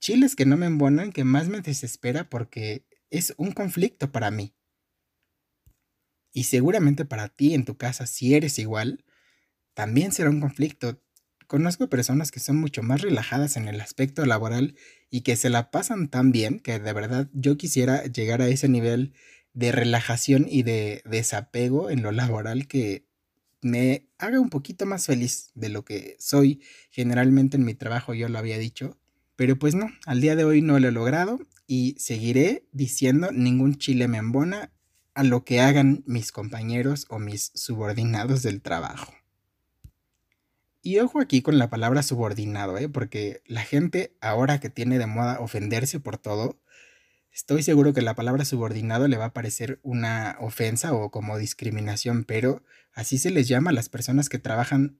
chiles 0.00 0.34
que 0.34 0.46
no 0.46 0.56
me 0.56 0.66
embonan 0.66 1.12
que 1.12 1.24
más 1.24 1.48
me 1.48 1.60
desespera 1.60 2.30
porque 2.30 2.86
es 3.10 3.34
un 3.36 3.52
conflicto 3.52 4.10
para 4.12 4.30
mí. 4.30 4.54
Y 6.32 6.44
seguramente 6.44 7.04
para 7.04 7.28
ti 7.28 7.54
en 7.54 7.64
tu 7.64 7.76
casa, 7.76 8.06
si 8.06 8.34
eres 8.34 8.58
igual, 8.58 9.04
también 9.74 10.12
será 10.12 10.30
un 10.30 10.40
conflicto. 10.40 11.02
Conozco 11.46 11.88
personas 11.88 12.30
que 12.30 12.40
son 12.40 12.56
mucho 12.56 12.82
más 12.82 13.00
relajadas 13.00 13.56
en 13.56 13.68
el 13.68 13.80
aspecto 13.80 14.24
laboral 14.26 14.76
y 15.10 15.22
que 15.22 15.36
se 15.36 15.48
la 15.48 15.70
pasan 15.70 16.08
tan 16.08 16.30
bien 16.30 16.60
que 16.60 16.78
de 16.78 16.92
verdad 16.92 17.28
yo 17.32 17.56
quisiera 17.56 18.04
llegar 18.04 18.42
a 18.42 18.48
ese 18.48 18.68
nivel 18.68 19.14
de 19.54 19.72
relajación 19.72 20.46
y 20.48 20.62
de 20.62 21.02
desapego 21.04 21.90
en 21.90 22.02
lo 22.02 22.12
laboral 22.12 22.66
que 22.66 23.06
me 23.60 24.08
haga 24.18 24.40
un 24.40 24.50
poquito 24.50 24.86
más 24.86 25.06
feliz 25.06 25.50
de 25.54 25.68
lo 25.68 25.84
que 25.84 26.16
soy 26.18 26.62
generalmente 26.90 27.56
en 27.56 27.64
mi 27.64 27.74
trabajo, 27.74 28.14
yo 28.14 28.28
lo 28.28 28.38
había 28.38 28.58
dicho. 28.58 28.98
Pero 29.36 29.58
pues 29.58 29.74
no, 29.74 29.88
al 30.06 30.20
día 30.20 30.36
de 30.36 30.44
hoy 30.44 30.62
no 30.62 30.78
lo 30.78 30.88
he 30.88 30.92
logrado 30.92 31.38
y 31.66 31.94
seguiré 31.98 32.66
diciendo 32.72 33.30
ningún 33.32 33.76
chile 33.76 34.08
me 34.08 34.18
embona 34.18 34.72
a 35.14 35.22
lo 35.22 35.44
que 35.44 35.60
hagan 35.60 36.02
mis 36.06 36.32
compañeros 36.32 37.06
o 37.08 37.18
mis 37.18 37.50
subordinados 37.54 38.42
del 38.42 38.62
trabajo. 38.62 39.12
Y 40.80 41.00
ojo 41.00 41.20
aquí 41.20 41.42
con 41.42 41.58
la 41.58 41.68
palabra 41.68 42.02
subordinado, 42.02 42.78
¿eh? 42.78 42.88
porque 42.88 43.42
la 43.46 43.62
gente 43.62 44.16
ahora 44.20 44.60
que 44.60 44.70
tiene 44.70 44.98
de 44.98 45.06
moda 45.06 45.40
ofenderse 45.40 46.00
por 46.00 46.18
todo, 46.18 46.60
estoy 47.38 47.62
seguro 47.62 47.92
que 47.92 48.02
la 48.02 48.16
palabra 48.16 48.44
subordinado 48.44 49.06
le 49.06 49.16
va 49.16 49.26
a 49.26 49.32
parecer 49.32 49.78
una 49.84 50.36
ofensa 50.40 50.92
o 50.92 51.12
como 51.12 51.38
discriminación, 51.38 52.24
pero 52.24 52.64
así 52.92 53.16
se 53.16 53.30
les 53.30 53.46
llama 53.46 53.70
a 53.70 53.72
las 53.72 53.88
personas 53.88 54.28
que 54.28 54.40
trabajan 54.40 54.98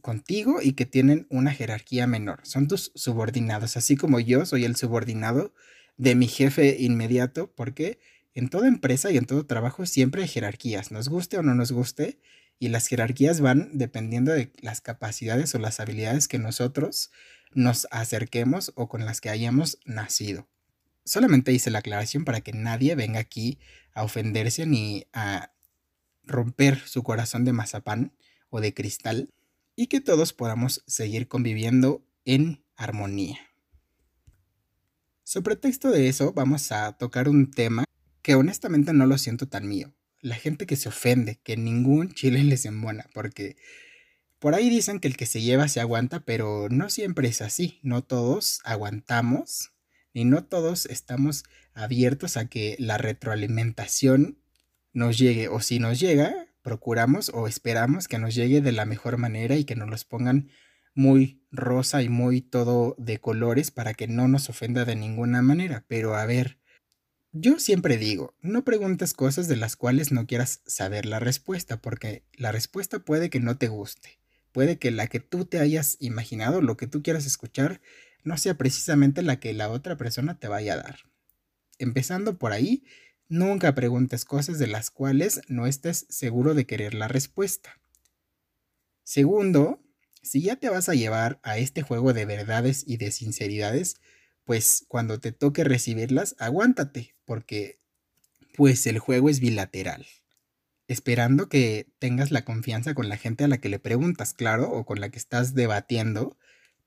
contigo 0.00 0.62
y 0.62 0.74
que 0.74 0.86
tienen 0.86 1.26
una 1.28 1.50
jerarquía 1.50 2.06
menor. 2.06 2.38
Son 2.44 2.68
tus 2.68 2.92
subordinados, 2.94 3.76
así 3.76 3.96
como 3.96 4.20
yo 4.20 4.46
soy 4.46 4.64
el 4.64 4.76
subordinado 4.76 5.54
de 5.96 6.14
mi 6.14 6.28
jefe 6.28 6.76
inmediato, 6.78 7.52
porque 7.52 7.98
en 8.32 8.48
toda 8.48 8.68
empresa 8.68 9.10
y 9.10 9.16
en 9.16 9.24
todo 9.24 9.44
trabajo 9.46 9.84
siempre 9.84 10.22
hay 10.22 10.28
jerarquías, 10.28 10.92
nos 10.92 11.08
guste 11.08 11.36
o 11.36 11.42
no 11.42 11.56
nos 11.56 11.72
guste, 11.72 12.20
y 12.60 12.68
las 12.68 12.86
jerarquías 12.86 13.40
van 13.40 13.70
dependiendo 13.76 14.32
de 14.32 14.52
las 14.60 14.80
capacidades 14.80 15.52
o 15.56 15.58
las 15.58 15.80
habilidades 15.80 16.28
que 16.28 16.38
nosotros 16.38 17.10
nos 17.54 17.88
acerquemos 17.90 18.70
o 18.76 18.88
con 18.88 19.04
las 19.04 19.20
que 19.20 19.30
hayamos 19.30 19.80
nacido. 19.84 20.51
Solamente 21.04 21.52
hice 21.52 21.70
la 21.70 21.80
aclaración 21.80 22.24
para 22.24 22.40
que 22.40 22.52
nadie 22.52 22.94
venga 22.94 23.20
aquí 23.20 23.58
a 23.94 24.04
ofenderse 24.04 24.66
ni 24.66 25.06
a 25.12 25.52
romper 26.24 26.78
su 26.86 27.02
corazón 27.02 27.44
de 27.44 27.52
mazapán 27.52 28.12
o 28.50 28.60
de 28.60 28.74
cristal 28.74 29.30
y 29.74 29.86
que 29.88 30.00
todos 30.00 30.32
podamos 30.32 30.84
seguir 30.86 31.28
conviviendo 31.28 32.04
en 32.24 32.64
armonía. 32.76 33.38
Sobre 35.24 35.56
pretexto 35.56 35.90
de 35.90 36.08
eso, 36.08 36.32
vamos 36.32 36.72
a 36.72 36.92
tocar 36.92 37.28
un 37.28 37.50
tema 37.50 37.84
que 38.22 38.34
honestamente 38.34 38.92
no 38.92 39.06
lo 39.06 39.18
siento 39.18 39.48
tan 39.48 39.66
mío. 39.66 39.94
La 40.20 40.36
gente 40.36 40.66
que 40.66 40.76
se 40.76 40.88
ofende, 40.88 41.40
que 41.42 41.56
ningún 41.56 42.12
chile 42.12 42.42
les 42.44 42.64
embona, 42.64 43.06
porque 43.14 43.56
por 44.38 44.54
ahí 44.54 44.68
dicen 44.70 45.00
que 45.00 45.08
el 45.08 45.16
que 45.16 45.26
se 45.26 45.40
lleva 45.40 45.68
se 45.68 45.80
aguanta, 45.80 46.20
pero 46.20 46.68
no 46.68 46.90
siempre 46.90 47.28
es 47.28 47.42
así. 47.42 47.78
No 47.82 48.02
todos 48.02 48.60
aguantamos 48.64 49.72
y 50.12 50.24
no 50.24 50.44
todos 50.44 50.86
estamos 50.86 51.44
abiertos 51.74 52.36
a 52.36 52.46
que 52.46 52.76
la 52.78 52.98
retroalimentación 52.98 54.38
nos 54.92 55.18
llegue. 55.18 55.48
O 55.48 55.60
si 55.60 55.78
nos 55.78 55.98
llega, 56.00 56.48
procuramos 56.62 57.30
o 57.34 57.48
esperamos 57.48 58.08
que 58.08 58.18
nos 58.18 58.34
llegue 58.34 58.60
de 58.60 58.72
la 58.72 58.84
mejor 58.84 59.16
manera 59.18 59.56
y 59.56 59.64
que 59.64 59.76
nos 59.76 59.88
los 59.88 60.04
pongan 60.04 60.50
muy 60.94 61.42
rosa 61.50 62.02
y 62.02 62.08
muy 62.08 62.40
todo 62.42 62.94
de 62.98 63.18
colores 63.18 63.70
para 63.70 63.94
que 63.94 64.08
no 64.08 64.28
nos 64.28 64.48
ofenda 64.48 64.84
de 64.84 64.96
ninguna 64.96 65.42
manera. 65.42 65.84
Pero 65.88 66.14
a 66.14 66.26
ver, 66.26 66.58
yo 67.32 67.58
siempre 67.58 67.96
digo, 67.96 68.34
no 68.40 68.64
preguntes 68.64 69.14
cosas 69.14 69.48
de 69.48 69.56
las 69.56 69.76
cuales 69.76 70.12
no 70.12 70.26
quieras 70.26 70.60
saber 70.66 71.06
la 71.06 71.18
respuesta, 71.18 71.80
porque 71.80 72.24
la 72.34 72.52
respuesta 72.52 72.98
puede 72.98 73.30
que 73.30 73.40
no 73.40 73.56
te 73.56 73.68
guste. 73.68 74.20
Puede 74.52 74.78
que 74.78 74.90
la 74.90 75.06
que 75.06 75.18
tú 75.18 75.46
te 75.46 75.58
hayas 75.58 75.96
imaginado, 75.98 76.60
lo 76.60 76.76
que 76.76 76.86
tú 76.86 77.02
quieras 77.02 77.24
escuchar, 77.24 77.80
no 78.22 78.38
sea 78.38 78.54
precisamente 78.54 79.22
la 79.22 79.40
que 79.40 79.52
la 79.52 79.68
otra 79.70 79.96
persona 79.96 80.38
te 80.38 80.48
vaya 80.48 80.74
a 80.74 80.76
dar. 80.76 81.00
Empezando 81.78 82.38
por 82.38 82.52
ahí, 82.52 82.84
nunca 83.28 83.74
preguntes 83.74 84.24
cosas 84.24 84.58
de 84.58 84.66
las 84.66 84.90
cuales 84.90 85.40
no 85.48 85.66
estés 85.66 86.06
seguro 86.08 86.54
de 86.54 86.66
querer 86.66 86.94
la 86.94 87.08
respuesta. 87.08 87.80
Segundo, 89.04 89.82
si 90.22 90.42
ya 90.42 90.56
te 90.56 90.68
vas 90.68 90.88
a 90.88 90.94
llevar 90.94 91.40
a 91.42 91.58
este 91.58 91.82
juego 91.82 92.12
de 92.12 92.24
verdades 92.24 92.84
y 92.86 92.96
de 92.96 93.10
sinceridades, 93.10 93.96
pues 94.44 94.84
cuando 94.88 95.18
te 95.20 95.32
toque 95.32 95.64
recibirlas, 95.64 96.36
aguántate, 96.38 97.16
porque 97.24 97.80
pues 98.56 98.86
el 98.86 98.98
juego 98.98 99.28
es 99.28 99.40
bilateral. 99.40 100.06
Esperando 100.88 101.48
que 101.48 101.88
tengas 101.98 102.30
la 102.30 102.44
confianza 102.44 102.94
con 102.94 103.08
la 103.08 103.16
gente 103.16 103.44
a 103.44 103.48
la 103.48 103.58
que 103.58 103.68
le 103.68 103.78
preguntas, 103.78 104.34
claro, 104.34 104.70
o 104.70 104.84
con 104.84 105.00
la 105.00 105.10
que 105.10 105.18
estás 105.18 105.54
debatiendo, 105.54 106.36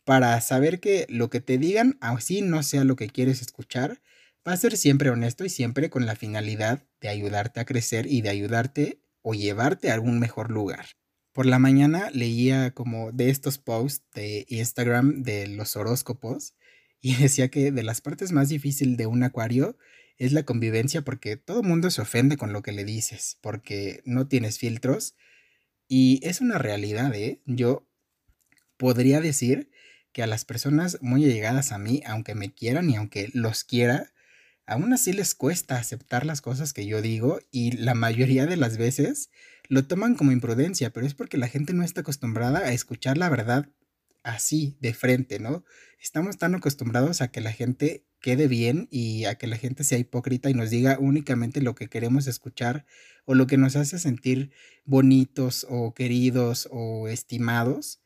para 0.05 0.39
saber 0.39 0.79
que 0.79 1.05
lo 1.09 1.29
que 1.29 1.41
te 1.41 1.57
digan, 1.57 1.97
así 1.99 2.41
no 2.41 2.63
sea 2.63 2.83
lo 2.83 2.95
que 2.95 3.09
quieres 3.09 3.41
escuchar, 3.41 4.01
va 4.47 4.53
a 4.53 4.57
ser 4.57 4.77
siempre 4.77 5.09
honesto 5.09 5.43
y 5.43 5.49
siempre 5.49 5.89
con 5.89 6.05
la 6.05 6.15
finalidad 6.15 6.83
de 7.01 7.09
ayudarte 7.09 7.59
a 7.59 7.65
crecer 7.65 8.05
y 8.05 8.21
de 8.21 8.29
ayudarte 8.29 9.01
o 9.23 9.33
llevarte 9.33 9.89
a 9.89 9.95
algún 9.95 10.19
mejor 10.19 10.51
lugar. 10.51 10.85
Por 11.33 11.47
la 11.47 11.59
mañana 11.59 12.11
leía 12.11 12.71
como 12.71 13.12
de 13.12 13.29
estos 13.29 13.58
posts 13.58 14.06
de 14.13 14.45
Instagram 14.47 15.23
de 15.23 15.47
los 15.47 15.75
horóscopos 15.75 16.53
y 17.01 17.15
decía 17.15 17.49
que 17.49 17.71
de 17.71 17.83
las 17.83 18.01
partes 18.01 18.31
más 18.31 18.49
difíciles 18.49 18.97
de 18.97 19.08
un 19.08 19.23
acuario 19.23 19.77
es 20.17 20.31
la 20.31 20.43
convivencia 20.43 21.01
porque 21.01 21.35
todo 21.35 21.63
mundo 21.63 21.89
se 21.89 22.01
ofende 22.01 22.37
con 22.37 22.53
lo 22.53 22.62
que 22.62 22.71
le 22.71 22.85
dices, 22.85 23.37
porque 23.41 24.01
no 24.06 24.27
tienes 24.27 24.60
filtros. 24.60 25.15
Y 25.87 26.19
es 26.23 26.39
una 26.39 26.58
realidad, 26.58 27.13
¿eh? 27.15 27.41
Yo 27.45 27.85
podría 28.77 29.19
decir 29.19 29.69
que 30.15 30.23
a 30.23 30.27
las 30.27 30.45
personas 30.45 30.97
muy 31.01 31.25
allegadas 31.25 31.73
a 31.73 31.77
mí, 31.77 32.01
aunque 32.05 32.35
me 32.35 32.53
quieran 32.53 32.89
y 32.89 32.95
aunque 32.95 33.29
los 33.33 33.65
quiera, 33.65 34.13
aún 34.65 34.93
así 34.93 35.11
les 35.11 35.35
cuesta 35.35 35.75
aceptar 35.75 36.25
las 36.25 36.39
cosas 36.39 36.71
que 36.71 36.85
yo 36.85 37.01
digo 37.01 37.41
y 37.51 37.73
la 37.73 37.95
mayoría 37.95 38.45
de 38.45 38.55
las 38.55 38.77
veces 38.77 39.29
lo 39.67 39.85
toman 39.85 40.15
como 40.15 40.31
imprudencia, 40.31 40.93
pero 40.93 41.05
es 41.05 41.15
porque 41.15 41.37
la 41.37 41.49
gente 41.49 41.73
no 41.73 41.83
está 41.83 41.99
acostumbrada 41.99 42.59
a 42.59 42.71
escuchar 42.71 43.17
la 43.17 43.27
verdad 43.27 43.67
así, 44.23 44.77
de 44.79 44.93
frente, 44.93 45.39
¿no? 45.39 45.65
Estamos 45.99 46.37
tan 46.37 46.55
acostumbrados 46.55 47.21
a 47.21 47.27
que 47.29 47.41
la 47.41 47.51
gente 47.51 48.05
quede 48.21 48.47
bien 48.47 48.87
y 48.91 49.25
a 49.25 49.35
que 49.35 49.47
la 49.47 49.57
gente 49.57 49.83
sea 49.83 49.97
hipócrita 49.97 50.49
y 50.49 50.53
nos 50.53 50.69
diga 50.69 50.97
únicamente 50.97 51.61
lo 51.61 51.75
que 51.75 51.89
queremos 51.89 52.25
escuchar 52.27 52.85
o 53.25 53.35
lo 53.35 53.47
que 53.47 53.57
nos 53.57 53.75
hace 53.75 53.99
sentir 53.99 54.51
bonitos 54.85 55.67
o 55.69 55.93
queridos 55.93 56.69
o 56.71 57.09
estimados, 57.09 57.99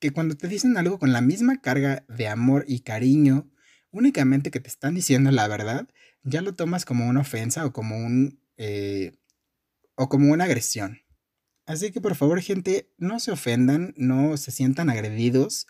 que 0.00 0.12
cuando 0.12 0.36
te 0.36 0.48
dicen 0.48 0.76
algo 0.76 0.98
con 0.98 1.12
la 1.12 1.20
misma 1.20 1.60
carga 1.60 2.04
de 2.08 2.26
amor 2.26 2.64
y 2.66 2.80
cariño, 2.80 3.50
únicamente 3.90 4.50
que 4.50 4.60
te 4.60 4.68
están 4.68 4.94
diciendo 4.94 5.30
la 5.30 5.46
verdad, 5.46 5.88
ya 6.22 6.40
lo 6.40 6.54
tomas 6.54 6.84
como 6.84 7.08
una 7.08 7.20
ofensa 7.20 7.64
o 7.64 7.72
como 7.72 7.96
un... 7.96 8.40
Eh, 8.56 9.12
o 9.94 10.08
como 10.08 10.32
una 10.32 10.44
agresión. 10.44 11.02
Así 11.66 11.92
que 11.92 12.00
por 12.00 12.14
favor 12.14 12.40
gente, 12.40 12.90
no 12.96 13.20
se 13.20 13.30
ofendan, 13.30 13.92
no 13.96 14.36
se 14.38 14.50
sientan 14.50 14.88
agredidos 14.88 15.66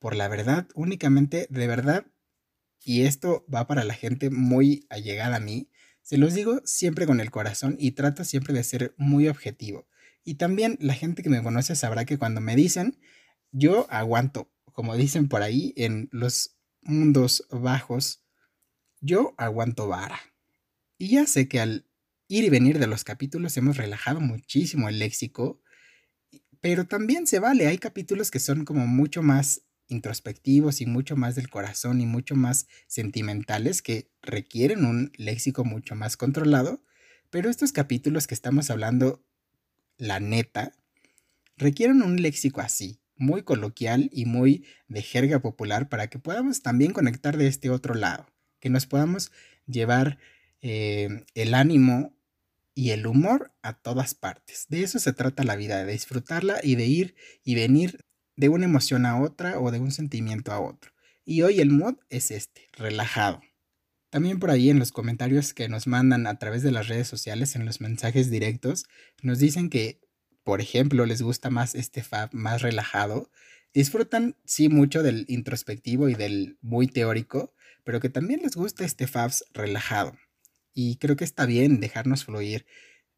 por 0.00 0.16
la 0.16 0.28
verdad, 0.28 0.66
únicamente 0.74 1.46
de 1.48 1.66
verdad, 1.68 2.06
y 2.84 3.02
esto 3.02 3.46
va 3.52 3.66
para 3.66 3.84
la 3.84 3.94
gente 3.94 4.30
muy 4.30 4.86
allegada 4.90 5.36
a 5.36 5.40
mí, 5.40 5.70
se 6.02 6.18
los 6.18 6.34
digo 6.34 6.60
siempre 6.64 7.06
con 7.06 7.20
el 7.20 7.30
corazón 7.30 7.76
y 7.78 7.92
trato 7.92 8.24
siempre 8.24 8.54
de 8.54 8.64
ser 8.64 8.94
muy 8.96 9.28
objetivo. 9.28 9.86
Y 10.24 10.34
también 10.34 10.76
la 10.80 10.94
gente 10.94 11.22
que 11.22 11.30
me 11.30 11.42
conoce 11.42 11.76
sabrá 11.76 12.04
que 12.04 12.18
cuando 12.18 12.40
me 12.40 12.56
dicen, 12.56 12.98
yo 13.52 13.86
aguanto, 13.90 14.50
como 14.72 14.96
dicen 14.96 15.28
por 15.28 15.42
ahí 15.42 15.72
en 15.76 16.08
los 16.12 16.56
mundos 16.82 17.46
bajos, 17.50 18.24
yo 19.00 19.34
aguanto 19.36 19.88
vara. 19.88 20.18
Y 20.98 21.10
ya 21.10 21.26
sé 21.26 21.48
que 21.48 21.60
al 21.60 21.86
ir 22.28 22.44
y 22.44 22.50
venir 22.50 22.78
de 22.78 22.86
los 22.86 23.04
capítulos 23.04 23.56
hemos 23.56 23.76
relajado 23.76 24.20
muchísimo 24.20 24.88
el 24.88 24.98
léxico, 24.98 25.60
pero 26.60 26.86
también 26.86 27.26
se 27.26 27.38
vale, 27.38 27.66
hay 27.66 27.78
capítulos 27.78 28.30
que 28.30 28.40
son 28.40 28.64
como 28.64 28.86
mucho 28.86 29.22
más 29.22 29.62
introspectivos 29.88 30.80
y 30.80 30.86
mucho 30.86 31.16
más 31.16 31.34
del 31.34 31.48
corazón 31.48 32.00
y 32.00 32.06
mucho 32.06 32.36
más 32.36 32.66
sentimentales 32.86 33.80
que 33.80 34.10
requieren 34.22 34.84
un 34.84 35.12
léxico 35.16 35.64
mucho 35.64 35.94
más 35.94 36.16
controlado, 36.16 36.84
pero 37.30 37.48
estos 37.48 37.72
capítulos 37.72 38.26
que 38.26 38.34
estamos 38.34 38.70
hablando, 38.70 39.24
la 39.96 40.20
neta, 40.20 40.74
requieren 41.56 42.02
un 42.02 42.20
léxico 42.20 42.60
así, 42.60 43.00
muy 43.18 43.42
coloquial 43.42 44.08
y 44.12 44.24
muy 44.24 44.64
de 44.88 45.02
jerga 45.02 45.40
popular 45.40 45.88
para 45.88 46.08
que 46.08 46.18
podamos 46.18 46.62
también 46.62 46.92
conectar 46.92 47.36
de 47.36 47.46
este 47.46 47.70
otro 47.70 47.94
lado, 47.94 48.26
que 48.60 48.70
nos 48.70 48.86
podamos 48.86 49.32
llevar 49.66 50.18
eh, 50.62 51.24
el 51.34 51.54
ánimo 51.54 52.14
y 52.74 52.90
el 52.90 53.06
humor 53.06 53.52
a 53.62 53.74
todas 53.74 54.14
partes. 54.14 54.66
De 54.68 54.82
eso 54.82 54.98
se 54.98 55.12
trata 55.12 55.44
la 55.44 55.56
vida, 55.56 55.84
de 55.84 55.92
disfrutarla 55.92 56.60
y 56.62 56.76
de 56.76 56.86
ir 56.86 57.16
y 57.42 57.54
venir 57.54 58.04
de 58.36 58.48
una 58.48 58.66
emoción 58.66 59.04
a 59.04 59.20
otra 59.20 59.58
o 59.58 59.70
de 59.72 59.80
un 59.80 59.90
sentimiento 59.90 60.52
a 60.52 60.60
otro. 60.60 60.92
Y 61.24 61.42
hoy 61.42 61.60
el 61.60 61.70
mod 61.70 61.96
es 62.08 62.30
este, 62.30 62.68
relajado. 62.72 63.42
También 64.10 64.38
por 64.38 64.50
ahí 64.50 64.70
en 64.70 64.78
los 64.78 64.92
comentarios 64.92 65.52
que 65.52 65.68
nos 65.68 65.86
mandan 65.86 66.26
a 66.26 66.38
través 66.38 66.62
de 66.62 66.70
las 66.70 66.88
redes 66.88 67.08
sociales, 67.08 67.56
en 67.56 67.66
los 67.66 67.80
mensajes 67.80 68.30
directos, 68.30 68.86
nos 69.22 69.38
dicen 69.38 69.68
que, 69.68 70.00
por 70.48 70.62
ejemplo, 70.62 71.04
les 71.04 71.20
gusta 71.20 71.50
más 71.50 71.74
este 71.74 72.02
fab 72.02 72.30
más 72.32 72.62
relajado. 72.62 73.30
Disfrutan, 73.74 74.34
sí, 74.46 74.70
mucho 74.70 75.02
del 75.02 75.26
introspectivo 75.28 76.08
y 76.08 76.14
del 76.14 76.56
muy 76.62 76.86
teórico, 76.86 77.52
pero 77.84 78.00
que 78.00 78.08
también 78.08 78.40
les 78.42 78.56
gusta 78.56 78.86
este 78.86 79.06
fabs 79.06 79.44
relajado. 79.52 80.16
Y 80.72 80.96
creo 80.96 81.16
que 81.16 81.24
está 81.24 81.44
bien 81.44 81.80
dejarnos 81.80 82.24
fluir. 82.24 82.64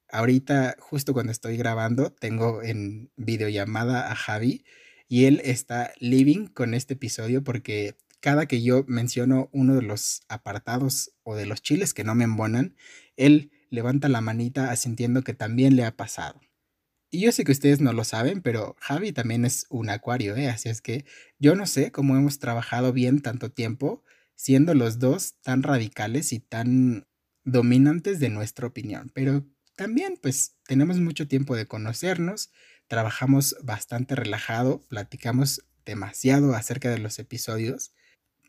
Ahorita, 0.08 0.74
justo 0.80 1.12
cuando 1.12 1.30
estoy 1.30 1.56
grabando, 1.56 2.10
tengo 2.10 2.64
en 2.64 3.12
videollamada 3.14 4.10
a 4.10 4.16
Javi 4.16 4.64
y 5.06 5.26
él 5.26 5.40
está 5.44 5.92
living 6.00 6.46
con 6.48 6.74
este 6.74 6.94
episodio 6.94 7.44
porque 7.44 7.94
cada 8.18 8.46
que 8.46 8.60
yo 8.60 8.84
menciono 8.88 9.50
uno 9.52 9.76
de 9.76 9.82
los 9.82 10.22
apartados 10.26 11.12
o 11.22 11.36
de 11.36 11.46
los 11.46 11.62
chiles 11.62 11.94
que 11.94 12.02
no 12.02 12.16
me 12.16 12.24
embonan, 12.24 12.74
él 13.16 13.52
levanta 13.70 14.08
la 14.08 14.20
manita 14.20 14.72
asintiendo 14.72 15.22
que 15.22 15.32
también 15.32 15.76
le 15.76 15.84
ha 15.84 15.96
pasado. 15.96 16.40
Y 17.10 17.20
yo 17.20 17.32
sé 17.32 17.44
que 17.44 17.52
ustedes 17.52 17.80
no 17.80 17.92
lo 17.92 18.04
saben, 18.04 18.40
pero 18.40 18.76
Javi 18.80 19.12
también 19.12 19.44
es 19.44 19.66
un 19.68 19.90
acuario, 19.90 20.36
¿eh? 20.36 20.48
Así 20.48 20.68
es 20.68 20.80
que 20.80 21.04
yo 21.40 21.56
no 21.56 21.66
sé 21.66 21.90
cómo 21.90 22.16
hemos 22.16 22.38
trabajado 22.38 22.92
bien 22.92 23.20
tanto 23.20 23.50
tiempo, 23.50 24.04
siendo 24.36 24.74
los 24.74 25.00
dos 25.00 25.34
tan 25.42 25.64
radicales 25.64 26.32
y 26.32 26.38
tan 26.38 27.08
dominantes 27.44 28.20
de 28.20 28.28
nuestra 28.28 28.68
opinión. 28.68 29.10
Pero 29.12 29.44
también, 29.74 30.18
pues, 30.22 30.56
tenemos 30.66 31.00
mucho 31.00 31.26
tiempo 31.26 31.56
de 31.56 31.66
conocernos, 31.66 32.52
trabajamos 32.86 33.56
bastante 33.62 34.14
relajado, 34.14 34.80
platicamos 34.88 35.64
demasiado 35.84 36.54
acerca 36.54 36.90
de 36.90 36.98
los 36.98 37.18
episodios, 37.18 37.92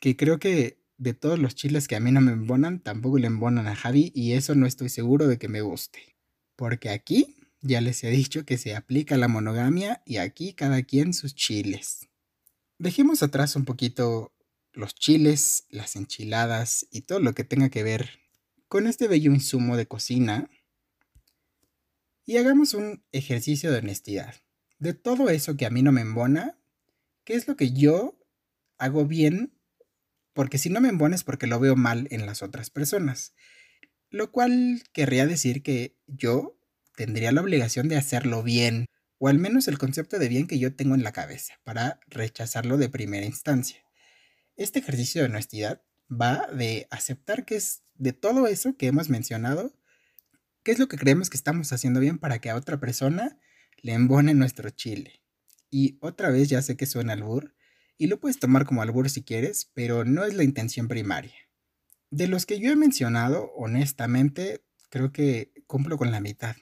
que 0.02 0.16
creo 0.16 0.38
que 0.38 0.80
de 0.98 1.16
todos 1.16 1.40
los 1.40 1.56
chiles 1.56 1.88
que 1.88 1.96
a 1.96 2.00
mí 2.00 2.12
no 2.12 2.22
me 2.22 2.32
embonan, 2.32 2.80
tampoco 2.80 3.18
le 3.18 3.26
embonan 3.28 3.68
a 3.68 3.76
Javi 3.76 4.12
y 4.14 4.34
eso 4.34 4.54
no 4.54 4.68
estoy 4.68 4.90
seguro 4.90 5.28
de 5.28 5.40
que 5.40 5.48
me 5.48 5.62
guste. 5.62 6.16
Porque 6.56 6.90
aquí 6.90 7.41
ya 7.62 7.80
les 7.82 8.04
he 8.04 8.10
dicho 8.10 8.46
que 8.46 8.58
se 8.58 8.76
aplica 8.76 9.18
la 9.18 9.28
monogamia 9.28 10.02
y 10.06 10.18
aquí 10.18 10.54
cada 10.54 10.84
quien 10.84 11.14
sus 11.14 11.36
chiles. 11.36 12.10
Dejemos 12.78 13.22
atrás 13.22 13.56
un 13.56 13.66
poquito 13.66 14.34
los 14.74 14.96
chiles, 14.96 15.66
las 15.70 15.96
enchiladas 15.96 16.88
y 16.92 17.02
todo 17.02 17.20
lo 17.20 17.34
que 17.34 17.44
tenga 17.44 17.70
que 17.70 17.84
ver 17.84 18.20
con 18.68 18.88
este 18.88 19.08
bello 19.08 19.32
insumo 19.34 19.78
de 19.78 19.88
cocina 19.88 20.50
y 22.26 22.38
hagamos 22.38 22.74
un 22.74 23.04
ejercicio 23.12 23.72
de 23.72 23.80
honestidad. 23.80 24.36
De 24.80 24.94
todo 24.94 25.30
eso 25.30 25.58
que 25.58 25.66
a 25.66 25.70
mí 25.70 25.84
no 25.84 25.92
me 25.92 26.02
embona, 26.02 26.58
¿qué 27.24 27.34
es 27.34 27.48
lo 27.48 27.56
que 27.56 27.72
yo 27.72 28.18
hago 28.78 29.06
bien? 29.06 29.60
Porque 30.34 30.58
si 30.58 30.70
no 30.70 30.82
me 30.82 30.90
embona 30.90 31.16
es 31.16 31.24
porque 31.24 31.48
lo 31.48 31.60
veo 31.60 31.76
mal 31.76 32.08
en 32.10 32.26
las 32.26 32.42
otras 32.42 32.70
personas. 32.70 33.34
Lo 34.10 34.32
cual 34.32 34.84
querría 34.94 35.28
decir 35.28 35.62
que 35.62 36.00
yo 36.08 36.61
tendría 37.02 37.32
la 37.32 37.42
obligación 37.42 37.88
de 37.88 37.98
hacerlo 37.98 38.44
bien, 38.44 38.86
o 39.18 39.28
al 39.28 39.40
menos 39.40 39.68
el 39.68 39.80
concepto 39.80 40.20
de 40.20 40.28
bien 40.28 40.46
que 40.46 40.60
yo 40.60 40.76
tengo 40.76 40.94
en 40.94 41.02
la 41.02 41.12
cabeza, 41.12 41.56
para 41.64 42.00
rechazarlo 42.06 42.78
de 42.78 42.90
primera 42.90 43.26
instancia. 43.26 43.84
Este 44.56 44.78
ejercicio 44.78 45.22
de 45.24 45.30
honestidad 45.30 45.82
va 46.12 46.46
de 46.54 46.86
aceptar 46.92 47.44
que 47.44 47.56
es 47.56 47.82
de 47.96 48.14
todo 48.14 48.46
eso 48.46 48.78
que 48.78 48.86
hemos 48.86 49.10
mencionado, 49.10 49.74
¿Qué 50.64 50.72
es 50.72 50.78
lo 50.78 50.88
que 50.88 50.98
creemos 50.98 51.32
que 51.32 51.38
estamos 51.38 51.74
haciendo 51.74 52.00
bien 52.00 52.20
para 52.20 52.38
que 52.38 52.52
a 52.52 52.56
otra 52.56 52.80
persona 52.80 53.40
le 53.82 53.94
embone 53.94 54.36
nuestro 54.36 54.70
chile? 54.70 55.24
Y 55.72 55.98
otra 56.02 56.30
vez 56.30 56.50
ya 56.50 56.62
sé 56.62 56.78
que 56.78 56.86
suena 56.86 57.14
albur, 57.14 57.56
y 57.98 58.06
lo 58.06 58.20
puedes 58.20 58.38
tomar 58.38 58.68
como 58.68 58.84
albur 58.84 59.10
si 59.10 59.24
quieres, 59.24 59.72
pero 59.74 60.06
no 60.06 60.24
es 60.24 60.36
la 60.36 60.44
intención 60.44 60.88
primaria. 60.88 61.34
De 62.12 62.28
los 62.28 62.46
que 62.46 62.60
yo 62.60 62.70
he 62.70 62.76
mencionado, 62.76 63.52
honestamente, 63.56 64.64
creo 64.90 65.12
que 65.12 65.52
cumplo 65.66 65.98
con 65.98 66.12
la 66.12 66.20
mitad. 66.20 66.56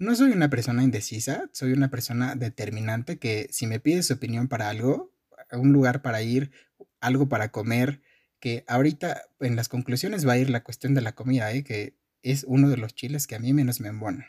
No 0.00 0.16
soy 0.16 0.32
una 0.32 0.48
persona 0.48 0.82
indecisa, 0.82 1.50
soy 1.52 1.72
una 1.74 1.90
persona 1.90 2.34
determinante 2.34 3.18
que 3.18 3.48
si 3.50 3.66
me 3.66 3.80
pides 3.80 4.10
opinión 4.10 4.48
para 4.48 4.70
algo, 4.70 5.12
un 5.52 5.74
lugar 5.74 6.00
para 6.00 6.22
ir, 6.22 6.52
algo 7.00 7.28
para 7.28 7.52
comer, 7.52 8.00
que 8.40 8.64
ahorita 8.66 9.20
en 9.40 9.56
las 9.56 9.68
conclusiones 9.68 10.26
va 10.26 10.32
a 10.32 10.38
ir 10.38 10.48
la 10.48 10.64
cuestión 10.64 10.94
de 10.94 11.02
la 11.02 11.14
comida, 11.14 11.52
¿eh? 11.52 11.64
que 11.64 11.98
es 12.22 12.46
uno 12.48 12.70
de 12.70 12.78
los 12.78 12.94
chiles 12.94 13.26
que 13.26 13.34
a 13.34 13.40
mí 13.40 13.52
menos 13.52 13.82
me 13.82 13.88
embona. 13.88 14.26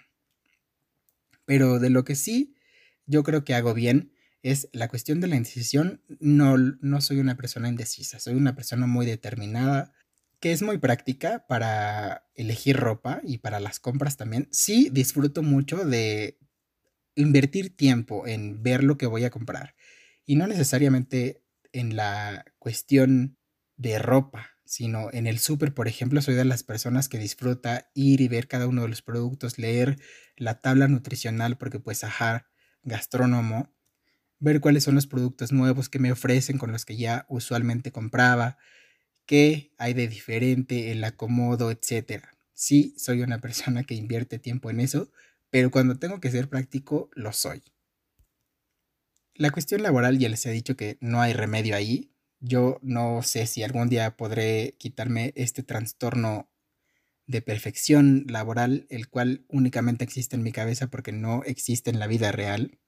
Pero 1.45 1.79
de 1.79 1.89
lo 1.89 2.03
que 2.03 2.15
sí 2.15 2.53
yo 3.05 3.23
creo 3.23 3.45
que 3.45 3.55
hago 3.55 3.73
bien 3.73 4.11
es 4.43 4.67
la 4.73 4.89
cuestión 4.89 5.21
de 5.21 5.27
la 5.27 5.37
indecisión. 5.37 6.01
No, 6.19 6.57
no 6.57 6.99
soy 6.99 7.19
una 7.19 7.37
persona 7.37 7.69
indecisa, 7.69 8.19
soy 8.19 8.33
una 8.33 8.55
persona 8.55 8.87
muy 8.87 9.05
determinada, 9.05 9.93
que 10.41 10.51
es 10.51 10.61
muy 10.63 10.79
práctica 10.79 11.45
para 11.47 12.27
elegir 12.35 12.77
ropa 12.77 13.21
y 13.23 13.37
para 13.39 13.59
las 13.61 13.79
compras 13.79 14.17
también. 14.17 14.49
Sí 14.51 14.89
disfruto 14.91 15.43
mucho 15.43 15.85
de 15.85 16.39
invertir 17.15 17.75
tiempo 17.75 18.27
en 18.27 18.63
ver 18.63 18.83
lo 18.83 18.97
que 18.97 19.05
voy 19.07 19.23
a 19.23 19.29
comprar 19.29 19.75
y 20.25 20.35
no 20.35 20.47
necesariamente 20.47 21.43
en 21.73 21.95
la 21.95 22.45
cuestión 22.59 23.37
de 23.77 23.99
ropa, 23.99 24.49
sino 24.65 25.09
en 25.11 25.27
el 25.27 25.39
súper, 25.39 25.73
por 25.73 25.87
ejemplo, 25.87 26.21
soy 26.21 26.35
de 26.35 26.45
las 26.45 26.63
personas 26.63 27.09
que 27.09 27.17
disfruta 27.19 27.89
ir 27.93 28.21
y 28.21 28.27
ver 28.27 28.47
cada 28.47 28.67
uno 28.67 28.83
de 28.83 28.87
los 28.89 29.01
productos, 29.01 29.57
leer 29.57 29.97
la 30.37 30.61
tabla 30.61 30.87
nutricional, 30.87 31.57
porque 31.57 31.79
pues, 31.79 32.03
ajá, 32.03 32.47
gastrónomo, 32.83 33.73
ver 34.39 34.61
cuáles 34.61 34.83
son 34.83 34.95
los 34.95 35.07
productos 35.07 35.51
nuevos 35.51 35.89
que 35.89 35.99
me 35.99 36.11
ofrecen 36.11 36.57
con 36.57 36.71
los 36.71 36.85
que 36.85 36.97
ya 36.97 37.25
usualmente 37.29 37.91
compraba, 37.91 38.57
qué 39.25 39.73
hay 39.77 39.93
de 39.93 40.07
diferente, 40.07 40.91
el 40.91 41.03
acomodo, 41.03 41.71
etc. 41.71 42.23
Sí, 42.53 42.93
soy 42.97 43.21
una 43.21 43.39
persona 43.39 43.83
que 43.83 43.95
invierte 43.95 44.39
tiempo 44.39 44.69
en 44.69 44.79
eso, 44.79 45.11
pero 45.49 45.71
cuando 45.71 45.97
tengo 45.97 46.19
que 46.19 46.31
ser 46.31 46.49
práctico, 46.49 47.09
lo 47.13 47.33
soy. 47.33 47.61
La 49.35 49.51
cuestión 49.51 49.81
laboral 49.81 50.19
ya 50.19 50.29
les 50.29 50.45
he 50.45 50.51
dicho 50.51 50.75
que 50.75 50.97
no 51.01 51.21
hay 51.21 51.33
remedio 51.33 51.75
ahí, 51.75 52.11
yo 52.39 52.79
no 52.81 53.21
sé 53.23 53.45
si 53.45 53.63
algún 53.63 53.87
día 53.87 54.17
podré 54.17 54.75
quitarme 54.77 55.31
este 55.35 55.63
trastorno 55.63 56.49
de 57.27 57.41
perfección 57.41 58.25
laboral, 58.27 58.87
el 58.89 59.09
cual 59.09 59.45
únicamente 59.47 60.03
existe 60.03 60.35
en 60.35 60.43
mi 60.43 60.51
cabeza 60.51 60.87
porque 60.87 61.11
no 61.11 61.43
existe 61.43 61.89
en 61.89 61.99
la 61.99 62.07
vida 62.07 62.31
real. 62.31 62.79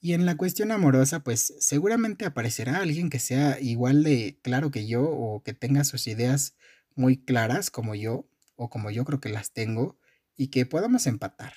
Y 0.00 0.12
en 0.12 0.26
la 0.26 0.36
cuestión 0.36 0.70
amorosa, 0.70 1.24
pues 1.24 1.54
seguramente 1.58 2.24
aparecerá 2.24 2.78
alguien 2.78 3.10
que 3.10 3.18
sea 3.18 3.58
igual 3.60 4.04
de 4.04 4.38
claro 4.42 4.70
que 4.70 4.86
yo 4.86 5.02
o 5.02 5.42
que 5.42 5.54
tenga 5.54 5.82
sus 5.84 6.06
ideas 6.06 6.54
muy 6.94 7.16
claras 7.16 7.70
como 7.70 7.94
yo 7.94 8.28
o 8.54 8.70
como 8.70 8.90
yo 8.90 9.04
creo 9.04 9.20
que 9.20 9.28
las 9.28 9.52
tengo 9.52 9.98
y 10.36 10.48
que 10.48 10.66
podamos 10.66 11.06
empatar. 11.06 11.54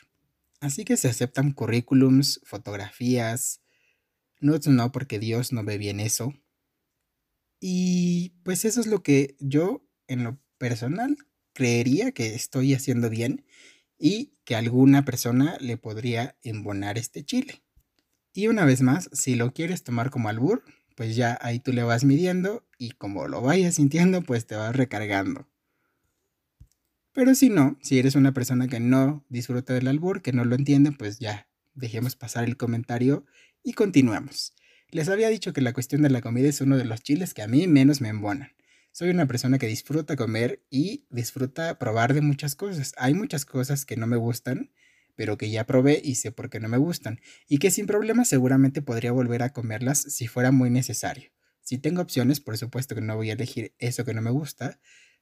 Así 0.60 0.86
que 0.86 0.98
se 0.98 1.10
aceptan 1.10 1.52
currículums, 1.52 2.42
fotografías, 2.44 3.62
no, 4.40 4.58
no, 4.66 4.92
porque 4.92 5.20
Dios 5.20 5.54
no 5.54 5.64
ve 5.64 5.78
bien 5.78 6.00
eso. 6.00 6.34
Y 7.60 8.30
pues 8.44 8.66
eso 8.66 8.82
es 8.82 8.88
lo 8.88 9.04
que 9.04 9.36
yo 9.40 9.88
en 10.08 10.24
lo 10.24 10.40
personal 10.58 11.16
creería 11.54 12.12
que 12.12 12.34
estoy 12.34 12.74
haciendo 12.74 13.10
bien 13.10 13.46
y 14.00 14.34
que 14.46 14.56
alguna 14.56 15.06
persona 15.06 15.58
le 15.60 15.78
podría 15.78 16.38
embonar 16.42 16.98
este 16.98 17.24
chile. 17.24 17.62
Y 18.34 18.48
una 18.48 18.66
vez 18.66 18.82
más, 18.82 19.10
si 19.12 19.36
lo 19.36 19.54
quieres 19.54 19.84
tomar 19.84 20.10
como 20.10 20.30
albur, 20.30 20.64
pues 20.96 21.16
ya 21.16 21.38
ahí 21.42 21.60
tú 21.60 21.74
le 21.74 21.84
vas 21.84 22.04
midiendo 22.04 22.66
y 22.78 22.92
como 22.92 23.28
lo 23.28 23.42
vayas 23.42 23.76
sintiendo, 23.76 24.22
pues 24.22 24.46
te 24.48 24.56
vas 24.56 24.76
recargando. 24.76 25.48
Pero 27.14 27.36
si 27.36 27.50
no, 27.50 27.78
si 27.82 28.00
eres 28.00 28.16
una 28.16 28.34
persona 28.34 28.68
que 28.70 28.80
no 28.80 29.26
disfruta 29.28 29.74
del 29.74 29.88
albur, 29.88 30.22
que 30.22 30.32
no 30.32 30.46
lo 30.46 30.56
entiende, 30.56 30.92
pues 30.94 31.20
ya 31.20 31.50
dejemos 31.74 32.16
pasar 32.16 32.46
el 32.46 32.56
comentario 32.56 33.26
y 33.64 33.74
continuamos. 33.74 34.54
Les 34.92 35.10
había 35.10 35.30
dicho 35.30 35.52
que 35.52 35.62
la 35.62 35.74
cuestión 35.74 36.02
de 36.02 36.10
la 36.10 36.22
comida 36.22 36.48
es 36.48 36.62
uno 36.62 36.78
de 36.78 36.86
los 36.86 37.02
chiles 37.02 37.34
que 37.34 37.42
a 37.42 37.48
mí 37.48 37.68
menos 37.68 38.00
me 38.00 38.10
embonan. 38.10 38.52
Soy 38.94 39.10
una 39.10 39.26
persona 39.26 39.58
que 39.58 39.68
disfruta 39.68 40.16
comer 40.16 40.64
y 40.70 41.06
disfruta 41.10 41.80
probar 41.80 42.14
de 42.14 42.22
muchas 42.22 42.56
cosas. 42.56 42.94
Hay 42.98 43.14
muchas 43.14 43.46
cosas 43.46 43.86
que 43.86 43.96
no 43.96 44.06
me 44.06 44.18
gustan, 44.18 44.72
pero 45.22 45.38
que 45.38 45.52
ya 45.52 45.68
probé 45.68 46.02
y 46.04 46.16
sé 46.16 46.32
por 46.32 46.50
qué 46.50 46.60
no 46.60 46.68
me 46.68 46.80
gustan, 46.80 47.22
y 47.48 47.60
que 47.60 47.70
sin 47.70 47.86
problema 47.86 48.26
seguramente 48.26 48.82
podría 48.82 49.12
volver 49.12 49.44
a 49.44 49.54
comerlas 49.54 50.00
si 50.00 50.26
fuera 50.28 50.52
muy 50.52 50.72
necesario. 50.72 51.30
Si 51.62 51.78
tengo 51.78 52.02
opciones, 52.02 52.40
por 52.40 52.58
supuesto 52.58 52.96
que 52.96 53.02
no 53.02 53.16
voy 53.16 53.30
a 53.30 53.34
elegir 53.34 53.76
eso 53.78 54.04
que 54.04 54.16
no 54.16 54.24
me 54.24 54.32
gusta, 54.32 54.80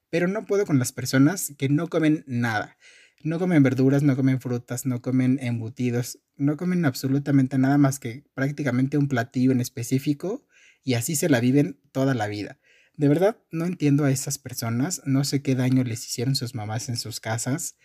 pero 0.08 0.26
no 0.26 0.46
puedo 0.46 0.64
con 0.64 0.78
las 0.78 0.90
personas 0.92 1.52
que 1.58 1.68
no 1.68 1.88
comen 1.88 2.24
nada. 2.26 2.78
No 3.22 3.38
comen 3.38 3.62
verduras, 3.62 4.02
no 4.02 4.16
comen 4.16 4.40
frutas, 4.40 4.86
no 4.86 5.02
comen 5.02 5.38
embutidos, 5.42 6.18
no 6.34 6.56
comen 6.56 6.86
absolutamente 6.86 7.58
nada 7.58 7.76
más 7.76 7.98
que 7.98 8.24
prácticamente 8.32 8.96
un 8.96 9.06
platillo 9.06 9.52
en 9.52 9.60
específico 9.60 10.46
y 10.82 10.94
así 10.94 11.14
se 11.14 11.28
la 11.28 11.40
viven 11.40 11.78
toda 11.92 12.14
la 12.14 12.26
vida. 12.26 12.58
De 12.96 13.06
verdad, 13.06 13.36
no 13.50 13.66
entiendo 13.66 14.06
a 14.06 14.10
esas 14.10 14.38
personas, 14.38 15.02
no 15.04 15.24
sé 15.24 15.42
qué 15.42 15.54
daño 15.54 15.84
les 15.84 16.06
hicieron 16.06 16.36
sus 16.36 16.54
mamás 16.54 16.88
en 16.88 16.96
sus 16.96 17.20
casas. 17.20 17.76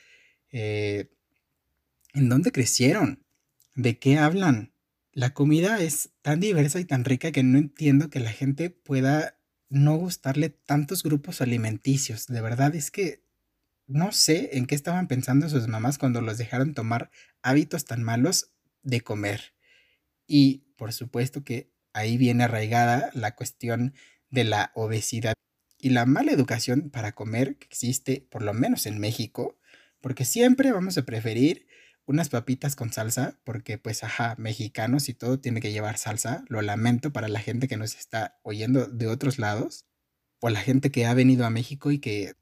Eh, 0.49 1.09
¿En 2.15 2.29
dónde 2.29 2.53
crecieron? 2.53 3.25
¿De 3.75 3.99
qué 3.99 4.17
hablan? 4.17 4.71
La 5.11 5.33
comida 5.33 5.81
es 5.81 6.11
tan 6.21 6.39
diversa 6.39 6.79
y 6.79 6.85
tan 6.85 7.03
rica 7.03 7.33
que 7.33 7.43
no 7.43 7.57
entiendo 7.57 8.09
que 8.09 8.21
la 8.21 8.31
gente 8.31 8.69
pueda 8.69 9.37
no 9.67 9.97
gustarle 9.97 10.49
tantos 10.49 11.03
grupos 11.03 11.41
alimenticios. 11.41 12.27
De 12.27 12.39
verdad 12.39 12.73
es 12.73 12.89
que 12.89 13.25
no 13.85 14.13
sé 14.13 14.51
en 14.53 14.65
qué 14.65 14.75
estaban 14.75 15.09
pensando 15.09 15.49
sus 15.49 15.67
mamás 15.67 15.97
cuando 15.97 16.21
los 16.21 16.37
dejaron 16.37 16.73
tomar 16.73 17.11
hábitos 17.41 17.83
tan 17.83 18.01
malos 18.01 18.53
de 18.81 19.01
comer. 19.01 19.53
Y 20.25 20.63
por 20.77 20.93
supuesto 20.93 21.43
que 21.43 21.69
ahí 21.91 22.15
viene 22.15 22.45
arraigada 22.45 23.09
la 23.13 23.35
cuestión 23.35 23.93
de 24.29 24.45
la 24.45 24.71
obesidad 24.73 25.33
y 25.77 25.89
la 25.89 26.05
mala 26.05 26.31
educación 26.31 26.91
para 26.91 27.11
comer 27.11 27.57
que 27.57 27.67
existe, 27.67 28.25
por 28.31 28.41
lo 28.41 28.53
menos 28.53 28.85
en 28.85 28.99
México, 28.99 29.59
porque 29.99 30.23
siempre 30.23 30.71
vamos 30.71 30.97
a 30.97 31.03
preferir 31.03 31.67
unas 32.05 32.29
papitas 32.29 32.75
con 32.75 32.91
salsa, 32.93 33.39
porque 33.43 33.77
pues 33.77 34.03
ajá, 34.03 34.35
mexicanos 34.37 35.09
y 35.09 35.13
todo 35.13 35.39
tiene 35.39 35.61
que 35.61 35.71
llevar 35.71 35.97
salsa. 35.97 36.43
Lo 36.47 36.61
lamento 36.61 37.11
para 37.11 37.27
la 37.27 37.39
gente 37.39 37.67
que 37.67 37.77
nos 37.77 37.95
está 37.95 38.39
oyendo 38.43 38.85
de 38.85 39.07
otros 39.07 39.39
lados, 39.39 39.85
o 40.39 40.49
la 40.49 40.59
gente 40.59 40.91
que 40.91 41.05
ha 41.05 41.13
venido 41.13 41.45
a 41.45 41.49
México 41.49 41.91
y 41.91 41.99
que 41.99 42.33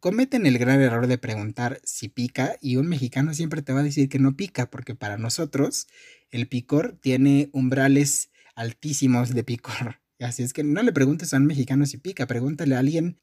cometen 0.00 0.44
el 0.44 0.58
gran 0.58 0.80
error 0.80 1.06
de 1.06 1.18
preguntar 1.18 1.80
si 1.84 2.08
pica 2.08 2.58
y 2.60 2.76
un 2.76 2.88
mexicano 2.88 3.32
siempre 3.32 3.62
te 3.62 3.72
va 3.72 3.80
a 3.80 3.84
decir 3.84 4.08
que 4.08 4.18
no 4.18 4.36
pica, 4.36 4.70
porque 4.70 4.94
para 4.94 5.16
nosotros 5.16 5.86
el 6.30 6.48
picor 6.48 6.98
tiene 7.00 7.48
umbrales 7.52 8.30
altísimos 8.54 9.34
de 9.34 9.44
picor. 9.44 10.00
Así 10.20 10.42
es 10.42 10.52
que 10.52 10.64
no 10.64 10.82
le 10.82 10.92
preguntes 10.92 11.32
a 11.32 11.38
un 11.38 11.46
mexicano 11.46 11.86
si 11.86 11.98
pica, 11.98 12.26
pregúntale 12.26 12.76
a 12.76 12.80
alguien 12.80 13.20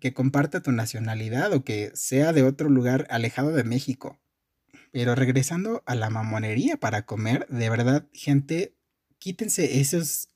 que 0.00 0.14
comparta 0.14 0.62
tu 0.62 0.72
nacionalidad 0.72 1.52
o 1.52 1.64
que 1.64 1.90
sea 1.94 2.32
de 2.32 2.42
otro 2.42 2.68
lugar 2.68 3.06
alejado 3.10 3.50
de 3.50 3.64
México. 3.64 4.20
Pero 4.94 5.16
regresando 5.16 5.82
a 5.86 5.96
la 5.96 6.08
mamonería 6.08 6.76
para 6.76 7.04
comer, 7.04 7.48
de 7.48 7.68
verdad, 7.68 8.06
gente, 8.12 8.76
quítense 9.18 9.80
esos 9.80 10.28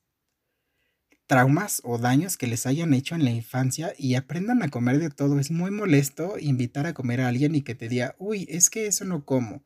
traumas 1.28 1.80
o 1.84 1.96
daños 1.96 2.36
que 2.36 2.48
les 2.48 2.66
hayan 2.66 2.92
hecho 2.92 3.14
en 3.14 3.22
la 3.22 3.30
infancia 3.30 3.94
y 3.96 4.16
aprendan 4.16 4.64
a 4.64 4.68
comer 4.68 4.98
de 4.98 5.10
todo. 5.10 5.38
Es 5.38 5.52
muy 5.52 5.70
molesto 5.70 6.38
invitar 6.40 6.86
a 6.86 6.92
comer 6.92 7.20
a 7.20 7.28
alguien 7.28 7.54
y 7.54 7.62
que 7.62 7.76
te 7.76 7.88
diga, 7.88 8.16
uy, 8.18 8.46
es 8.48 8.68
que 8.68 8.88
eso 8.88 9.04
no 9.04 9.24
como. 9.24 9.62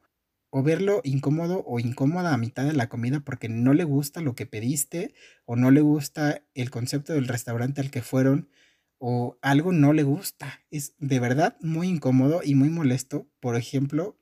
O 0.50 0.62
verlo 0.62 1.00
incómodo 1.04 1.64
o 1.66 1.80
incómoda 1.80 2.34
a 2.34 2.36
mitad 2.36 2.66
de 2.66 2.74
la 2.74 2.90
comida 2.90 3.20
porque 3.20 3.48
no 3.48 3.72
le 3.72 3.84
gusta 3.84 4.20
lo 4.20 4.34
que 4.34 4.44
pediste 4.44 5.14
o 5.46 5.56
no 5.56 5.70
le 5.70 5.80
gusta 5.80 6.42
el 6.52 6.70
concepto 6.70 7.14
del 7.14 7.28
restaurante 7.28 7.80
al 7.80 7.90
que 7.90 8.02
fueron 8.02 8.50
o 8.98 9.38
algo 9.40 9.72
no 9.72 9.94
le 9.94 10.02
gusta. 10.02 10.60
Es 10.70 10.94
de 10.98 11.18
verdad 11.18 11.56
muy 11.62 11.88
incómodo 11.88 12.42
y 12.44 12.54
muy 12.54 12.68
molesto. 12.68 13.26
Por 13.40 13.56
ejemplo, 13.56 14.18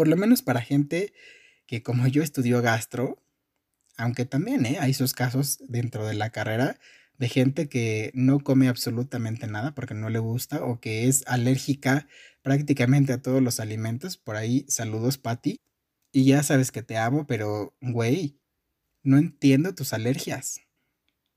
por 0.00 0.08
lo 0.08 0.16
menos 0.16 0.40
para 0.40 0.62
gente 0.62 1.12
que 1.66 1.82
como 1.82 2.06
yo 2.06 2.22
estudió 2.22 2.62
gastro, 2.62 3.22
aunque 3.98 4.24
también 4.24 4.64
¿eh? 4.64 4.78
hay 4.80 4.94
sus 4.94 5.12
casos 5.12 5.58
dentro 5.68 6.06
de 6.06 6.14
la 6.14 6.30
carrera 6.30 6.80
de 7.18 7.28
gente 7.28 7.68
que 7.68 8.10
no 8.14 8.40
come 8.40 8.68
absolutamente 8.68 9.46
nada 9.46 9.74
porque 9.74 9.92
no 9.92 10.08
le 10.08 10.18
gusta 10.18 10.64
o 10.64 10.80
que 10.80 11.06
es 11.06 11.22
alérgica 11.26 12.08
prácticamente 12.40 13.12
a 13.12 13.20
todos 13.20 13.42
los 13.42 13.60
alimentos. 13.60 14.16
Por 14.16 14.36
ahí, 14.36 14.64
saludos, 14.68 15.18
Patty. 15.18 15.56
Y 16.12 16.24
ya 16.24 16.42
sabes 16.42 16.72
que 16.72 16.82
te 16.82 16.96
amo, 16.96 17.26
pero, 17.26 17.76
güey, 17.82 18.40
no 19.02 19.18
entiendo 19.18 19.74
tus 19.74 19.92
alergias. 19.92 20.62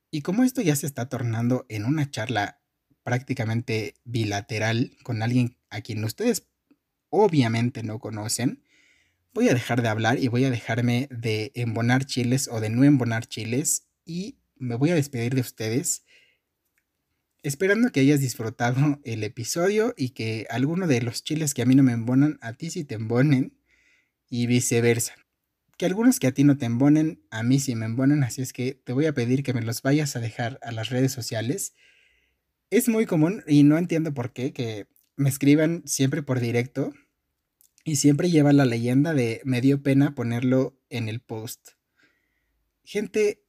Y 0.10 0.22
como 0.22 0.46
esto 0.46 0.62
ya 0.62 0.78
se 0.78 0.86
está 0.86 1.10
tornando 1.10 1.66
en 1.68 1.84
una 1.84 2.10
charla 2.10 2.62
prácticamente 3.04 3.96
bilateral 4.06 4.96
con 5.04 5.22
alguien 5.22 5.58
a 5.70 5.82
quien 5.82 6.02
ustedes 6.06 6.48
obviamente 7.16 7.84
no 7.84 8.00
conocen, 8.00 8.64
voy 9.36 9.48
a 9.48 9.54
dejar 9.54 9.84
de 9.84 9.90
hablar 9.90 10.18
y 10.18 10.30
voy 10.30 10.46
a 10.46 10.50
dejarme 10.50 11.08
de 11.12 11.52
embonar 11.54 12.06
chiles 12.06 12.50
o 12.52 12.60
de 12.60 12.72
no 12.72 12.84
embonar 12.84 13.28
chiles 13.28 13.88
y 14.04 14.40
me 14.56 14.76
voy 14.76 14.90
a 14.90 14.96
despedir 14.96 15.36
de 15.36 15.42
ustedes 15.42 16.06
esperando 17.44 17.92
que 17.92 18.00
hayas 18.00 18.20
disfrutado 18.20 19.00
el 19.04 19.24
episodio 19.24 19.94
y 19.96 20.10
que 20.10 20.48
alguno 20.50 20.88
de 20.88 21.02
los 21.02 21.24
chiles 21.24 21.54
que 21.54 21.62
a 21.62 21.66
mí 21.66 21.76
no 21.76 21.84
me 21.84 21.92
embonan 21.92 22.40
a 22.42 22.54
ti 22.54 22.72
sí 22.72 22.84
te 22.84 22.96
embonen 22.96 23.54
y 24.28 24.48
viceversa. 24.48 25.14
Que 25.78 25.86
algunos 25.86 26.20
que 26.20 26.28
a 26.28 26.32
ti 26.32 26.44
no 26.44 26.58
te 26.58 26.66
embonen, 26.66 27.22
a 27.30 27.44
mí 27.44 27.60
sí 27.60 27.76
me 27.76 27.86
embonan, 27.86 28.24
así 28.24 28.42
es 28.42 28.54
que 28.54 28.74
te 28.74 28.94
voy 28.94 29.06
a 29.06 29.14
pedir 29.14 29.44
que 29.44 29.54
me 29.54 29.62
los 29.62 29.84
vayas 29.84 30.16
a 30.16 30.20
dejar 30.20 30.58
a 30.64 30.72
las 30.72 30.90
redes 30.90 31.12
sociales. 31.12 31.76
Es 32.72 32.90
muy 32.90 33.06
común 33.06 33.44
y 33.46 33.62
no 33.64 33.78
entiendo 33.78 34.14
por 34.14 34.34
qué 34.34 34.54
que 34.54 34.88
me 35.16 35.30
escriban 35.30 35.84
siempre 35.86 36.24
por 36.24 36.40
directo 36.40 36.94
y 37.84 37.98
siempre 37.98 38.30
lleva 38.30 38.54
la 38.54 38.66
leyenda 38.66 39.14
de 39.14 39.42
me 39.44 39.62
dio 39.62 39.82
pena 39.84 40.16
ponerlo 40.16 40.80
en 40.90 41.10
el 41.10 41.20
post. 41.20 41.72
Gente, 42.84 43.44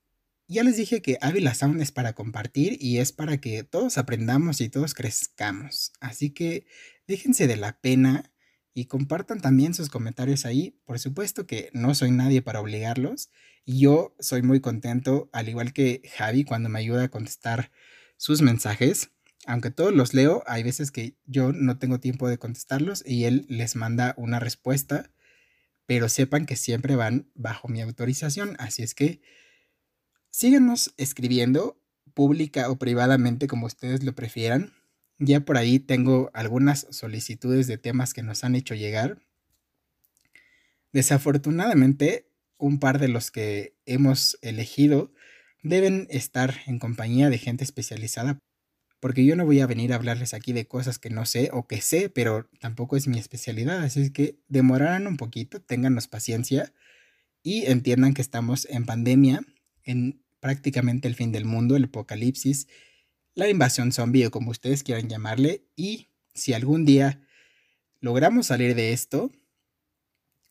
ya 0.46 0.62
les 0.62 0.76
dije 0.76 1.00
que 1.00 1.18
Ávila 1.20 1.54
Sound 1.54 1.80
es 1.80 1.92
para 1.92 2.14
compartir 2.14 2.76
y 2.80 2.98
es 2.98 3.12
para 3.12 3.38
que 3.38 3.64
todos 3.64 3.96
aprendamos 3.96 4.60
y 4.60 4.68
todos 4.68 4.94
crezcamos. 4.94 5.92
Así 6.00 6.30
que 6.30 6.66
déjense 7.06 7.46
de 7.46 7.56
la 7.56 7.80
pena 7.80 8.30
y 8.74 8.86
compartan 8.86 9.40
también 9.40 9.72
sus 9.72 9.88
comentarios 9.88 10.44
ahí. 10.44 10.78
Por 10.84 10.98
supuesto 10.98 11.46
que 11.46 11.70
no 11.72 11.94
soy 11.94 12.10
nadie 12.10 12.42
para 12.42 12.60
obligarlos. 12.60 13.30
Y 13.64 13.80
yo 13.80 14.14
soy 14.18 14.42
muy 14.42 14.60
contento, 14.60 15.30
al 15.32 15.48
igual 15.48 15.72
que 15.72 16.02
Javi, 16.16 16.44
cuando 16.44 16.68
me 16.68 16.80
ayuda 16.80 17.04
a 17.04 17.08
contestar 17.08 17.70
sus 18.16 18.42
mensajes 18.42 19.10
aunque 19.46 19.70
todos 19.70 19.92
los 19.92 20.14
leo, 20.14 20.42
hay 20.46 20.62
veces 20.62 20.90
que 20.90 21.16
yo 21.26 21.52
no 21.52 21.78
tengo 21.78 22.00
tiempo 22.00 22.28
de 22.28 22.38
contestarlos 22.38 23.02
y 23.06 23.24
él 23.24 23.46
les 23.48 23.76
manda 23.76 24.14
una 24.16 24.40
respuesta, 24.40 25.10
pero 25.86 26.08
sepan 26.08 26.46
que 26.46 26.56
siempre 26.56 26.96
van 26.96 27.28
bajo 27.34 27.68
mi 27.68 27.80
autorización, 27.82 28.56
así 28.58 28.82
es 28.82 28.94
que 28.94 29.20
síganos 30.30 30.94
escribiendo 30.96 31.80
pública 32.14 32.70
o 32.70 32.78
privadamente 32.78 33.46
como 33.46 33.66
ustedes 33.66 34.02
lo 34.02 34.14
prefieran. 34.14 34.72
Ya 35.18 35.40
por 35.40 35.56
ahí 35.56 35.78
tengo 35.78 36.30
algunas 36.32 36.86
solicitudes 36.90 37.66
de 37.66 37.78
temas 37.78 38.14
que 38.14 38.22
nos 38.22 38.44
han 38.44 38.54
hecho 38.54 38.74
llegar. 38.74 39.18
Desafortunadamente, 40.92 42.28
un 42.56 42.78
par 42.78 42.98
de 42.98 43.08
los 43.08 43.30
que 43.30 43.76
hemos 43.84 44.38
elegido 44.42 45.12
deben 45.62 46.06
estar 46.10 46.54
en 46.66 46.78
compañía 46.78 47.30
de 47.30 47.38
gente 47.38 47.64
especializada 47.64 48.38
porque 49.04 49.26
yo 49.26 49.36
no 49.36 49.44
voy 49.44 49.60
a 49.60 49.66
venir 49.66 49.92
a 49.92 49.96
hablarles 49.96 50.32
aquí 50.32 50.54
de 50.54 50.66
cosas 50.66 50.98
que 50.98 51.10
no 51.10 51.26
sé 51.26 51.50
o 51.52 51.66
que 51.66 51.82
sé, 51.82 52.08
pero 52.08 52.48
tampoco 52.58 52.96
es 52.96 53.06
mi 53.06 53.18
especialidad, 53.18 53.82
así 53.82 54.08
que 54.08 54.38
demorarán 54.48 55.06
un 55.06 55.18
poquito, 55.18 55.60
ténganos 55.60 56.08
paciencia 56.08 56.72
y 57.42 57.66
entiendan 57.66 58.14
que 58.14 58.22
estamos 58.22 58.66
en 58.70 58.86
pandemia, 58.86 59.44
en 59.82 60.22
prácticamente 60.40 61.06
el 61.06 61.16
fin 61.16 61.32
del 61.32 61.44
mundo, 61.44 61.76
el 61.76 61.84
apocalipsis, 61.84 62.66
la 63.34 63.46
invasión 63.50 63.92
zombie 63.92 64.24
o 64.24 64.30
como 64.30 64.50
ustedes 64.50 64.82
quieran 64.82 65.10
llamarle, 65.10 65.66
y 65.76 66.08
si 66.32 66.54
algún 66.54 66.86
día 66.86 67.20
logramos 68.00 68.46
salir 68.46 68.74
de 68.74 68.94
esto, 68.94 69.30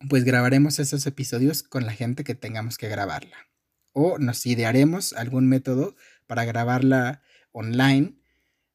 pues 0.07 0.25
grabaremos 0.25 0.77
esos 0.77 1.07
episodios 1.07 1.63
con 1.63 1.87
la 1.87 1.93
gente 1.93 2.23
que 2.23 2.35
tengamos 2.35 2.77
que 2.77 2.87
grabarla. 2.87 3.47
O 3.93 4.19
nos 4.19 4.45
idearemos 4.45 5.13
algún 5.13 5.47
método 5.47 5.95
para 6.27 6.45
grabarla 6.45 7.23
online 7.51 8.13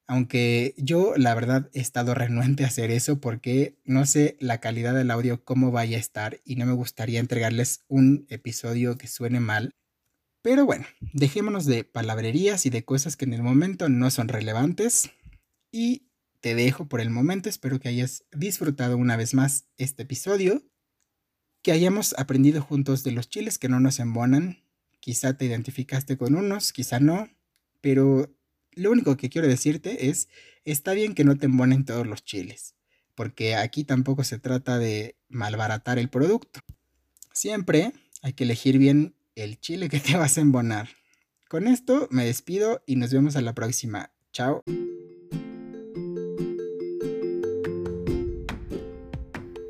aunque 0.09 0.73
yo 0.75 1.13
la 1.17 1.35
verdad 1.35 1.69
he 1.71 1.79
estado 1.79 2.15
renuente 2.15 2.63
a 2.63 2.67
hacer 2.67 2.89
eso 2.89 3.21
porque 3.21 3.77
no 3.85 4.07
sé 4.07 4.37
la 4.39 4.59
calidad 4.59 4.95
del 4.95 5.11
audio 5.11 5.45
cómo 5.45 5.71
vaya 5.71 5.97
a 5.97 5.99
estar 5.99 6.41
y 6.43 6.55
no 6.55 6.65
me 6.65 6.73
gustaría 6.73 7.19
entregarles 7.19 7.85
un 7.87 8.25
episodio 8.29 8.97
que 8.97 9.07
suene 9.07 9.39
mal. 9.39 9.75
Pero 10.41 10.65
bueno, 10.65 10.87
dejémonos 11.13 11.67
de 11.67 11.83
palabrerías 11.83 12.65
y 12.65 12.71
de 12.71 12.83
cosas 12.83 13.17
que 13.17 13.25
en 13.25 13.33
el 13.33 13.43
momento 13.43 13.87
no 13.87 14.09
son 14.09 14.29
relevantes 14.29 15.11
y 15.71 16.07
te 16.39 16.55
dejo 16.55 16.87
por 16.87 17.01
el 17.01 17.11
momento, 17.11 17.47
espero 17.47 17.79
que 17.79 17.89
hayas 17.89 18.25
disfrutado 18.31 18.97
una 18.97 19.15
vez 19.15 19.35
más 19.35 19.67
este 19.77 20.03
episodio, 20.03 20.63
que 21.61 21.71
hayamos 21.71 22.15
aprendido 22.17 22.63
juntos 22.63 23.03
de 23.03 23.11
los 23.11 23.29
chiles 23.29 23.59
que 23.59 23.69
no 23.69 23.79
nos 23.79 23.99
embonan, 23.99 24.63
quizá 25.01 25.37
te 25.37 25.45
identificaste 25.45 26.17
con 26.17 26.33
unos, 26.33 26.73
quizá 26.73 26.99
no, 26.99 27.29
pero 27.79 28.35
lo 28.73 28.91
único 28.91 29.17
que 29.17 29.29
quiero 29.29 29.47
decirte 29.47 30.09
es, 30.09 30.29
está 30.65 30.93
bien 30.93 31.15
que 31.15 31.23
no 31.23 31.37
te 31.37 31.45
embonen 31.45 31.85
todos 31.85 32.07
los 32.07 32.23
chiles, 32.23 32.75
porque 33.15 33.55
aquí 33.55 33.83
tampoco 33.83 34.23
se 34.23 34.39
trata 34.39 34.79
de 34.79 35.15
malbaratar 35.27 35.99
el 35.99 36.09
producto. 36.09 36.59
Siempre 37.33 37.93
hay 38.21 38.33
que 38.33 38.43
elegir 38.43 38.77
bien 38.77 39.15
el 39.35 39.59
chile 39.59 39.89
que 39.89 39.99
te 39.99 40.17
vas 40.17 40.37
a 40.37 40.41
embonar. 40.41 40.89
Con 41.47 41.67
esto 41.67 42.07
me 42.11 42.25
despido 42.25 42.83
y 42.85 42.95
nos 42.95 43.11
vemos 43.11 43.35
a 43.35 43.41
la 43.41 43.53
próxima. 43.53 44.11
Chao. 44.31 44.63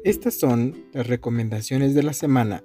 Estas 0.03 0.33
son 0.33 0.89
las 0.93 1.07
recomendaciones 1.07 1.93
de 1.93 2.03
la 2.03 2.13
semana 2.13 2.63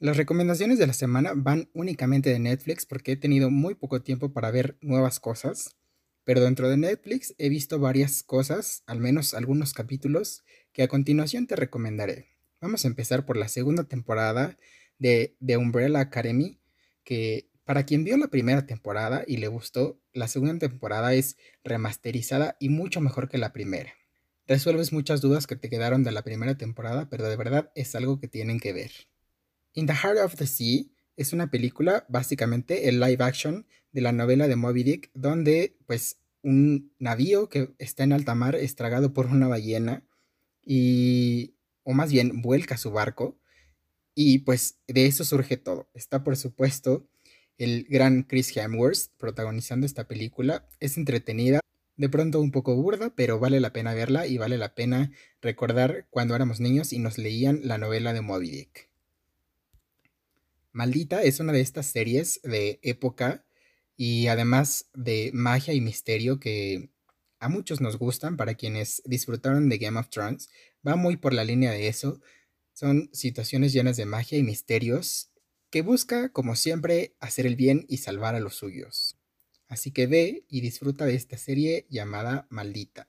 Las 0.00 0.16
recomendaciones 0.16 0.78
de 0.78 0.86
la 0.86 0.92
semana 0.92 1.32
van 1.34 1.70
únicamente 1.74 2.30
de 2.30 2.38
Netflix 2.38 2.86
porque 2.86 3.12
he 3.12 3.16
tenido 3.16 3.50
muy 3.50 3.74
poco 3.74 4.00
tiempo 4.00 4.32
para 4.32 4.52
ver 4.52 4.78
nuevas 4.80 5.18
cosas, 5.18 5.74
pero 6.22 6.40
dentro 6.40 6.70
de 6.70 6.76
Netflix 6.76 7.34
he 7.36 7.48
visto 7.48 7.80
varias 7.80 8.22
cosas, 8.22 8.84
al 8.86 9.00
menos 9.00 9.34
algunos 9.34 9.72
capítulos, 9.72 10.44
que 10.70 10.84
a 10.84 10.88
continuación 10.88 11.48
te 11.48 11.56
recomendaré. 11.56 12.28
Vamos 12.60 12.84
a 12.84 12.88
empezar 12.88 13.26
por 13.26 13.36
la 13.36 13.48
segunda 13.48 13.88
temporada 13.88 14.56
de 15.00 15.36
The 15.44 15.56
Umbrella 15.56 15.98
Academy, 15.98 16.60
que 17.02 17.50
para 17.64 17.84
quien 17.84 18.04
vio 18.04 18.16
la 18.18 18.28
primera 18.28 18.66
temporada 18.66 19.24
y 19.26 19.38
le 19.38 19.48
gustó, 19.48 20.00
la 20.12 20.28
segunda 20.28 20.56
temporada 20.60 21.12
es 21.14 21.36
remasterizada 21.64 22.56
y 22.60 22.68
mucho 22.68 23.00
mejor 23.00 23.28
que 23.28 23.38
la 23.38 23.52
primera. 23.52 23.94
Resuelves 24.46 24.92
muchas 24.92 25.20
dudas 25.20 25.48
que 25.48 25.56
te 25.56 25.68
quedaron 25.68 26.04
de 26.04 26.12
la 26.12 26.22
primera 26.22 26.56
temporada, 26.56 27.08
pero 27.10 27.28
de 27.28 27.36
verdad 27.36 27.72
es 27.74 27.96
algo 27.96 28.20
que 28.20 28.28
tienen 28.28 28.60
que 28.60 28.72
ver. 28.72 28.92
In 29.78 29.86
the 29.86 29.94
Heart 29.94 30.18
of 30.18 30.34
the 30.34 30.48
Sea 30.48 30.86
es 31.16 31.32
una 31.32 31.52
película, 31.52 32.04
básicamente 32.08 32.88
el 32.88 32.98
live 32.98 33.22
action 33.22 33.64
de 33.92 34.00
la 34.00 34.10
novela 34.10 34.48
de 34.48 34.56
Moby 34.56 34.82
Dick, 34.82 35.08
donde 35.14 35.76
pues 35.86 36.18
un 36.42 36.92
navío 36.98 37.48
que 37.48 37.72
está 37.78 38.02
en 38.02 38.12
alta 38.12 38.34
mar 38.34 38.56
es 38.56 38.74
tragado 38.74 39.12
por 39.12 39.26
una 39.26 39.46
ballena 39.46 40.02
y, 40.66 41.54
o 41.84 41.92
más 41.92 42.10
bien, 42.10 42.42
vuelca 42.42 42.76
su 42.76 42.90
barco 42.90 43.38
y 44.16 44.38
pues 44.38 44.80
de 44.88 45.06
eso 45.06 45.24
surge 45.24 45.56
todo. 45.56 45.88
Está 45.94 46.24
por 46.24 46.36
supuesto 46.36 47.06
el 47.56 47.86
gran 47.88 48.24
Chris 48.24 48.56
Hemsworth 48.56 49.12
protagonizando 49.16 49.86
esta 49.86 50.08
película. 50.08 50.68
Es 50.80 50.96
entretenida, 50.96 51.60
de 51.96 52.08
pronto 52.08 52.40
un 52.40 52.50
poco 52.50 52.74
burda, 52.74 53.14
pero 53.14 53.38
vale 53.38 53.60
la 53.60 53.72
pena 53.72 53.94
verla 53.94 54.26
y 54.26 54.38
vale 54.38 54.58
la 54.58 54.74
pena 54.74 55.12
recordar 55.40 56.08
cuando 56.10 56.34
éramos 56.34 56.58
niños 56.58 56.92
y 56.92 56.98
nos 56.98 57.16
leían 57.16 57.60
la 57.62 57.78
novela 57.78 58.12
de 58.12 58.22
Moby 58.22 58.50
Dick. 58.50 58.87
Maldita 60.72 61.22
es 61.22 61.40
una 61.40 61.52
de 61.52 61.60
estas 61.60 61.86
series 61.86 62.40
de 62.42 62.78
época 62.82 63.44
y 63.96 64.28
además 64.28 64.88
de 64.94 65.30
magia 65.34 65.74
y 65.74 65.80
misterio 65.80 66.38
que 66.38 66.90
a 67.40 67.48
muchos 67.48 67.80
nos 67.80 67.98
gustan, 67.98 68.36
para 68.36 68.54
quienes 68.54 69.02
disfrutaron 69.04 69.68
de 69.68 69.78
Game 69.78 69.98
of 69.98 70.08
Thrones, 70.10 70.48
va 70.86 70.96
muy 70.96 71.16
por 71.16 71.32
la 71.32 71.44
línea 71.44 71.70
de 71.70 71.88
eso. 71.88 72.20
Son 72.72 73.10
situaciones 73.12 73.72
llenas 73.72 73.96
de 73.96 74.06
magia 74.06 74.38
y 74.38 74.42
misterios 74.42 75.30
que 75.70 75.82
busca, 75.82 76.30
como 76.30 76.56
siempre, 76.56 77.16
hacer 77.20 77.46
el 77.46 77.56
bien 77.56 77.84
y 77.88 77.98
salvar 77.98 78.34
a 78.34 78.40
los 78.40 78.54
suyos. 78.56 79.16
Así 79.68 79.92
que 79.92 80.06
ve 80.06 80.44
y 80.48 80.60
disfruta 80.62 81.04
de 81.04 81.14
esta 81.14 81.36
serie 81.36 81.86
llamada 81.90 82.46
Maldita. 82.50 83.07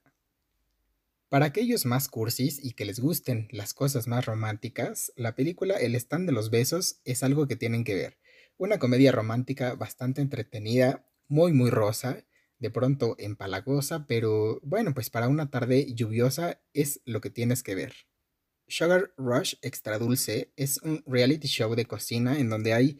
Para 1.30 1.46
aquellos 1.46 1.86
más 1.86 2.08
cursis 2.08 2.60
y 2.60 2.72
que 2.74 2.86
les 2.86 3.00
gusten 3.00 3.48
las 3.52 3.76
cosas 3.76 4.08
más 4.08 4.26
románticas, 4.26 5.14
la 5.16 5.36
película 5.36 5.76
El 5.76 5.94
stand 5.94 6.26
de 6.26 6.32
los 6.34 6.50
besos 6.50 7.02
es 7.06 7.22
algo 7.22 7.48
que 7.48 7.56
tienen 7.56 7.84
que 7.84 7.94
ver. 7.94 8.18
Una 8.58 8.80
comedia 8.80 9.12
romántica 9.12 9.76
bastante 9.76 10.22
entretenida, 10.22 11.06
muy 11.28 11.54
muy 11.54 11.70
rosa, 11.70 12.26
de 12.58 12.72
pronto 12.72 13.16
empalagosa, 13.20 14.08
pero 14.08 14.60
bueno, 14.64 14.96
pues 14.96 15.12
para 15.12 15.28
una 15.28 15.52
tarde 15.52 15.94
lluviosa 15.94 16.64
es 16.74 17.00
lo 17.06 17.22
que 17.22 17.30
tienes 17.30 17.62
que 17.62 17.76
ver. 17.76 17.94
Sugar 18.68 19.14
Rush 19.16 19.54
Extra 19.62 20.00
Dulce 20.00 20.52
es 20.56 20.82
un 20.82 21.04
reality 21.06 21.48
show 21.48 21.76
de 21.76 21.86
cocina 21.86 22.40
en 22.40 22.50
donde 22.50 22.74
hay 22.74 23.00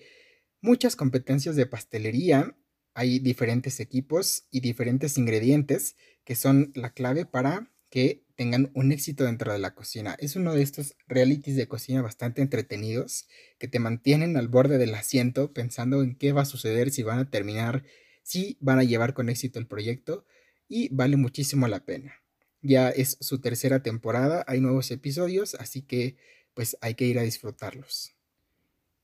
muchas 0.62 0.96
competencias 0.96 1.56
de 1.56 1.66
pastelería, 1.66 2.56
hay 2.94 3.18
diferentes 3.18 3.80
equipos 3.80 4.48
y 4.52 4.60
diferentes 4.60 5.18
ingredientes 5.18 5.96
que 6.24 6.36
son 6.36 6.72
la 6.76 6.94
clave 6.94 7.26
para 7.26 7.72
que 7.90 8.24
tengan 8.36 8.72
un 8.74 8.92
éxito 8.92 9.26
dentro 9.26 9.52
de 9.52 9.60
la 9.60 9.76
cocina. 9.76 10.16
Es 10.20 10.36
uno 10.36 10.54
de 10.54 10.62
estos 10.62 10.96
realities 11.08 11.56
de 11.56 11.68
cocina 11.68 12.02
bastante 12.02 12.42
entretenidos 12.42 13.28
que 13.58 13.68
te 13.68 13.80
mantienen 13.80 14.38
al 14.38 14.48
borde 14.48 14.78
del 14.78 14.96
asiento 14.96 15.54
pensando 15.54 16.02
en 16.02 16.16
qué 16.16 16.32
va 16.32 16.44
a 16.44 16.46
suceder, 16.46 16.92
si 16.92 17.04
van 17.04 17.20
a 17.20 17.30
terminar, 17.30 17.84
si 18.24 18.58
van 18.62 18.80
a 18.80 18.84
llevar 18.84 19.14
con 19.14 19.30
éxito 19.30 19.60
el 19.60 19.68
proyecto 19.68 20.26
y 20.68 20.88
vale 20.94 21.18
muchísimo 21.18 21.68
la 21.68 21.84
pena. 21.84 22.14
Ya 22.62 22.90
es 22.90 23.18
su 23.22 23.42
tercera 23.42 23.82
temporada, 23.84 24.44
hay 24.48 24.62
nuevos 24.62 24.92
episodios, 24.92 25.56
así 25.56 25.82
que 25.82 26.18
pues 26.54 26.78
hay 26.82 26.96
que 26.96 27.06
ir 27.06 27.20
a 27.20 27.24
disfrutarlos. 27.24 28.16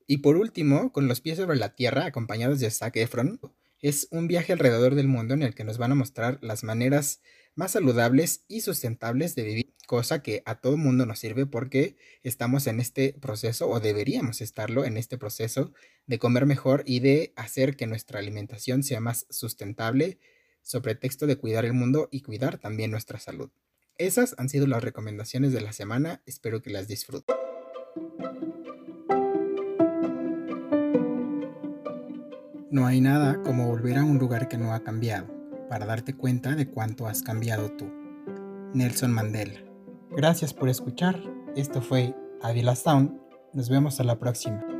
Y 0.06 0.18
por 0.18 0.36
último, 0.36 0.92
con 0.92 1.08
los 1.08 1.20
pies 1.20 1.38
sobre 1.38 1.58
la 1.58 1.74
tierra, 1.74 2.06
acompañados 2.06 2.60
de 2.60 2.70
Zac 2.70 2.96
Efron, 2.96 3.40
es 3.80 4.08
un 4.10 4.28
viaje 4.28 4.52
alrededor 4.52 4.94
del 4.94 5.08
mundo 5.08 5.34
en 5.34 5.42
el 5.42 5.54
que 5.54 5.64
nos 5.64 5.78
van 5.78 5.92
a 5.92 5.96
mostrar 5.96 6.38
las 6.42 6.64
maneras 6.64 7.20
más 7.56 7.72
saludables 7.72 8.44
y 8.48 8.60
sustentables 8.60 9.34
de 9.34 9.42
vivir, 9.42 9.74
cosa 9.86 10.22
que 10.22 10.42
a 10.44 10.60
todo 10.60 10.76
mundo 10.76 11.06
nos 11.06 11.18
sirve 11.18 11.46
porque 11.46 11.96
estamos 12.22 12.66
en 12.66 12.80
este 12.80 13.14
proceso 13.14 13.68
o 13.68 13.80
deberíamos 13.80 14.42
estarlo 14.42 14.84
en 14.84 14.98
este 14.98 15.16
proceso 15.16 15.72
de 16.06 16.18
comer 16.18 16.44
mejor 16.44 16.82
y 16.86 17.00
de 17.00 17.32
hacer 17.34 17.76
que 17.76 17.86
nuestra 17.86 18.18
alimentación 18.18 18.82
sea 18.82 19.00
más 19.00 19.26
sustentable 19.30 20.18
sobre 20.60 20.94
texto 20.94 21.26
de 21.26 21.36
cuidar 21.36 21.64
el 21.64 21.72
mundo 21.72 22.08
y 22.12 22.20
cuidar 22.20 22.58
también 22.58 22.90
nuestra 22.90 23.18
salud. 23.18 23.50
Esas 23.96 24.34
han 24.36 24.50
sido 24.50 24.66
las 24.66 24.84
recomendaciones 24.84 25.52
de 25.52 25.62
la 25.62 25.72
semana, 25.72 26.22
espero 26.26 26.60
que 26.60 26.70
las 26.70 26.88
disfruten. 26.88 27.34
No 32.70 32.86
hay 32.86 33.00
nada 33.00 33.42
como 33.42 33.66
volver 33.66 33.96
a 33.96 34.04
un 34.04 34.18
lugar 34.18 34.48
que 34.48 34.58
no 34.58 34.74
ha 34.74 34.82
cambiado 34.82 35.35
para 35.68 35.86
darte 35.86 36.14
cuenta 36.14 36.54
de 36.54 36.68
cuánto 36.68 37.06
has 37.06 37.22
cambiado 37.22 37.70
tú. 37.70 37.86
Nelson 38.74 39.12
Mandela. 39.12 39.60
Gracias 40.10 40.52
por 40.54 40.68
escuchar. 40.68 41.20
Esto 41.54 41.80
fue 41.80 42.14
Avila 42.42 42.76
Sound. 42.76 43.18
Nos 43.52 43.68
vemos 43.68 44.00
a 44.00 44.04
la 44.04 44.18
próxima. 44.18 44.75